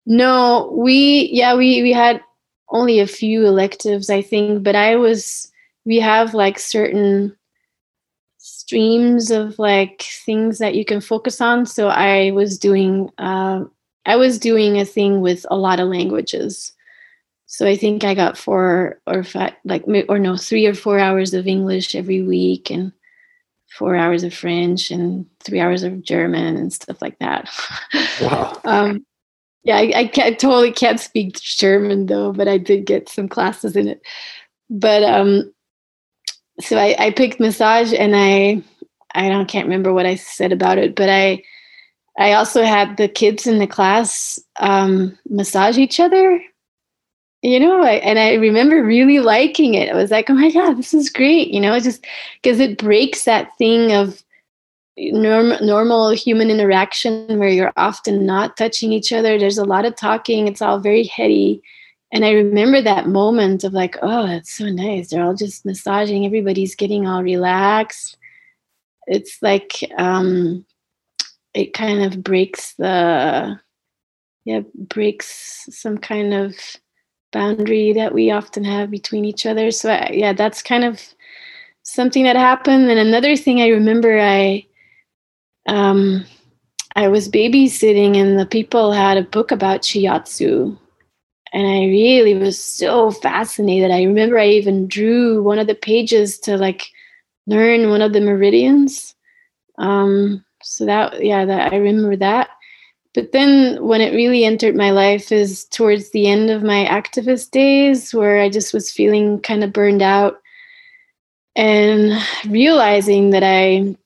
No, 0.06 0.70
we 0.76 1.30
yeah, 1.32 1.54
we 1.54 1.82
we 1.82 1.92
had 1.92 2.20
only 2.70 3.00
a 3.00 3.06
few 3.06 3.46
electives, 3.46 4.10
I 4.10 4.22
think, 4.22 4.62
but 4.62 4.76
I 4.76 4.96
was 4.96 5.50
we 5.84 5.98
have 6.00 6.34
like 6.34 6.58
certain 6.58 7.36
streams 8.38 9.30
of 9.30 9.58
like 9.58 10.02
things 10.26 10.58
that 10.58 10.74
you 10.74 10.84
can 10.84 11.00
focus 11.00 11.40
on. 11.40 11.66
So 11.66 11.88
I 11.88 12.30
was 12.32 12.58
doing 12.58 13.10
uh, 13.18 13.64
I 14.06 14.16
was 14.16 14.38
doing 14.38 14.78
a 14.78 14.84
thing 14.84 15.20
with 15.20 15.46
a 15.50 15.56
lot 15.56 15.80
of 15.80 15.88
languages. 15.88 16.72
So 17.46 17.66
I 17.66 17.76
think 17.76 18.04
I 18.04 18.14
got 18.14 18.36
four 18.36 19.00
or 19.06 19.22
five, 19.22 19.52
like 19.64 19.84
or 20.08 20.18
no, 20.18 20.36
three 20.36 20.66
or 20.66 20.74
four 20.74 20.98
hours 20.98 21.34
of 21.34 21.46
English 21.46 21.94
every 21.94 22.22
week, 22.22 22.70
and 22.70 22.92
four 23.78 23.96
hours 23.96 24.24
of 24.24 24.34
French 24.34 24.90
and 24.90 25.26
three 25.42 25.60
hours 25.60 25.82
of 25.82 26.02
German 26.02 26.56
and 26.56 26.72
stuff 26.72 27.00
like 27.00 27.18
that. 27.20 27.48
Wow. 28.20 28.60
um, 28.64 29.06
yeah, 29.64 29.76
I, 29.76 29.92
I, 29.96 30.06
can't, 30.06 30.38
totally 30.38 30.72
can't 30.72 31.00
speak 31.00 31.40
German 31.40 32.06
though, 32.06 32.32
but 32.32 32.48
I 32.48 32.58
did 32.58 32.86
get 32.86 33.08
some 33.08 33.28
classes 33.28 33.76
in 33.76 33.88
it. 33.88 34.02
But 34.70 35.02
um, 35.02 35.52
so 36.60 36.76
I, 36.78 36.94
I 36.98 37.10
picked 37.10 37.40
massage, 37.40 37.92
and 37.92 38.14
I 38.14 38.62
I 39.14 39.28
don't 39.28 39.48
can't 39.48 39.66
remember 39.66 39.92
what 39.92 40.06
I 40.06 40.14
said 40.14 40.52
about 40.52 40.78
it, 40.78 40.94
but 40.94 41.08
I 41.08 41.42
I 42.18 42.32
also 42.32 42.62
had 42.62 42.96
the 42.96 43.08
kids 43.08 43.46
in 43.46 43.58
the 43.58 43.66
class 43.66 44.38
um, 44.60 45.18
massage 45.28 45.78
each 45.78 45.98
other 45.98 46.40
you 47.44 47.60
know 47.60 47.82
I, 47.82 47.92
and 47.96 48.18
i 48.18 48.32
remember 48.34 48.82
really 48.82 49.20
liking 49.20 49.74
it 49.74 49.90
i 49.90 49.94
was 49.94 50.10
like 50.10 50.30
oh 50.30 50.34
my 50.34 50.50
god 50.50 50.78
this 50.78 50.94
is 50.94 51.10
great 51.10 51.48
you 51.48 51.60
know 51.60 51.78
just 51.78 52.04
because 52.42 52.58
it 52.58 52.78
breaks 52.78 53.24
that 53.24 53.56
thing 53.58 53.92
of 53.92 54.24
norm, 54.96 55.54
normal 55.60 56.10
human 56.10 56.50
interaction 56.50 57.38
where 57.38 57.48
you're 57.48 57.72
often 57.76 58.26
not 58.26 58.56
touching 58.56 58.92
each 58.92 59.12
other. 59.12 59.38
There's 59.38 59.58
a 59.58 59.64
lot 59.64 59.84
of 59.84 59.96
talking. 59.96 60.46
It's 60.48 60.62
all 60.62 60.78
very 60.78 61.04
heady. 61.04 61.62
And 62.12 62.24
i 62.24 62.30
remember 62.30 62.80
that 62.80 63.08
moment 63.08 63.64
of 63.64 63.72
like 63.72 63.96
oh 64.00 64.26
that's 64.26 64.54
so 64.54 64.66
nice. 64.66 65.10
They're 65.10 65.24
all 65.24 65.34
just 65.34 65.66
massaging. 65.66 66.24
Everybody's 66.24 66.76
getting 66.76 67.08
all 67.08 67.22
relaxed. 67.24 68.16
It's 69.08 69.38
like 69.42 69.72
um 69.98 70.64
it 71.54 71.72
kind 71.72 72.02
of 72.04 72.22
breaks 72.22 72.74
the 72.74 73.58
yeah 74.44 74.60
breaks 74.74 75.66
some 75.70 75.98
kind 75.98 76.34
of 76.34 76.54
boundary 77.32 77.92
that 77.92 78.14
we 78.14 78.30
often 78.30 78.62
have 78.62 78.90
between 78.90 79.24
each 79.24 79.44
other. 79.44 79.72
So 79.72 79.90
I, 79.90 80.10
yeah, 80.12 80.32
that's 80.32 80.62
kind 80.62 80.84
of 80.84 81.02
something 81.82 82.22
that 82.24 82.36
happened. 82.36 82.88
And 82.88 82.98
another 83.00 83.36
thing 83.36 83.60
I 83.60 83.68
remember, 83.68 84.20
I 84.20 84.64
um, 85.66 86.24
I 86.96 87.08
was 87.08 87.28
babysitting, 87.28 88.16
and 88.16 88.38
the 88.38 88.46
people 88.46 88.92
had 88.92 89.16
a 89.16 89.22
book 89.22 89.50
about 89.50 89.82
shiatsu, 89.82 90.76
and 91.52 91.66
I 91.66 91.86
really 91.86 92.34
was 92.34 92.62
so 92.62 93.10
fascinated. 93.10 93.90
I 93.90 94.02
remember 94.02 94.38
I 94.38 94.48
even 94.48 94.88
drew 94.88 95.42
one 95.42 95.58
of 95.58 95.66
the 95.66 95.74
pages 95.74 96.38
to 96.40 96.56
like 96.56 96.86
learn 97.46 97.90
one 97.90 98.02
of 98.02 98.12
the 98.12 98.20
meridians. 98.20 99.14
Um, 99.78 100.44
so 100.62 100.86
that 100.86 101.24
yeah, 101.24 101.44
that 101.44 101.72
I 101.72 101.76
remember 101.76 102.16
that. 102.16 102.50
But 103.14 103.30
then 103.30 103.84
when 103.86 104.00
it 104.00 104.12
really 104.12 104.44
entered 104.44 104.74
my 104.74 104.90
life 104.90 105.30
is 105.30 105.66
towards 105.66 106.10
the 106.10 106.26
end 106.26 106.50
of 106.50 106.64
my 106.64 106.84
activist 106.84 107.52
days 107.52 108.12
where 108.12 108.40
I 108.40 108.50
just 108.50 108.74
was 108.74 108.90
feeling 108.90 109.40
kind 109.40 109.62
of 109.62 109.72
burned 109.72 110.02
out 110.02 110.40
and 111.54 112.20
realizing 112.48 113.30
that 113.30 113.44
I 113.44 113.96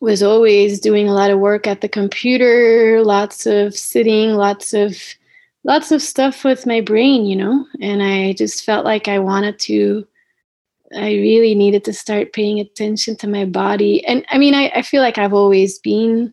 was 0.00 0.22
always 0.22 0.80
doing 0.80 1.08
a 1.08 1.14
lot 1.14 1.30
of 1.30 1.38
work 1.38 1.66
at 1.66 1.80
the 1.80 1.88
computer, 1.88 3.02
lots 3.02 3.46
of 3.46 3.74
sitting, 3.74 4.34
lots 4.34 4.74
of 4.74 4.96
lots 5.64 5.90
of 5.90 6.00
stuff 6.00 6.44
with 6.44 6.64
my 6.64 6.80
brain, 6.80 7.26
you 7.26 7.34
know, 7.34 7.66
and 7.80 8.02
I 8.02 8.34
just 8.34 8.64
felt 8.64 8.84
like 8.84 9.08
I 9.08 9.18
wanted 9.18 9.58
to, 9.60 10.06
I 10.96 11.08
really 11.08 11.56
needed 11.56 11.84
to 11.84 11.92
start 11.92 12.32
paying 12.32 12.60
attention 12.60 13.16
to 13.16 13.26
my 13.26 13.44
body. 13.44 14.06
And 14.06 14.24
I 14.30 14.38
mean, 14.38 14.54
I, 14.54 14.70
I 14.76 14.82
feel 14.82 15.02
like 15.02 15.18
I've 15.18 15.34
always 15.34 15.80
been 15.80 16.32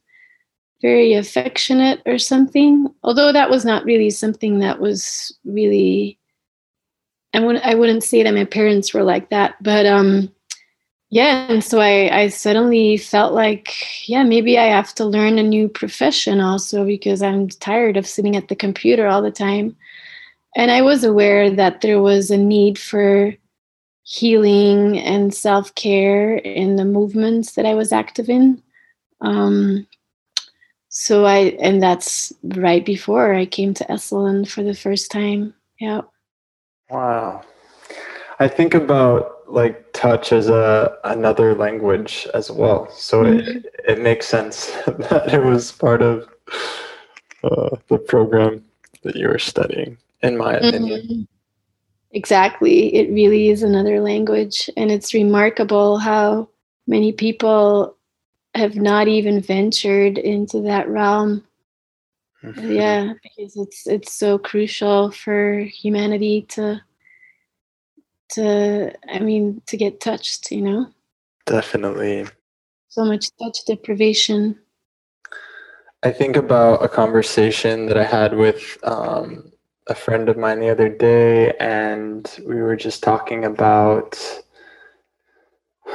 very 0.84 1.14
affectionate 1.14 2.02
or 2.06 2.20
something, 2.20 2.94
although 3.02 3.32
that 3.32 3.50
was 3.50 3.66
not 3.66 3.86
really 3.86 4.12
something 4.12 4.60
that 4.60 4.80
was 4.80 5.36
really, 5.46 6.20
I 7.34 7.40
wouldn't, 7.40 7.66
I 7.66 7.74
wouldn't 7.74 8.04
say 8.04 8.22
that 8.22 8.36
my 8.36 8.46
parents 8.46 8.94
were 8.94 9.04
like 9.04 9.32
that, 9.32 9.56
but, 9.64 9.88
um, 9.88 10.32
yeah 11.14 11.46
and 11.48 11.64
so 11.64 11.80
I, 11.80 12.22
I 12.22 12.28
suddenly 12.30 12.98
felt 12.98 13.34
like 13.34 14.10
yeah 14.10 14.24
maybe 14.24 14.58
i 14.58 14.66
have 14.66 14.96
to 14.96 15.06
learn 15.06 15.38
a 15.38 15.44
new 15.44 15.70
profession 15.70 16.40
also 16.40 16.84
because 16.84 17.22
i'm 17.22 17.50
tired 17.50 17.98
of 17.98 18.08
sitting 18.08 18.36
at 18.36 18.48
the 18.48 18.56
computer 18.56 19.08
all 19.08 19.22
the 19.22 19.32
time. 19.32 19.76
And 20.56 20.72
i 20.72 20.82
was 20.82 21.04
aware 21.04 21.52
that 21.52 21.82
there 21.82 22.02
was 22.02 22.32
a 22.32 22.38
need 22.38 22.80
for 22.80 23.36
healing 24.02 24.98
and 24.98 25.32
self-care 25.34 26.38
in 26.38 26.78
the 26.78 26.86
movements 26.86 27.54
that 27.54 27.66
i 27.68 27.76
was 27.76 27.92
active 27.92 28.28
in. 28.28 28.62
Um, 29.22 29.86
so 30.90 31.26
i 31.26 31.56
and 31.62 31.82
that's 31.82 32.34
right 32.44 32.84
before 32.84 33.36
i 33.36 33.46
came 33.46 33.76
to 33.76 33.86
esalen 33.86 34.50
for 34.50 34.64
the 34.64 34.74
first 34.74 35.12
time. 35.12 35.54
Yeah 35.80 36.02
wow. 36.90 37.44
I 38.40 38.48
think 38.48 38.74
about 38.74 39.48
like 39.48 39.83
touch 40.04 40.34
as 40.34 40.50
a 40.50 40.98
another 41.06 41.56
language 41.56 42.28
as 42.34 42.52
well. 42.52 42.90
So 42.92 43.24
mm-hmm. 43.24 43.58
it, 43.58 43.76
it 43.88 44.00
makes 44.02 44.28
sense 44.28 44.68
that 45.10 45.34
it 45.34 45.44
was 45.44 45.72
part 45.72 46.02
of 46.02 46.28
uh, 47.44 47.70
the 47.88 47.98
program 47.98 48.64
that 49.04 49.16
you 49.16 49.28
were 49.30 49.40
studying, 49.40 49.98
in 50.22 50.38
my 50.38 50.56
opinion. 50.56 51.02
Mm-hmm. 51.02 51.22
Exactly. 52.12 52.94
It 52.94 53.10
really 53.12 53.50
is 53.50 53.64
another 53.64 54.00
language. 54.00 54.70
And 54.78 54.92
it's 54.92 55.14
remarkable 55.14 55.98
how 55.98 56.50
many 56.86 57.12
people 57.12 57.96
have 58.56 58.76
not 58.76 59.08
even 59.08 59.42
ventured 59.42 60.18
into 60.18 60.62
that 60.62 60.88
realm. 60.90 61.44
Mm-hmm. 62.44 62.72
Yeah, 62.72 63.14
because 63.24 63.56
it's 63.56 63.88
it's 63.88 64.14
so 64.14 64.38
crucial 64.38 65.12
for 65.12 65.60
humanity 65.60 66.42
to 66.50 66.82
to 68.34 68.94
i 69.10 69.20
mean 69.20 69.62
to 69.66 69.78
get 69.78 70.00
touched 70.00 70.52
you 70.52 70.62
know? 70.62 70.88
Definitely. 71.46 72.26
So 72.88 73.04
much 73.04 73.28
touch 73.38 73.66
deprivation. 73.66 74.58
I 76.04 76.12
think 76.12 76.36
about 76.38 76.84
a 76.84 76.88
conversation 76.88 77.88
that 77.88 77.98
i 77.98 78.04
had 78.04 78.38
with 78.38 78.78
um, 78.84 79.52
a 79.88 79.96
friend 79.96 80.30
of 80.30 80.38
mine 80.38 80.60
the 80.60 80.70
other 80.70 80.90
day 80.90 81.54
and 81.60 82.40
we 82.48 82.56
were 82.62 82.76
just 82.76 83.04
talking 83.04 83.46
about 83.46 84.18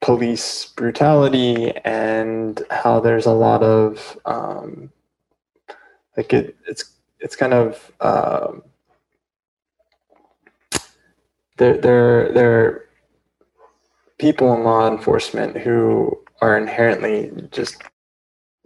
police 0.00 0.66
brutality 0.76 1.72
and 1.84 2.62
how 2.70 3.00
there's 3.00 3.26
a 3.26 3.32
lot 3.32 3.62
of 3.62 4.18
um, 4.24 4.90
like 6.16 6.32
it, 6.32 6.56
it's 6.66 6.92
it's 7.20 7.36
kind 7.36 7.54
of 7.54 7.92
um, 8.00 8.62
there 11.56 11.76
there 11.78 12.32
there 12.32 12.60
are 12.60 12.88
people 14.18 14.54
in 14.54 14.64
law 14.64 14.88
enforcement 14.88 15.56
who 15.56 16.16
are 16.40 16.56
inherently 16.56 17.32
just 17.50 17.82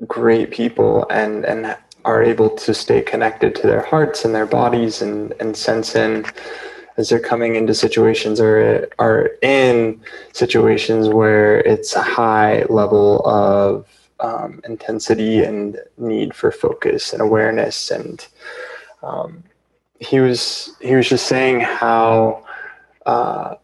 great 0.06 0.50
people 0.50 1.06
and 1.10 1.44
and 1.44 1.76
are 2.04 2.22
able 2.22 2.48
to 2.48 2.72
stay 2.72 3.02
connected 3.02 3.54
to 3.54 3.66
their 3.66 3.82
hearts 3.82 4.24
and 4.24 4.34
their 4.34 4.46
bodies 4.46 5.02
and 5.02 5.34
and 5.40 5.56
sense 5.56 5.94
in 5.94 6.24
as 6.96 7.08
they're 7.08 7.20
coming 7.20 7.56
into 7.56 7.74
situations 7.74 8.40
or 8.40 8.88
are 8.98 9.30
in 9.42 10.00
situations 10.32 11.08
where 11.08 11.60
it's 11.60 11.94
a 11.94 12.02
high 12.02 12.64
level 12.68 13.26
of 13.26 13.86
um, 14.20 14.60
intensity 14.68 15.42
and 15.42 15.78
need 15.96 16.34
for 16.34 16.50
focus 16.50 17.12
and 17.12 17.22
awareness 17.22 17.90
and 17.90 18.26
um, 19.02 19.42
he 19.98 20.20
was 20.20 20.74
he 20.80 20.94
was 20.94 21.08
just 21.08 21.26
saying 21.26 21.60
how 21.60 22.42
uh, 23.06 23.54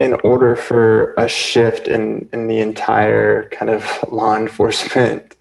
in 0.00 0.14
order 0.22 0.54
for 0.54 1.14
a 1.14 1.28
shift 1.28 1.88
in, 1.88 2.28
in 2.32 2.46
the 2.46 2.60
entire 2.60 3.48
kind 3.50 3.70
of 3.70 4.04
law 4.10 4.36
enforcement 4.36 5.36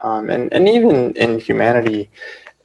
um, 0.00 0.30
and, 0.30 0.52
and 0.52 0.68
even 0.68 1.12
in 1.16 1.38
humanity 1.38 2.10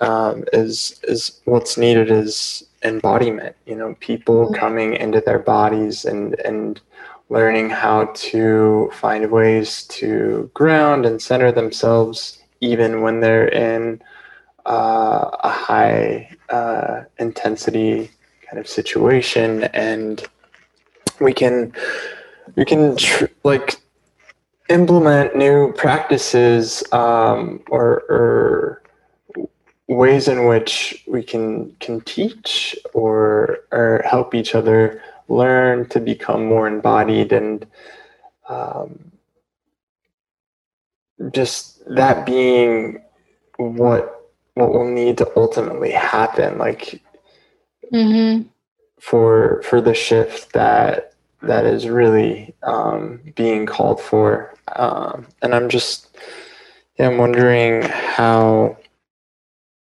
um, 0.01 0.43
is 0.53 0.99
is 1.03 1.41
what's 1.45 1.77
needed 1.77 2.11
is 2.11 2.65
embodiment 2.83 3.55
you 3.65 3.75
know 3.75 3.95
people 3.99 4.45
mm-hmm. 4.45 4.55
coming 4.55 4.93
into 4.95 5.21
their 5.21 5.39
bodies 5.39 6.05
and 6.05 6.39
and 6.41 6.81
learning 7.29 7.69
how 7.69 8.05
to 8.13 8.91
find 8.93 9.31
ways 9.31 9.83
to 9.87 10.49
ground 10.53 11.05
and 11.05 11.21
center 11.21 11.51
themselves 11.51 12.39
even 12.59 13.01
when 13.01 13.21
they're 13.21 13.47
in 13.47 14.01
uh, 14.65 15.29
a 15.43 15.49
high 15.49 16.29
uh, 16.49 17.01
intensity 17.19 18.11
kind 18.53 18.59
of 18.59 18.69
situation 18.69 19.63
and 19.73 20.27
we 21.19 21.33
can 21.33 21.73
we 22.55 22.63
can 22.63 22.95
tr- 22.95 23.25
like 23.43 23.77
implement 24.69 25.35
new 25.35 25.73
practices 25.73 26.83
um, 26.91 27.63
or, 27.71 28.03
or 28.09 28.83
ways 29.87 30.27
in 30.27 30.45
which 30.45 31.03
we 31.07 31.23
can 31.23 31.75
can 31.79 31.99
teach 32.01 32.77
or 32.93 33.57
or 33.71 34.03
help 34.05 34.35
each 34.35 34.53
other 34.53 35.01
learn 35.29 35.89
to 35.89 35.99
become 35.99 36.45
more 36.45 36.67
embodied 36.67 37.33
and 37.33 37.65
um, 38.49 39.11
just 41.31 41.83
that 41.87 42.23
being 42.23 43.01
what 43.57 44.31
what 44.53 44.71
will 44.71 44.87
need 44.87 45.17
to 45.17 45.31
ultimately 45.35 45.89
happen. 45.89 46.59
Like 46.59 47.01
mm-hmm. 47.93 48.47
for 48.99 49.61
for 49.63 49.81
the 49.81 49.93
shift 49.93 50.53
that 50.53 51.13
that 51.41 51.65
is 51.65 51.87
really 51.87 52.55
um, 52.63 53.19
being 53.35 53.65
called 53.65 54.01
for. 54.01 54.53
Um, 54.75 55.27
and 55.41 55.53
I'm 55.53 55.69
just 55.69 56.17
yeah, 56.97 57.09
I'm 57.09 57.17
wondering 57.17 57.83
how 57.83 58.77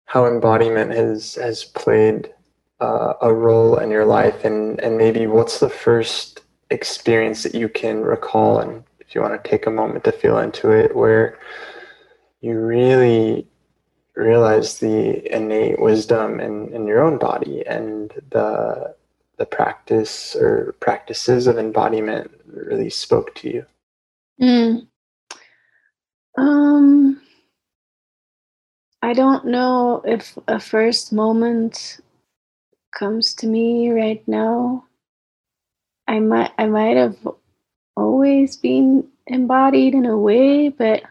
how 0.04 0.26
embodiment 0.26 0.92
has 0.92 1.34
has 1.36 1.64
played 1.64 2.32
uh, 2.80 3.14
a 3.20 3.32
role 3.32 3.78
in 3.78 3.90
your 3.90 4.04
life, 4.04 4.44
and 4.44 4.80
and 4.80 4.96
maybe 4.96 5.26
what's 5.26 5.60
the 5.60 5.70
first 5.70 6.42
experience 6.70 7.42
that 7.42 7.54
you 7.54 7.68
can 7.68 8.02
recall, 8.02 8.60
and 8.60 8.84
if 9.00 9.14
you 9.14 9.20
want 9.20 9.42
to 9.42 9.50
take 9.50 9.66
a 9.66 9.70
moment 9.70 10.04
to 10.04 10.12
feel 10.12 10.38
into 10.38 10.70
it, 10.70 10.94
where 10.94 11.38
you 12.40 12.58
really 12.58 13.46
realize 14.18 14.80
the 14.80 15.34
innate 15.34 15.80
wisdom 15.80 16.40
in, 16.40 16.74
in 16.74 16.86
your 16.86 17.02
own 17.02 17.18
body 17.18 17.64
and 17.66 18.12
the 18.30 18.94
the 19.36 19.46
practice 19.46 20.34
or 20.34 20.74
practices 20.80 21.46
of 21.46 21.58
embodiment 21.58 22.28
really 22.46 22.90
spoke 22.90 23.32
to 23.36 23.48
you? 23.48 23.66
Mm. 24.42 24.88
Um, 26.36 27.20
I 29.00 29.12
don't 29.12 29.46
know 29.46 30.02
if 30.04 30.36
a 30.48 30.58
first 30.58 31.12
moment 31.12 32.00
comes 32.92 33.32
to 33.34 33.46
me 33.46 33.90
right 33.90 34.26
now. 34.26 34.84
I 36.08 36.18
might 36.18 36.50
I 36.58 36.66
might 36.66 36.96
have 36.96 37.16
always 37.96 38.56
been 38.56 39.06
embodied 39.28 39.94
in 39.94 40.06
a 40.06 40.18
way, 40.18 40.70
but 40.70 41.04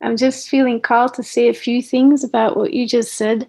I'm 0.00 0.16
just 0.16 0.48
feeling 0.48 0.80
called 0.80 1.14
to 1.14 1.22
say 1.22 1.48
a 1.48 1.54
few 1.54 1.82
things 1.82 2.22
about 2.22 2.56
what 2.56 2.72
you 2.72 2.86
just 2.86 3.14
said 3.14 3.48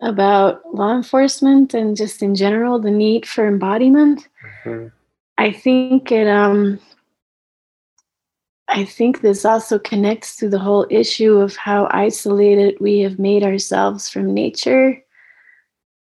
about 0.00 0.62
law 0.74 0.94
enforcement 0.94 1.74
and 1.74 1.96
just 1.96 2.22
in 2.22 2.34
general 2.34 2.80
the 2.80 2.90
need 2.90 3.24
for 3.24 3.46
embodiment. 3.46 4.28
Mm-hmm. 4.64 4.88
I 5.38 5.52
think 5.52 6.10
it 6.10 6.26
um 6.26 6.80
I 8.68 8.84
think 8.84 9.20
this 9.20 9.44
also 9.44 9.78
connects 9.78 10.36
to 10.36 10.48
the 10.48 10.58
whole 10.58 10.86
issue 10.90 11.36
of 11.36 11.56
how 11.56 11.88
isolated 11.90 12.76
we 12.80 13.00
have 13.00 13.18
made 13.18 13.42
ourselves 13.44 14.08
from 14.08 14.34
nature. 14.34 14.98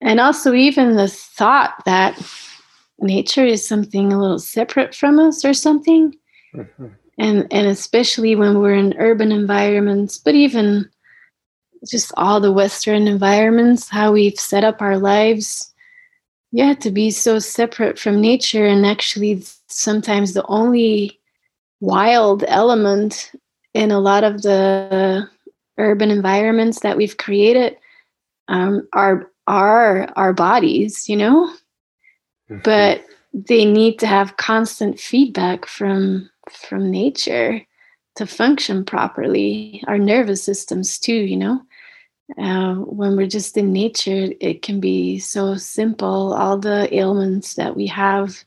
and 0.02 0.20
also 0.20 0.52
even 0.52 0.96
the 0.96 1.08
thought 1.08 1.82
that 1.86 2.20
nature 2.98 3.46
is 3.46 3.66
something 3.66 4.12
a 4.12 4.20
little 4.20 4.38
separate 4.38 4.94
from 4.94 5.18
us 5.18 5.44
or 5.44 5.54
something 5.54 6.14
mm-hmm. 6.54 6.88
And 7.18 7.46
and 7.50 7.66
especially 7.66 8.34
when 8.34 8.58
we're 8.58 8.74
in 8.74 8.94
urban 8.98 9.32
environments 9.32 10.18
but 10.18 10.34
even 10.34 10.88
just 11.88 12.12
all 12.16 12.40
the 12.40 12.52
western 12.52 13.06
environments 13.06 13.88
how 13.88 14.12
we've 14.12 14.38
set 14.38 14.64
up 14.64 14.80
our 14.82 14.98
lives 14.98 15.72
yeah 16.52 16.74
to 16.74 16.90
be 16.90 17.10
so 17.10 17.38
separate 17.38 17.98
from 17.98 18.20
nature 18.20 18.66
and 18.66 18.86
actually 18.86 19.42
sometimes 19.68 20.32
the 20.32 20.46
only 20.46 21.18
wild 21.80 22.44
element 22.48 23.32
in 23.74 23.90
a 23.90 24.00
lot 24.00 24.24
of 24.24 24.42
the 24.42 25.28
urban 25.78 26.10
environments 26.10 26.80
that 26.80 26.96
we've 26.96 27.16
created 27.16 27.76
um, 28.48 28.86
are 28.92 29.30
are 29.46 30.08
our 30.16 30.32
bodies 30.32 31.08
you 31.08 31.16
know 31.16 31.52
mm-hmm. 32.50 32.58
but 32.64 33.04
they 33.32 33.66
need 33.66 33.98
to 33.98 34.06
have 34.06 34.38
constant 34.38 34.98
feedback 34.98 35.66
from 35.66 36.30
from 36.50 36.90
nature 36.90 37.60
to 38.16 38.26
function 38.26 38.84
properly 38.84 39.82
our 39.86 39.98
nervous 39.98 40.42
systems 40.42 40.98
too 40.98 41.14
you 41.14 41.36
know? 41.36 41.60
Uh, 42.38 42.74
when 42.74 43.16
we're 43.16 43.26
just 43.26 43.56
in 43.56 43.72
nature 43.72 44.32
it 44.40 44.62
can 44.62 44.80
be 44.80 45.18
so 45.18 45.54
simple. 45.56 46.34
All 46.34 46.58
the 46.58 46.92
ailments 46.94 47.54
that 47.54 47.76
we 47.76 47.86
have 47.86 48.44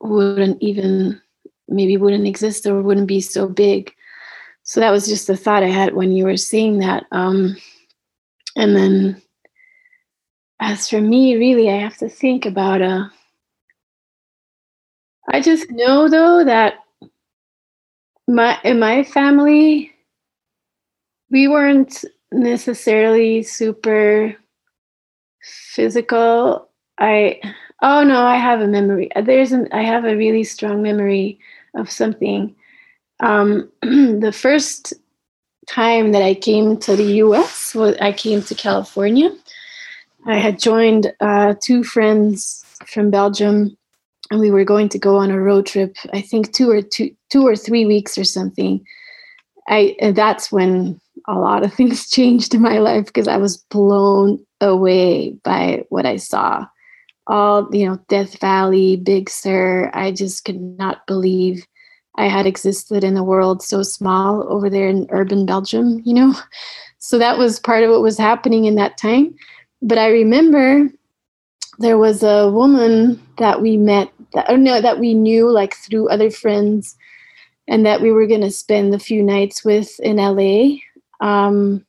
wouldn't 0.00 0.60
even 0.60 1.20
maybe 1.68 1.96
wouldn't 1.96 2.26
exist 2.26 2.66
or 2.66 2.82
wouldn't 2.82 3.06
be 3.06 3.20
so 3.20 3.48
big. 3.48 3.94
So 4.64 4.80
that 4.80 4.90
was 4.90 5.06
just 5.06 5.26
the 5.26 5.36
thought 5.36 5.62
i 5.62 5.68
had 5.68 5.94
when 5.94 6.12
you 6.12 6.24
were 6.24 6.36
saying 6.36 6.78
that 6.78 7.04
um, 7.12 7.56
and 8.56 8.76
then 8.76 9.22
as 10.60 10.88
for 10.88 11.00
me 11.00 11.36
really 11.36 11.68
i 11.70 11.76
have 11.76 11.96
to 11.96 12.08
think 12.08 12.46
about 12.46 12.80
uh 12.80 13.08
i 15.32 15.40
just 15.40 15.70
know 15.70 16.08
though 16.08 16.44
that 16.44 16.74
my 18.28 18.58
in 18.64 18.78
my 18.78 19.02
family 19.02 19.92
we 21.30 21.48
weren't 21.48 22.04
necessarily 22.30 23.42
super 23.42 24.36
physical. 25.42 26.68
I 26.98 27.40
oh 27.82 28.04
no 28.04 28.22
i 28.22 28.36
have 28.36 28.60
a 28.60 28.68
memory. 28.68 29.10
There's 29.24 29.52
an 29.52 29.68
i 29.72 29.82
have 29.82 30.04
a 30.04 30.16
really 30.16 30.44
strong 30.44 30.82
memory 30.82 31.40
of 31.74 31.90
something. 31.90 32.54
Um, 33.20 33.70
the 33.82 34.32
first 34.34 34.92
time 35.68 36.12
that 36.12 36.22
i 36.22 36.34
came 36.34 36.76
to 36.76 36.96
the 36.96 37.04
us 37.22 37.74
was 37.74 37.96
i 38.00 38.12
came 38.12 38.42
to 38.42 38.54
california. 38.54 39.30
I 40.26 40.38
had 40.38 40.58
joined 40.60 41.12
uh, 41.20 41.54
two 41.60 41.82
friends 41.82 42.64
from 42.86 43.10
belgium 43.10 43.76
and 44.32 44.40
we 44.40 44.50
were 44.50 44.64
going 44.64 44.88
to 44.88 44.98
go 44.98 45.16
on 45.16 45.30
a 45.30 45.40
road 45.40 45.66
trip 45.66 45.96
i 46.12 46.20
think 46.20 46.52
two 46.52 46.68
or 46.68 46.82
two 46.82 47.14
two 47.30 47.46
or 47.46 47.54
three 47.54 47.86
weeks 47.86 48.18
or 48.18 48.24
something 48.24 48.84
i 49.68 49.94
that's 50.14 50.50
when 50.50 51.00
a 51.28 51.34
lot 51.34 51.64
of 51.64 51.72
things 51.74 52.08
changed 52.08 52.54
in 52.54 52.60
my 52.60 52.78
life 52.78 53.06
because 53.06 53.28
I 53.28 53.36
was 53.36 53.58
blown 53.70 54.44
away 54.60 55.30
by 55.44 55.84
what 55.88 56.06
I 56.06 56.16
saw. 56.16 56.66
All, 57.28 57.68
you 57.72 57.86
know, 57.86 58.00
Death 58.08 58.40
Valley, 58.40 58.96
Big 58.96 59.30
Sur. 59.30 59.90
I 59.94 60.10
just 60.10 60.44
could 60.44 60.60
not 60.60 61.06
believe 61.06 61.64
I 62.16 62.26
had 62.26 62.46
existed 62.46 63.04
in 63.04 63.16
a 63.16 63.24
world 63.24 63.62
so 63.62 63.82
small 63.82 64.44
over 64.52 64.68
there 64.68 64.88
in 64.88 65.06
urban 65.10 65.46
Belgium, 65.46 66.02
you 66.04 66.14
know? 66.14 66.34
So 67.04 67.18
that 67.18 67.36
was 67.36 67.58
part 67.58 67.82
of 67.82 67.90
what 67.90 68.00
was 68.00 68.16
happening 68.16 68.64
in 68.64 68.76
that 68.76 68.96
time. 68.96 69.34
But 69.82 69.98
I 69.98 70.06
remember 70.06 70.88
there 71.80 71.98
was 71.98 72.22
a 72.22 72.48
woman 72.48 73.20
that 73.38 73.60
we 73.60 73.76
met 73.76 74.08
that 74.34 74.50
or 74.50 74.56
no 74.56 74.80
that 74.80 74.98
we 74.98 75.14
knew 75.14 75.50
like 75.50 75.74
through 75.74 76.08
other 76.08 76.30
friends 76.30 76.96
and 77.68 77.86
that 77.86 78.00
we 78.00 78.10
were 78.10 78.26
going 78.26 78.40
to 78.40 78.50
spend 78.50 78.92
the 78.92 78.98
few 78.98 79.22
nights 79.22 79.64
with 79.64 79.98
in 80.00 80.16
LA 80.16 80.78
um, 81.20 81.84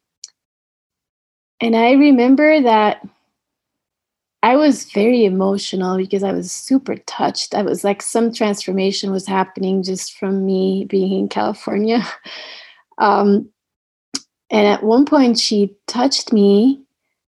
and 1.60 1.76
I 1.76 1.94
remember 1.94 2.62
that 2.62 3.08
I 4.44 4.58
was 4.58 4.92
very 4.92 5.24
emotional 5.24 5.96
because 5.96 6.22
I 6.22 6.34
was 6.34 6.52
super 6.52 6.98
touched. 6.98 7.56
I 7.56 7.62
was 7.62 7.86
like 7.86 8.02
some 8.02 8.34
transformation 8.34 9.12
was 9.12 9.26
happening 9.26 9.82
just 9.82 10.18
from 10.18 10.46
me 10.46 10.86
being 10.86 11.14
in 11.14 11.30
California. 11.30 12.04
Um, 13.00 13.50
and 14.52 14.68
at 14.68 14.84
one 14.84 15.06
point, 15.06 15.40
she 15.40 15.76
touched 15.88 16.32
me. 16.32 16.80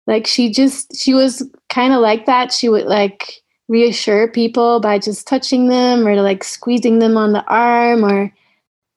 Like 0.08 0.26
she 0.26 0.52
just, 0.52 0.96
she 0.98 1.14
was 1.14 1.48
kind 1.70 1.94
of 1.94 2.02
like 2.02 2.26
that. 2.26 2.52
She 2.52 2.68
would 2.68 2.88
like 2.88 3.41
reassure 3.72 4.28
people 4.28 4.82
by 4.82 5.00
just 5.00 5.26
touching 5.26 5.70
them 5.70 6.06
or 6.06 6.22
like 6.22 6.44
squeezing 6.44 7.00
them 7.00 7.16
on 7.16 7.32
the 7.32 7.44
arm 7.46 8.04
or 8.04 8.30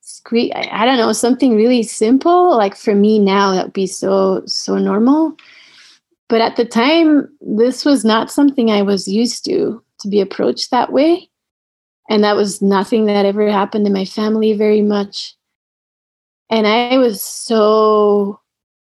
squeeze 0.01 0.51
I 0.53 0.85
don't 0.85 0.97
know, 0.97 1.12
something 1.12 1.55
really 1.55 1.85
simple. 1.85 2.57
Like 2.57 2.75
for 2.75 2.93
me 2.93 3.20
now, 3.20 3.53
that 3.53 3.66
would 3.66 3.72
be 3.72 3.87
so, 3.87 4.43
so 4.47 4.77
normal. 4.77 5.37
But 6.29 6.41
at 6.41 6.57
the 6.57 6.64
time, 6.64 7.29
this 7.41 7.85
was 7.85 8.05
not 8.05 8.33
something 8.33 8.68
I 8.68 8.83
was 8.83 9.07
used 9.07 9.45
to, 9.45 9.81
to 10.01 10.09
be 10.09 10.20
approached 10.20 10.72
that 10.72 10.93
way. 10.93 11.31
And 12.11 12.25
that 12.25 12.35
was 12.35 12.61
nothing 12.61 13.07
that 13.07 13.25
ever 13.25 13.49
happened 13.49 13.87
in 13.87 13.93
my 13.93 14.05
family 14.05 14.55
very 14.55 14.83
much. 14.83 15.37
And 16.51 16.66
I 16.66 16.99
was 16.99 17.22
so 17.22 18.41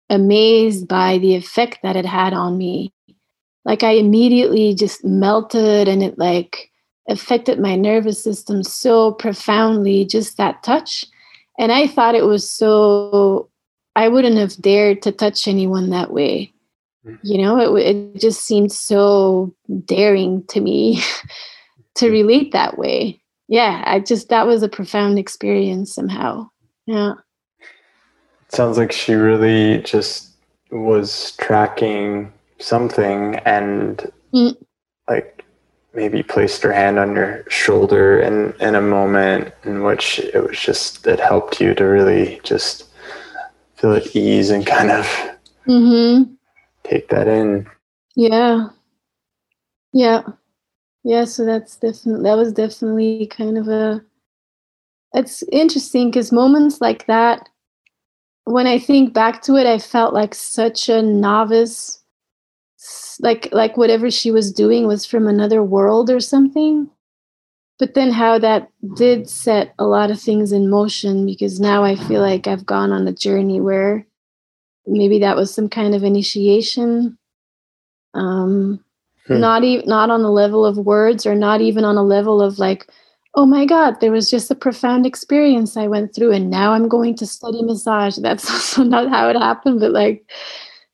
amazed 0.08 0.86
by 0.86 1.18
the 1.18 1.34
effect 1.34 1.80
that 1.82 1.96
it 1.96 2.06
had 2.06 2.32
on 2.32 2.56
me. 2.56 2.92
Like 3.70 3.84
I 3.84 3.92
immediately 3.92 4.74
just 4.74 5.04
melted 5.04 5.86
and 5.86 6.02
it 6.02 6.18
like 6.18 6.70
affected 7.08 7.60
my 7.60 7.76
nervous 7.76 8.22
system 8.22 8.64
so 8.64 9.12
profoundly, 9.12 10.04
just 10.04 10.36
that 10.36 10.62
touch 10.62 11.06
and 11.60 11.72
I 11.72 11.86
thought 11.86 12.14
it 12.14 12.24
was 12.24 12.48
so, 12.48 13.50
I 13.94 14.08
wouldn't 14.08 14.38
have 14.38 14.56
dared 14.56 15.02
to 15.02 15.12
touch 15.12 15.46
anyone 15.46 15.90
that 15.90 16.10
way. 16.10 16.54
Mm. 17.06 17.18
You 17.22 17.42
know, 17.42 17.76
it, 17.76 17.86
it 17.86 18.18
just 18.18 18.46
seemed 18.46 18.72
so 18.72 19.54
daring 19.84 20.42
to 20.48 20.60
me 20.60 21.02
to 21.96 22.06
mm. 22.06 22.10
relate 22.12 22.52
that 22.52 22.78
way. 22.78 23.20
Yeah, 23.46 23.84
I 23.86 24.00
just, 24.00 24.30
that 24.30 24.46
was 24.46 24.62
a 24.62 24.70
profound 24.70 25.18
experience 25.18 25.94
somehow. 25.94 26.48
Yeah. 26.86 27.14
sounds 28.48 28.78
like 28.78 28.90
she 28.90 29.12
really 29.12 29.82
just 29.82 30.30
was 30.70 31.32
tracking 31.36 32.32
something 32.60 33.36
and 33.46 34.10
mm. 34.32 34.56
like 35.08 35.44
maybe 35.94 36.22
placed 36.22 36.62
her 36.62 36.72
hand 36.72 36.98
on 36.98 37.14
your 37.14 37.44
shoulder 37.48 38.20
in, 38.20 38.54
in 38.60 38.74
a 38.74 38.80
moment 38.80 39.52
in 39.64 39.82
which 39.82 40.20
it 40.20 40.46
was 40.46 40.58
just 40.58 41.06
it 41.06 41.18
helped 41.18 41.60
you 41.60 41.74
to 41.74 41.84
really 41.84 42.40
just 42.44 42.88
feel 43.74 43.94
at 43.94 44.14
ease 44.14 44.50
and 44.50 44.66
kind 44.66 44.90
of 44.90 45.06
mm-hmm. 45.66 46.32
take 46.84 47.08
that 47.08 47.26
in 47.26 47.66
yeah 48.14 48.68
yeah 49.92 50.22
yeah 51.02 51.24
so 51.24 51.44
that's 51.44 51.76
definitely 51.76 52.22
that 52.22 52.36
was 52.36 52.52
definitely 52.52 53.26
kind 53.26 53.58
of 53.58 53.68
a 53.68 54.02
it's 55.14 55.42
interesting 55.50 56.10
because 56.10 56.30
moments 56.30 56.80
like 56.80 57.06
that 57.06 57.48
when 58.44 58.66
i 58.66 58.78
think 58.78 59.12
back 59.12 59.42
to 59.42 59.56
it 59.56 59.66
i 59.66 59.78
felt 59.78 60.14
like 60.14 60.34
such 60.34 60.88
a 60.88 61.02
novice 61.02 61.99
like 63.20 63.48
like 63.52 63.76
whatever 63.76 64.10
she 64.10 64.30
was 64.30 64.52
doing 64.52 64.86
was 64.86 65.04
from 65.04 65.28
another 65.28 65.62
world 65.62 66.10
or 66.10 66.20
something 66.20 66.88
but 67.78 67.94
then 67.94 68.10
how 68.10 68.38
that 68.38 68.68
did 68.94 69.28
set 69.28 69.74
a 69.78 69.86
lot 69.86 70.10
of 70.10 70.20
things 70.20 70.52
in 70.52 70.70
motion 70.70 71.26
because 71.26 71.60
now 71.60 71.84
i 71.84 71.94
feel 71.94 72.20
like 72.20 72.46
i've 72.46 72.66
gone 72.66 72.92
on 72.92 73.06
a 73.06 73.12
journey 73.12 73.60
where 73.60 74.06
maybe 74.86 75.18
that 75.18 75.36
was 75.36 75.52
some 75.52 75.68
kind 75.68 75.94
of 75.94 76.02
initiation 76.02 77.16
um 78.14 78.82
hmm. 79.26 79.38
not 79.38 79.64
even 79.64 79.86
not 79.86 80.10
on 80.10 80.22
the 80.22 80.30
level 80.30 80.64
of 80.64 80.78
words 80.78 81.26
or 81.26 81.34
not 81.34 81.60
even 81.60 81.84
on 81.84 81.96
a 81.96 82.02
level 82.02 82.40
of 82.40 82.58
like 82.58 82.86
oh 83.34 83.46
my 83.46 83.64
god 83.64 84.00
there 84.00 84.10
was 84.10 84.30
just 84.30 84.50
a 84.50 84.54
profound 84.54 85.06
experience 85.06 85.76
i 85.76 85.86
went 85.86 86.14
through 86.14 86.32
and 86.32 86.50
now 86.50 86.72
i'm 86.72 86.88
going 86.88 87.14
to 87.14 87.26
study 87.26 87.62
massage 87.62 88.16
that's 88.22 88.50
also 88.50 88.82
not 88.82 89.08
how 89.08 89.28
it 89.28 89.36
happened 89.36 89.78
but 89.78 89.92
like 89.92 90.24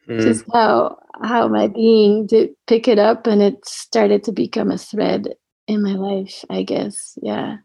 mm. 0.09 0.21
just 0.21 0.45
how 0.53 0.99
how 1.23 1.49
my 1.49 1.67
being 1.67 2.27
did 2.27 2.51
pick 2.67 2.89
it 2.89 2.99
up 2.99 3.27
and 3.27 3.43
it 3.43 3.65
started 3.67 4.23
to 4.25 4.33
become 4.33 4.71
a 4.71 4.79
thread 4.79 5.29
in 5.67 5.83
my 5.83 5.95
life 5.95 6.45
i 6.51 6.63
guess 6.63 7.19
yeah 7.23 7.57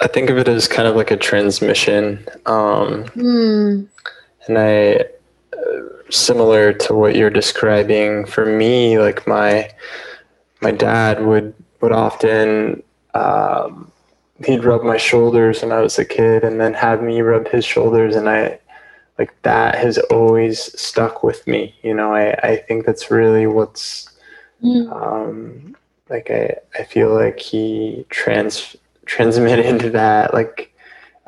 i 0.00 0.06
think 0.06 0.30
of 0.30 0.38
it 0.38 0.48
as 0.48 0.68
kind 0.68 0.88
of 0.88 0.96
like 0.96 1.10
a 1.10 1.16
transmission 1.16 2.18
um, 2.46 3.04
mm. 3.14 3.88
and 4.46 4.58
i 4.58 5.04
uh, 5.56 5.80
similar 6.10 6.72
to 6.72 6.94
what 6.94 7.16
you're 7.16 7.30
describing 7.30 8.26
for 8.26 8.44
me 8.44 8.98
like 8.98 9.26
my 9.26 9.70
my 10.60 10.70
dad 10.70 11.24
would 11.24 11.54
would 11.80 11.92
often 11.92 12.82
um, 13.14 13.90
he'd 14.44 14.64
rub 14.64 14.82
my 14.82 14.96
shoulders 14.96 15.62
when 15.62 15.72
i 15.72 15.80
was 15.80 15.98
a 15.98 16.04
kid 16.04 16.44
and 16.44 16.60
then 16.60 16.74
have 16.74 17.02
me 17.02 17.22
rub 17.22 17.48
his 17.48 17.64
shoulders 17.64 18.14
and 18.16 18.28
i 18.28 18.58
like 19.18 19.34
that 19.42 19.76
has 19.76 19.98
always 20.10 20.78
stuck 20.78 21.22
with 21.22 21.46
me. 21.46 21.74
You 21.82 21.94
know, 21.94 22.14
I, 22.14 22.32
I 22.42 22.56
think 22.56 22.84
that's 22.84 23.10
really 23.10 23.46
what's 23.46 24.10
mm. 24.62 24.90
um, 24.92 25.76
like 26.08 26.30
I, 26.30 26.56
I 26.78 26.84
feel 26.84 27.14
like 27.14 27.38
he 27.38 28.06
trans 28.10 28.76
transmitted 29.06 29.92
that 29.92 30.34
like 30.34 30.72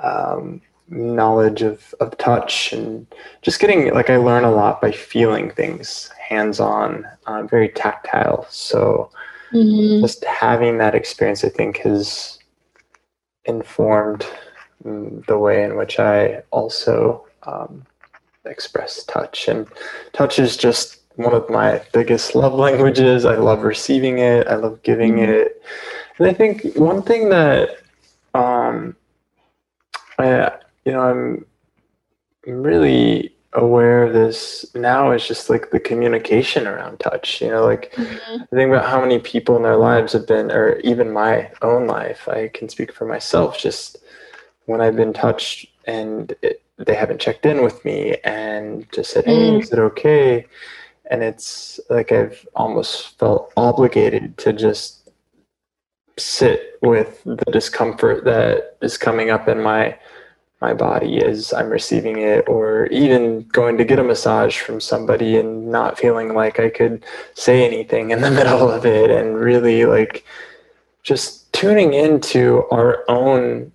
um, 0.03 0.61
knowledge 0.89 1.63
of, 1.63 1.95
of 2.01 2.17
touch 2.19 2.73
and 2.73 3.07
just 3.43 3.61
getting 3.61 3.93
like 3.93 4.11
I 4.11 4.17
learn 4.17 4.45
a 4.45 4.51
lot 4.51 4.81
by 4.81 4.93
feeling 4.93 5.51
things 5.51 6.11
hands 6.29 6.61
on, 6.61 7.07
uh, 7.27 7.43
very 7.45 7.71
tactile. 7.71 8.47
So 8.51 9.11
mm-hmm. 9.53 10.03
just 10.03 10.25
having 10.25 10.79
that 10.79 10.95
experience, 10.95 11.45
I 11.45 11.49
think, 11.49 11.79
has 11.79 12.39
informed 13.45 14.27
mm, 14.85 15.25
the 15.27 15.39
way 15.39 15.65
in 15.65 15.77
which 15.77 15.99
I 15.99 16.43
also 16.51 17.25
um, 17.49 17.87
express 18.45 19.05
touch. 19.05 19.49
And 19.49 19.67
touch 20.13 20.39
is 20.39 20.57
just 20.57 21.01
one 21.17 21.35
of 21.35 21.49
my 21.51 21.83
biggest 21.93 22.35
love 22.35 22.55
languages. 22.55 23.25
I 23.25 23.37
love 23.37 23.63
receiving 23.63 24.19
it, 24.19 24.47
I 24.47 24.57
love 24.57 24.83
giving 24.83 25.15
mm-hmm. 25.15 25.33
it. 25.33 25.63
And 26.19 26.29
I 26.29 26.35
think 26.35 26.75
one 26.77 27.03
thing 27.03 27.29
that, 27.31 27.79
um, 28.35 28.97
I, 30.19 30.53
you 30.85 30.93
know, 30.93 31.01
I'm 31.01 31.47
really 32.47 33.35
aware 33.55 34.05
of 34.05 34.13
this 34.13 34.67
now 34.75 35.13
is 35.13 35.27
just 35.27 35.49
like 35.49 35.71
the 35.71 35.81
communication 35.81 36.67
around 36.67 36.99
touch. 36.99 37.41
You 37.41 37.49
know, 37.49 37.65
like 37.65 37.93
mm-hmm. 37.93 38.57
think 38.57 38.71
about 38.71 38.89
how 38.89 39.01
many 39.01 39.19
people 39.19 39.57
in 39.57 39.63
their 39.63 39.77
lives 39.77 40.13
have 40.13 40.27
been, 40.27 40.51
or 40.51 40.79
even 40.81 41.13
my 41.13 41.51
own 41.63 41.87
life, 41.87 42.29
I 42.29 42.49
can 42.49 42.69
speak 42.69 42.93
for 42.93 43.07
myself, 43.07 43.59
just 43.59 43.99
when 44.67 44.81
I've 44.81 44.97
been 44.97 45.13
touched 45.13 45.67
and 45.87 46.35
it, 46.43 46.63
they 46.79 46.95
haven't 46.95 47.21
checked 47.21 47.45
in 47.45 47.63
with 47.63 47.85
me 47.85 48.17
and 48.25 48.91
just 48.93 49.11
said, 49.11 49.25
hey, 49.25 49.51
mm. 49.51 49.63
is 49.63 49.73
it 49.73 49.79
okay? 49.79 50.47
And 51.11 51.23
it's 51.23 51.81
like 51.91 52.13
I've 52.13 52.47
almost 52.55 53.19
felt 53.19 53.53
obligated 53.57 54.37
to 54.39 54.53
just 54.53 55.11
sit 56.19 56.79
with 56.83 57.23
the 57.25 57.45
discomfort 57.53 58.25
that 58.25 58.77
is 58.83 58.99
coming 58.99 59.31
up 59.31 59.49
in 59.49 59.63
my 59.63 59.99
my 60.61 60.75
body 60.75 61.23
as 61.23 61.53
I'm 61.53 61.71
receiving 61.71 62.19
it, 62.19 62.49
or 62.49 62.87
even 62.87 63.43
going 63.53 63.79
to 63.79 63.85
get 63.85 64.01
a 64.01 64.03
massage 64.03 64.59
from 64.59 64.81
somebody 64.81 65.37
and 65.37 65.71
not 65.71 65.97
feeling 65.97 66.35
like 66.35 66.59
I 66.59 66.69
could 66.69 67.05
say 67.35 67.65
anything 67.65 68.11
in 68.11 68.23
the 68.23 68.31
middle 68.39 68.69
of 68.69 68.85
it, 68.85 69.09
and 69.09 69.39
really 69.39 69.85
like 69.85 70.25
just 71.05 71.53
tuning 71.53 71.95
into 71.95 72.65
our 72.73 73.05
own 73.09 73.71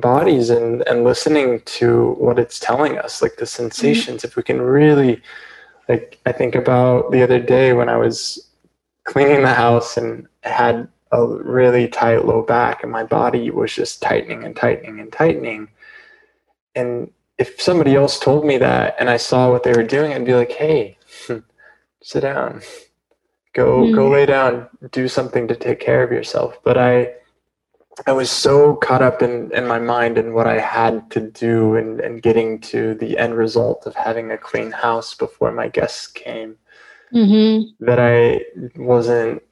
bodies 0.00 0.50
and, 0.50 0.86
and 0.88 1.04
listening 1.04 1.60
to 1.66 2.12
what 2.18 2.38
it's 2.38 2.58
telling 2.58 2.98
us, 2.98 3.22
like 3.22 3.36
the 3.36 3.46
sensations. 3.46 4.18
Mm-hmm. 4.18 4.26
If 4.26 4.36
we 4.36 4.42
can 4.42 4.60
really, 4.60 5.22
like, 5.88 6.18
I 6.26 6.32
think 6.32 6.54
about 6.54 7.12
the 7.12 7.22
other 7.22 7.40
day 7.40 7.72
when 7.72 7.88
I 7.88 7.96
was 7.96 8.50
cleaning 9.04 9.42
the 9.42 9.54
house 9.54 9.96
and 9.96 10.26
had 10.42 10.88
a 11.12 11.26
really 11.26 11.88
tight 11.88 12.24
low 12.24 12.42
back, 12.42 12.82
and 12.82 12.90
my 12.92 13.04
body 13.04 13.50
was 13.50 13.74
just 13.74 14.02
tightening 14.02 14.44
and 14.44 14.56
tightening 14.56 15.00
and 15.00 15.12
tightening 15.12 15.68
and 16.74 17.10
if 17.38 17.60
somebody 17.60 17.94
else 17.94 18.18
told 18.18 18.44
me 18.44 18.58
that 18.58 18.96
and 18.98 19.08
I 19.08 19.16
saw 19.16 19.50
what 19.50 19.62
they 19.62 19.72
were 19.72 19.82
doing, 19.82 20.12
I'd 20.12 20.24
be 20.24 20.34
like, 20.34 20.52
hey, 20.52 20.98
sit 22.02 22.20
down, 22.20 22.60
go 23.54 23.84
mm. 23.84 23.94
go 23.94 24.08
lay 24.08 24.26
down, 24.26 24.68
do 24.92 25.08
something 25.08 25.48
to 25.48 25.56
take 25.56 25.80
care 25.80 26.02
of 26.02 26.12
yourself. 26.12 26.58
But 26.62 26.76
I 26.78 27.14
I 28.06 28.12
was 28.12 28.30
so 28.30 28.76
caught 28.76 29.02
up 29.02 29.22
in, 29.22 29.52
in 29.52 29.66
my 29.66 29.78
mind 29.78 30.18
and 30.18 30.34
what 30.34 30.46
I 30.46 30.58
had 30.58 31.10
to 31.10 31.20
do 31.20 31.76
and, 31.76 32.00
and 32.00 32.22
getting 32.22 32.60
to 32.60 32.94
the 32.94 33.18
end 33.18 33.36
result 33.36 33.86
of 33.86 33.94
having 33.94 34.30
a 34.30 34.38
clean 34.38 34.70
house 34.70 35.14
before 35.14 35.52
my 35.52 35.68
guests 35.68 36.06
came 36.06 36.56
mm-hmm. 37.12 37.84
that 37.84 37.98
I 37.98 38.44
wasn't 38.76 39.42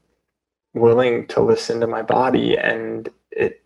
willing 0.75 1.27
to 1.29 1.41
listen 1.41 1.81
to 1.81 1.87
my 1.87 2.03
body 2.03 2.57
and 2.57 3.09
it 3.31 3.63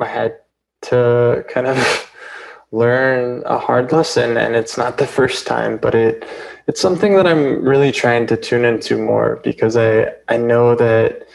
I 0.00 0.06
had 0.06 0.36
to 0.82 1.44
kind 1.48 1.66
of 1.66 2.10
learn 2.72 3.42
a 3.46 3.58
hard 3.58 3.90
lesson 3.92 4.36
and 4.36 4.54
it's 4.54 4.78
not 4.78 4.96
the 4.96 5.06
first 5.06 5.46
time 5.46 5.76
but 5.76 5.92
it 5.92 6.24
it's 6.68 6.80
something 6.80 7.16
that 7.16 7.26
i'm 7.26 7.60
really 7.64 7.90
trying 7.90 8.28
to 8.28 8.36
tune 8.36 8.64
into 8.64 8.96
more 8.96 9.40
because 9.42 9.76
i 9.76 10.06
i 10.28 10.36
know 10.36 10.76
that 10.76 11.26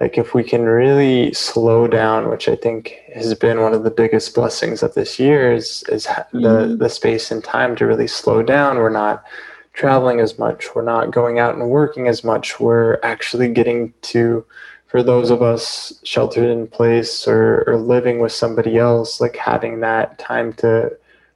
like 0.00 0.16
if 0.16 0.34
we 0.34 0.42
can 0.42 0.62
really 0.62 1.32
slow 1.32 1.86
down 1.86 2.28
which 2.28 2.48
i 2.48 2.56
think 2.56 3.00
has 3.14 3.34
been 3.34 3.60
one 3.60 3.74
of 3.74 3.84
the 3.84 3.90
biggest 3.90 4.34
blessings 4.34 4.82
of 4.82 4.94
this 4.94 5.18
year 5.18 5.52
is 5.52 5.84
is 5.88 6.06
mm-hmm. 6.06 6.42
the 6.42 6.76
the 6.76 6.88
space 6.88 7.30
and 7.30 7.44
time 7.44 7.76
to 7.76 7.86
really 7.86 8.06
slow 8.06 8.42
down 8.42 8.78
we're 8.78 8.90
not 8.90 9.24
traveling 9.72 10.20
as 10.20 10.38
much 10.38 10.74
we're 10.74 10.82
not 10.82 11.10
going 11.10 11.38
out 11.38 11.54
and 11.54 11.70
working 11.70 12.08
as 12.08 12.24
much 12.24 12.58
we're 12.58 12.98
actually 13.02 13.48
getting 13.48 13.92
to 14.02 14.44
for 14.90 15.04
those 15.04 15.30
of 15.30 15.40
us 15.40 16.00
sheltered 16.02 16.50
in 16.50 16.66
place 16.66 17.28
or, 17.28 17.62
or 17.68 17.76
living 17.76 18.18
with 18.18 18.32
somebody 18.32 18.76
else, 18.76 19.20
like 19.20 19.36
having 19.36 19.78
that 19.78 20.18
time 20.18 20.52
to 20.54 20.90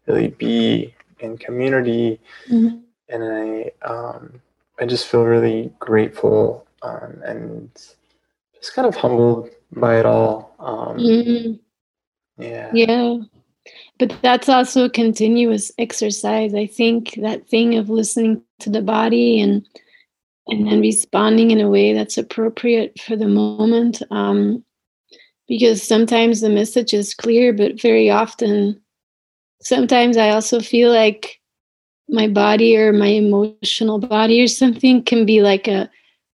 really 0.06 0.28
be 0.28 0.92
in 1.20 1.38
community. 1.38 2.18
Mm-hmm. 2.50 2.78
And 3.10 3.22
I, 3.22 3.70
um, 3.88 4.40
I 4.80 4.86
just 4.86 5.06
feel 5.06 5.22
really 5.22 5.72
grateful 5.78 6.66
um, 6.82 7.22
and 7.24 7.70
just 8.64 8.74
kind 8.74 8.88
of 8.88 8.96
humbled 8.96 9.50
by 9.72 9.98
it 9.98 10.06
all. 10.06 10.56
Um, 10.58 10.96
mm-hmm. 10.96 12.42
Yeah. 12.42 12.70
Yeah. 12.72 13.16
But 13.98 14.16
that's 14.22 14.48
also 14.48 14.86
a 14.86 14.90
continuous 14.90 15.70
exercise. 15.78 16.54
I 16.54 16.66
think 16.66 17.14
that 17.20 17.46
thing 17.46 17.76
of 17.76 17.90
listening 17.90 18.42
to 18.60 18.70
the 18.70 18.80
body 18.80 19.40
and 19.40 19.66
and 20.46 20.66
then 20.66 20.80
responding 20.80 21.50
in 21.50 21.60
a 21.60 21.70
way 21.70 21.92
that's 21.92 22.18
appropriate 22.18 22.98
for 23.00 23.16
the 23.16 23.28
moment. 23.28 24.02
Um, 24.10 24.64
because 25.46 25.82
sometimes 25.82 26.40
the 26.40 26.50
message 26.50 26.94
is 26.94 27.14
clear, 27.14 27.52
but 27.52 27.80
very 27.80 28.10
often, 28.10 28.80
sometimes 29.62 30.16
I 30.16 30.30
also 30.30 30.60
feel 30.60 30.90
like 30.90 31.40
my 32.08 32.28
body 32.28 32.76
or 32.76 32.92
my 32.92 33.08
emotional 33.08 33.98
body 33.98 34.42
or 34.42 34.48
something 34.48 35.02
can 35.02 35.24
be 35.24 35.42
like 35.42 35.68
a 35.68 35.90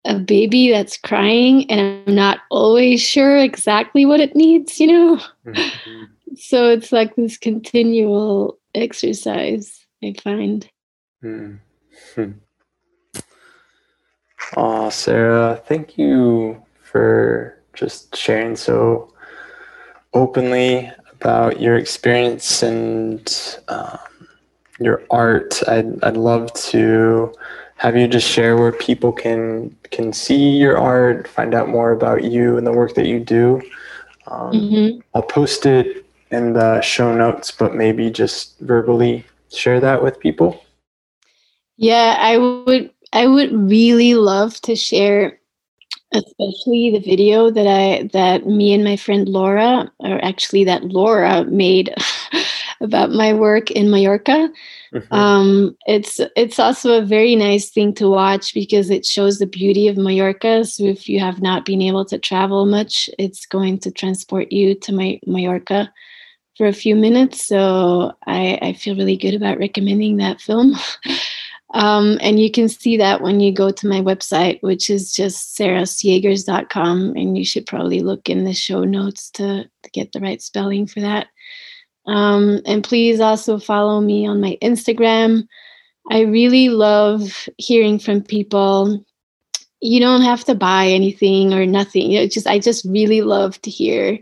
a 0.05 0.19
baby 0.19 0.71
that's 0.71 0.97
crying 0.97 1.71
and 1.71 2.03
I'm 2.07 2.15
not 2.15 2.41
always 2.51 3.01
sure 3.01 3.39
exactly 3.39 4.05
what 4.05 4.21
it 4.21 4.37
needs, 4.37 4.79
you 4.79 4.87
know? 4.87 5.21
Mm-hmm. 5.47 6.05
so 6.37 6.69
it's 6.71 6.93
like 6.93 7.17
this 7.17 7.39
continual 7.39 8.59
exercise, 8.75 9.85
I 10.03 10.15
find. 10.23 10.69
Mm-hmm. 11.23 12.31
Aw, 14.57 14.89
Sarah, 14.91 15.61
thank 15.67 15.97
you 15.99 16.63
for 16.83 17.59
just 17.73 18.15
sharing 18.15 18.57
so 18.57 19.13
openly 20.13 20.93
about 21.13 21.61
your 21.61 21.77
experience 21.77 22.63
and 22.63 23.59
um, 23.69 23.99
your 24.79 25.03
art. 25.11 25.61
I'd, 25.67 26.03
I'd 26.05 26.17
love 26.17 26.53
to 26.53 27.33
have 27.85 27.99
you 27.99 28.09
just 28.09 28.27
share 28.27 28.57
where 28.57 28.73
people 28.73 29.13
can 29.13 29.77
can 29.91 30.15
see 30.15 30.57
your 30.57 30.79
art, 30.79 31.29
find 31.29 31.55
out 31.55 31.69
more 31.69 31.93
about 31.93 32.25
you 32.25 32.57
and 32.57 32.67
the 32.67 32.73
work 32.73 32.95
that 32.95 33.07
you 33.07 33.21
do. 33.21 33.61
Um, 34.27 34.53
mm-hmm. 34.53 35.01
I'll 35.15 35.21
post 35.21 35.67
it 35.67 36.07
in 36.31 36.55
the 36.55 36.81
show 36.81 37.15
notes, 37.15 37.51
but 37.51 37.75
maybe 37.75 38.11
just 38.11 38.59
verbally 38.61 39.27
share 39.53 39.81
that 39.81 40.03
with 40.03 40.19
people. 40.19 40.65
Yeah, 41.77 42.17
I 42.19 42.39
would 42.39 42.91
I 43.13 43.27
would 43.27 43.53
really 43.53 44.15
love 44.15 44.59
to 44.63 44.75
share 44.75 45.39
especially 46.13 46.91
the 46.91 47.03
video 47.05 47.51
that 47.51 47.67
I 47.67 48.09
that 48.15 48.47
me 48.47 48.73
and 48.73 48.83
my 48.83 48.97
friend 48.97 49.29
Laura 49.29 49.93
or 49.99 50.25
actually 50.25 50.65
that 50.65 50.85
Laura 50.85 51.45
made 51.45 51.95
about 52.81 53.11
my 53.11 53.33
work 53.33 53.71
in 53.71 53.91
Mallorca. 53.91 54.51
Mm-hmm. 54.93 55.15
Um, 55.15 55.77
it's 55.87 56.21
it's 56.37 56.59
also 56.59 56.99
a 56.99 57.05
very 57.05 57.37
nice 57.37 57.71
thing 57.71 57.95
to 57.95 58.09
watch 58.09 58.55
because 58.55 58.91
it 58.91 59.05
shows 59.05 59.39
the 59.39 59.47
beauty 59.47 59.89
of 59.89 59.97
Mallorca. 59.97 60.65
So 60.65 60.85
if 60.85 61.09
you 61.09 61.21
have 61.21 61.43
not 61.43 61.65
been 61.65 61.83
able 61.83 62.05
to 62.07 62.19
travel 62.19 62.67
much, 62.67 63.09
it's 63.19 63.47
going 63.47 63.79
to 63.81 63.91
transport 63.91 64.53
you 64.53 64.75
to 64.77 64.93
my 64.93 65.21
Mallorca 65.27 65.93
for 66.57 66.67
a 66.67 66.73
few 66.73 66.95
minutes. 66.95 67.45
So 67.47 68.13
I, 68.27 68.59
I 68.63 68.73
feel 68.75 68.97
really 68.97 69.17
good 69.17 69.35
about 69.35 69.59
recommending 69.59 70.19
that 70.19 70.41
film. 70.41 70.75
Um, 71.75 72.19
and 72.21 72.39
you 72.39 72.53
can 72.53 72.69
see 72.69 72.97
that 72.99 73.21
when 73.21 73.41
you 73.41 73.53
go 73.53 73.73
to 73.73 73.89
my 73.89 74.01
website, 74.01 74.63
which 74.63 74.89
is 74.89 75.13
just 75.13 75.59
sarahsiegers.com. 75.59 77.15
And 77.17 77.37
you 77.37 77.45
should 77.45 77.67
probably 77.67 78.01
look 78.01 78.31
in 78.31 78.45
the 78.45 78.55
show 78.55 78.85
notes 78.85 79.29
to, 79.33 79.65
to 79.65 79.91
get 79.91 80.13
the 80.13 80.21
right 80.21 80.41
spelling 80.41 80.87
for 80.87 81.01
that. 81.01 81.27
Um, 82.07 82.61
and 82.67 82.85
please 82.85 83.21
also 83.21 83.59
follow 83.59 84.01
me 84.01 84.27
on 84.27 84.41
my 84.41 84.59
Instagram. 84.63 85.47
I 86.11 86.21
really 86.21 86.69
love 86.69 87.49
hearing 87.59 87.99
from 87.99 88.23
people. 88.23 89.05
You 89.81 90.01
don't 90.01 90.23
have 90.23 90.45
to 90.45 90.55
buy 90.55 90.87
anything 90.87 91.55
or 91.55 91.67
nothing. 91.67 92.11
You 92.11 92.21
know, 92.21 92.27
just 92.27 92.47
I 92.47 92.59
just 92.59 92.85
really 92.85 93.23
love 93.23 93.61
to 93.63 93.71
hear 93.71 94.19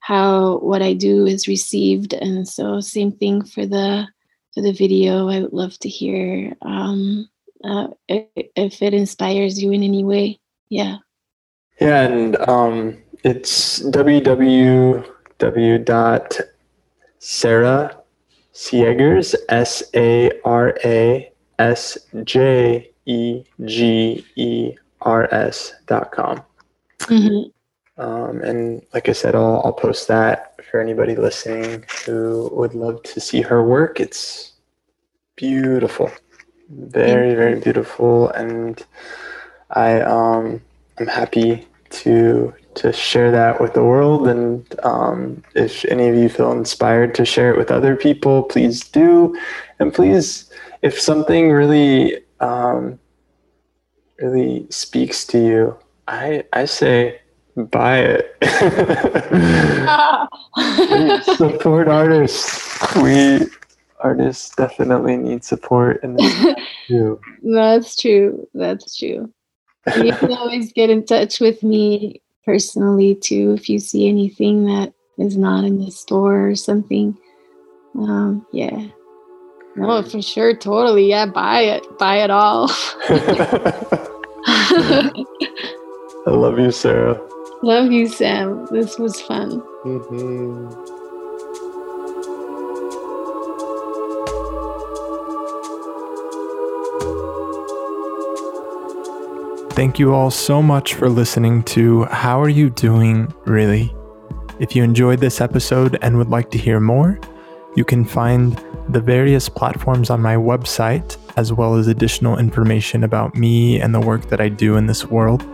how 0.00 0.58
what 0.58 0.82
I 0.82 0.92
do 0.92 1.26
is 1.26 1.48
received. 1.48 2.12
And 2.12 2.48
so 2.48 2.80
same 2.80 3.12
thing 3.12 3.44
for 3.44 3.66
the 3.66 4.08
for 4.54 4.62
the 4.62 4.72
video. 4.72 5.28
I 5.28 5.40
would 5.40 5.52
love 5.52 5.78
to 5.80 5.88
hear 5.88 6.56
um, 6.62 7.28
uh, 7.64 7.88
if, 8.08 8.82
it 8.82 8.94
inspires 8.94 9.62
you 9.62 9.70
in 9.70 9.82
any 9.82 10.04
way. 10.04 10.40
Yeah. 10.68 10.98
Yeah, 11.80 12.02
and 12.02 12.36
um, 12.48 12.98
it's 13.24 13.80
www.sarah 17.20 17.96
Siegers, 18.52 19.36
S 19.48 19.82
A 19.94 20.30
R 20.44 20.76
A 20.84 21.32
S 21.58 21.98
J 22.24 22.90
E 23.06 23.44
G 23.64 24.26
E 24.36 24.74
R 25.00 25.32
S 25.32 25.74
dot 25.86 26.12
com. 26.12 26.42
Mm-hmm. 26.98 28.02
Um, 28.02 28.40
and 28.40 28.82
like 28.94 29.08
I 29.08 29.12
said, 29.12 29.34
I'll, 29.34 29.62
I'll 29.64 29.72
post 29.72 30.08
that 30.08 30.56
for 30.70 30.80
anybody 30.80 31.16
listening 31.16 31.84
who 32.04 32.50
would 32.52 32.74
love 32.74 33.02
to 33.04 33.20
see 33.20 33.42
her 33.42 33.62
work. 33.62 34.00
It's 34.00 34.52
beautiful, 35.36 36.10
very, 36.70 37.34
very 37.34 37.60
beautiful. 37.60 38.30
And 38.30 38.82
I, 39.70 40.00
um, 40.00 40.62
I'm 40.98 41.06
happy 41.06 41.68
to 41.90 42.54
to 42.74 42.92
share 42.92 43.30
that 43.30 43.60
with 43.60 43.74
the 43.74 43.84
world. 43.84 44.28
And 44.28 44.66
um, 44.84 45.42
if 45.54 45.84
any 45.86 46.08
of 46.08 46.16
you 46.16 46.28
feel 46.28 46.52
inspired 46.52 47.14
to 47.16 47.24
share 47.24 47.52
it 47.52 47.58
with 47.58 47.70
other 47.70 47.96
people, 47.96 48.42
please 48.42 48.84
do. 48.84 49.36
And 49.78 49.92
please, 49.92 50.50
if 50.82 51.00
something 51.00 51.50
really, 51.50 52.18
um, 52.40 52.98
really 54.18 54.66
speaks 54.70 55.24
to 55.26 55.38
you, 55.38 55.76
I 56.08 56.44
I 56.52 56.64
say 56.64 57.20
buy 57.56 57.98
it. 57.98 58.36
support 61.36 61.88
artists. 61.88 62.96
We 62.96 63.46
artists 64.00 64.54
definitely 64.54 65.16
need 65.16 65.44
support 65.44 66.00
this. 66.02 66.54
That's 67.42 67.96
true. 67.96 68.48
That's 68.54 68.96
true. 68.96 69.32
You 69.96 70.12
can 70.12 70.32
always 70.32 70.72
get 70.72 70.90
in 70.90 71.06
touch 71.06 71.40
with 71.40 71.62
me 71.62 72.20
personally 72.44 73.14
too 73.14 73.52
if 73.52 73.68
you 73.68 73.78
see 73.78 74.08
anything 74.08 74.64
that 74.64 74.92
is 75.18 75.36
not 75.36 75.64
in 75.64 75.78
the 75.78 75.90
store 75.90 76.48
or 76.48 76.54
something. 76.54 77.16
Um, 77.94 78.46
yeah. 78.52 78.86
No, 79.76 80.02
for 80.02 80.20
sure, 80.20 80.54
totally. 80.54 81.08
Yeah, 81.08 81.26
buy 81.26 81.60
it. 81.62 81.98
Buy 81.98 82.22
it 82.24 82.30
all. 82.30 82.68
I 86.26 86.30
love 86.30 86.58
you, 86.58 86.70
Sarah. 86.70 87.20
Love 87.62 87.92
you, 87.92 88.08
Sam. 88.08 88.66
This 88.70 88.98
was 88.98 89.20
fun. 89.20 89.60
Mm-hmm. 89.84 90.89
Thank 99.80 99.96
you 99.98 100.12
all 100.12 100.30
so 100.30 100.60
much 100.60 100.92
for 100.92 101.08
listening 101.08 101.62
to 101.62 102.04
How 102.04 102.38
Are 102.38 102.50
You 102.50 102.68
Doing, 102.68 103.32
Really? 103.46 103.90
If 104.58 104.76
you 104.76 104.84
enjoyed 104.84 105.20
this 105.20 105.40
episode 105.40 105.98
and 106.02 106.18
would 106.18 106.28
like 106.28 106.50
to 106.50 106.58
hear 106.58 106.80
more, 106.80 107.18
you 107.76 107.86
can 107.86 108.04
find 108.04 108.62
the 108.90 109.00
various 109.00 109.48
platforms 109.48 110.10
on 110.10 110.20
my 110.20 110.36
website, 110.36 111.16
as 111.38 111.54
well 111.54 111.76
as 111.76 111.86
additional 111.86 112.38
information 112.38 113.04
about 113.04 113.34
me 113.34 113.80
and 113.80 113.94
the 113.94 114.00
work 114.00 114.28
that 114.28 114.38
I 114.38 114.50
do 114.50 114.76
in 114.76 114.84
this 114.84 115.06
world 115.06 115.44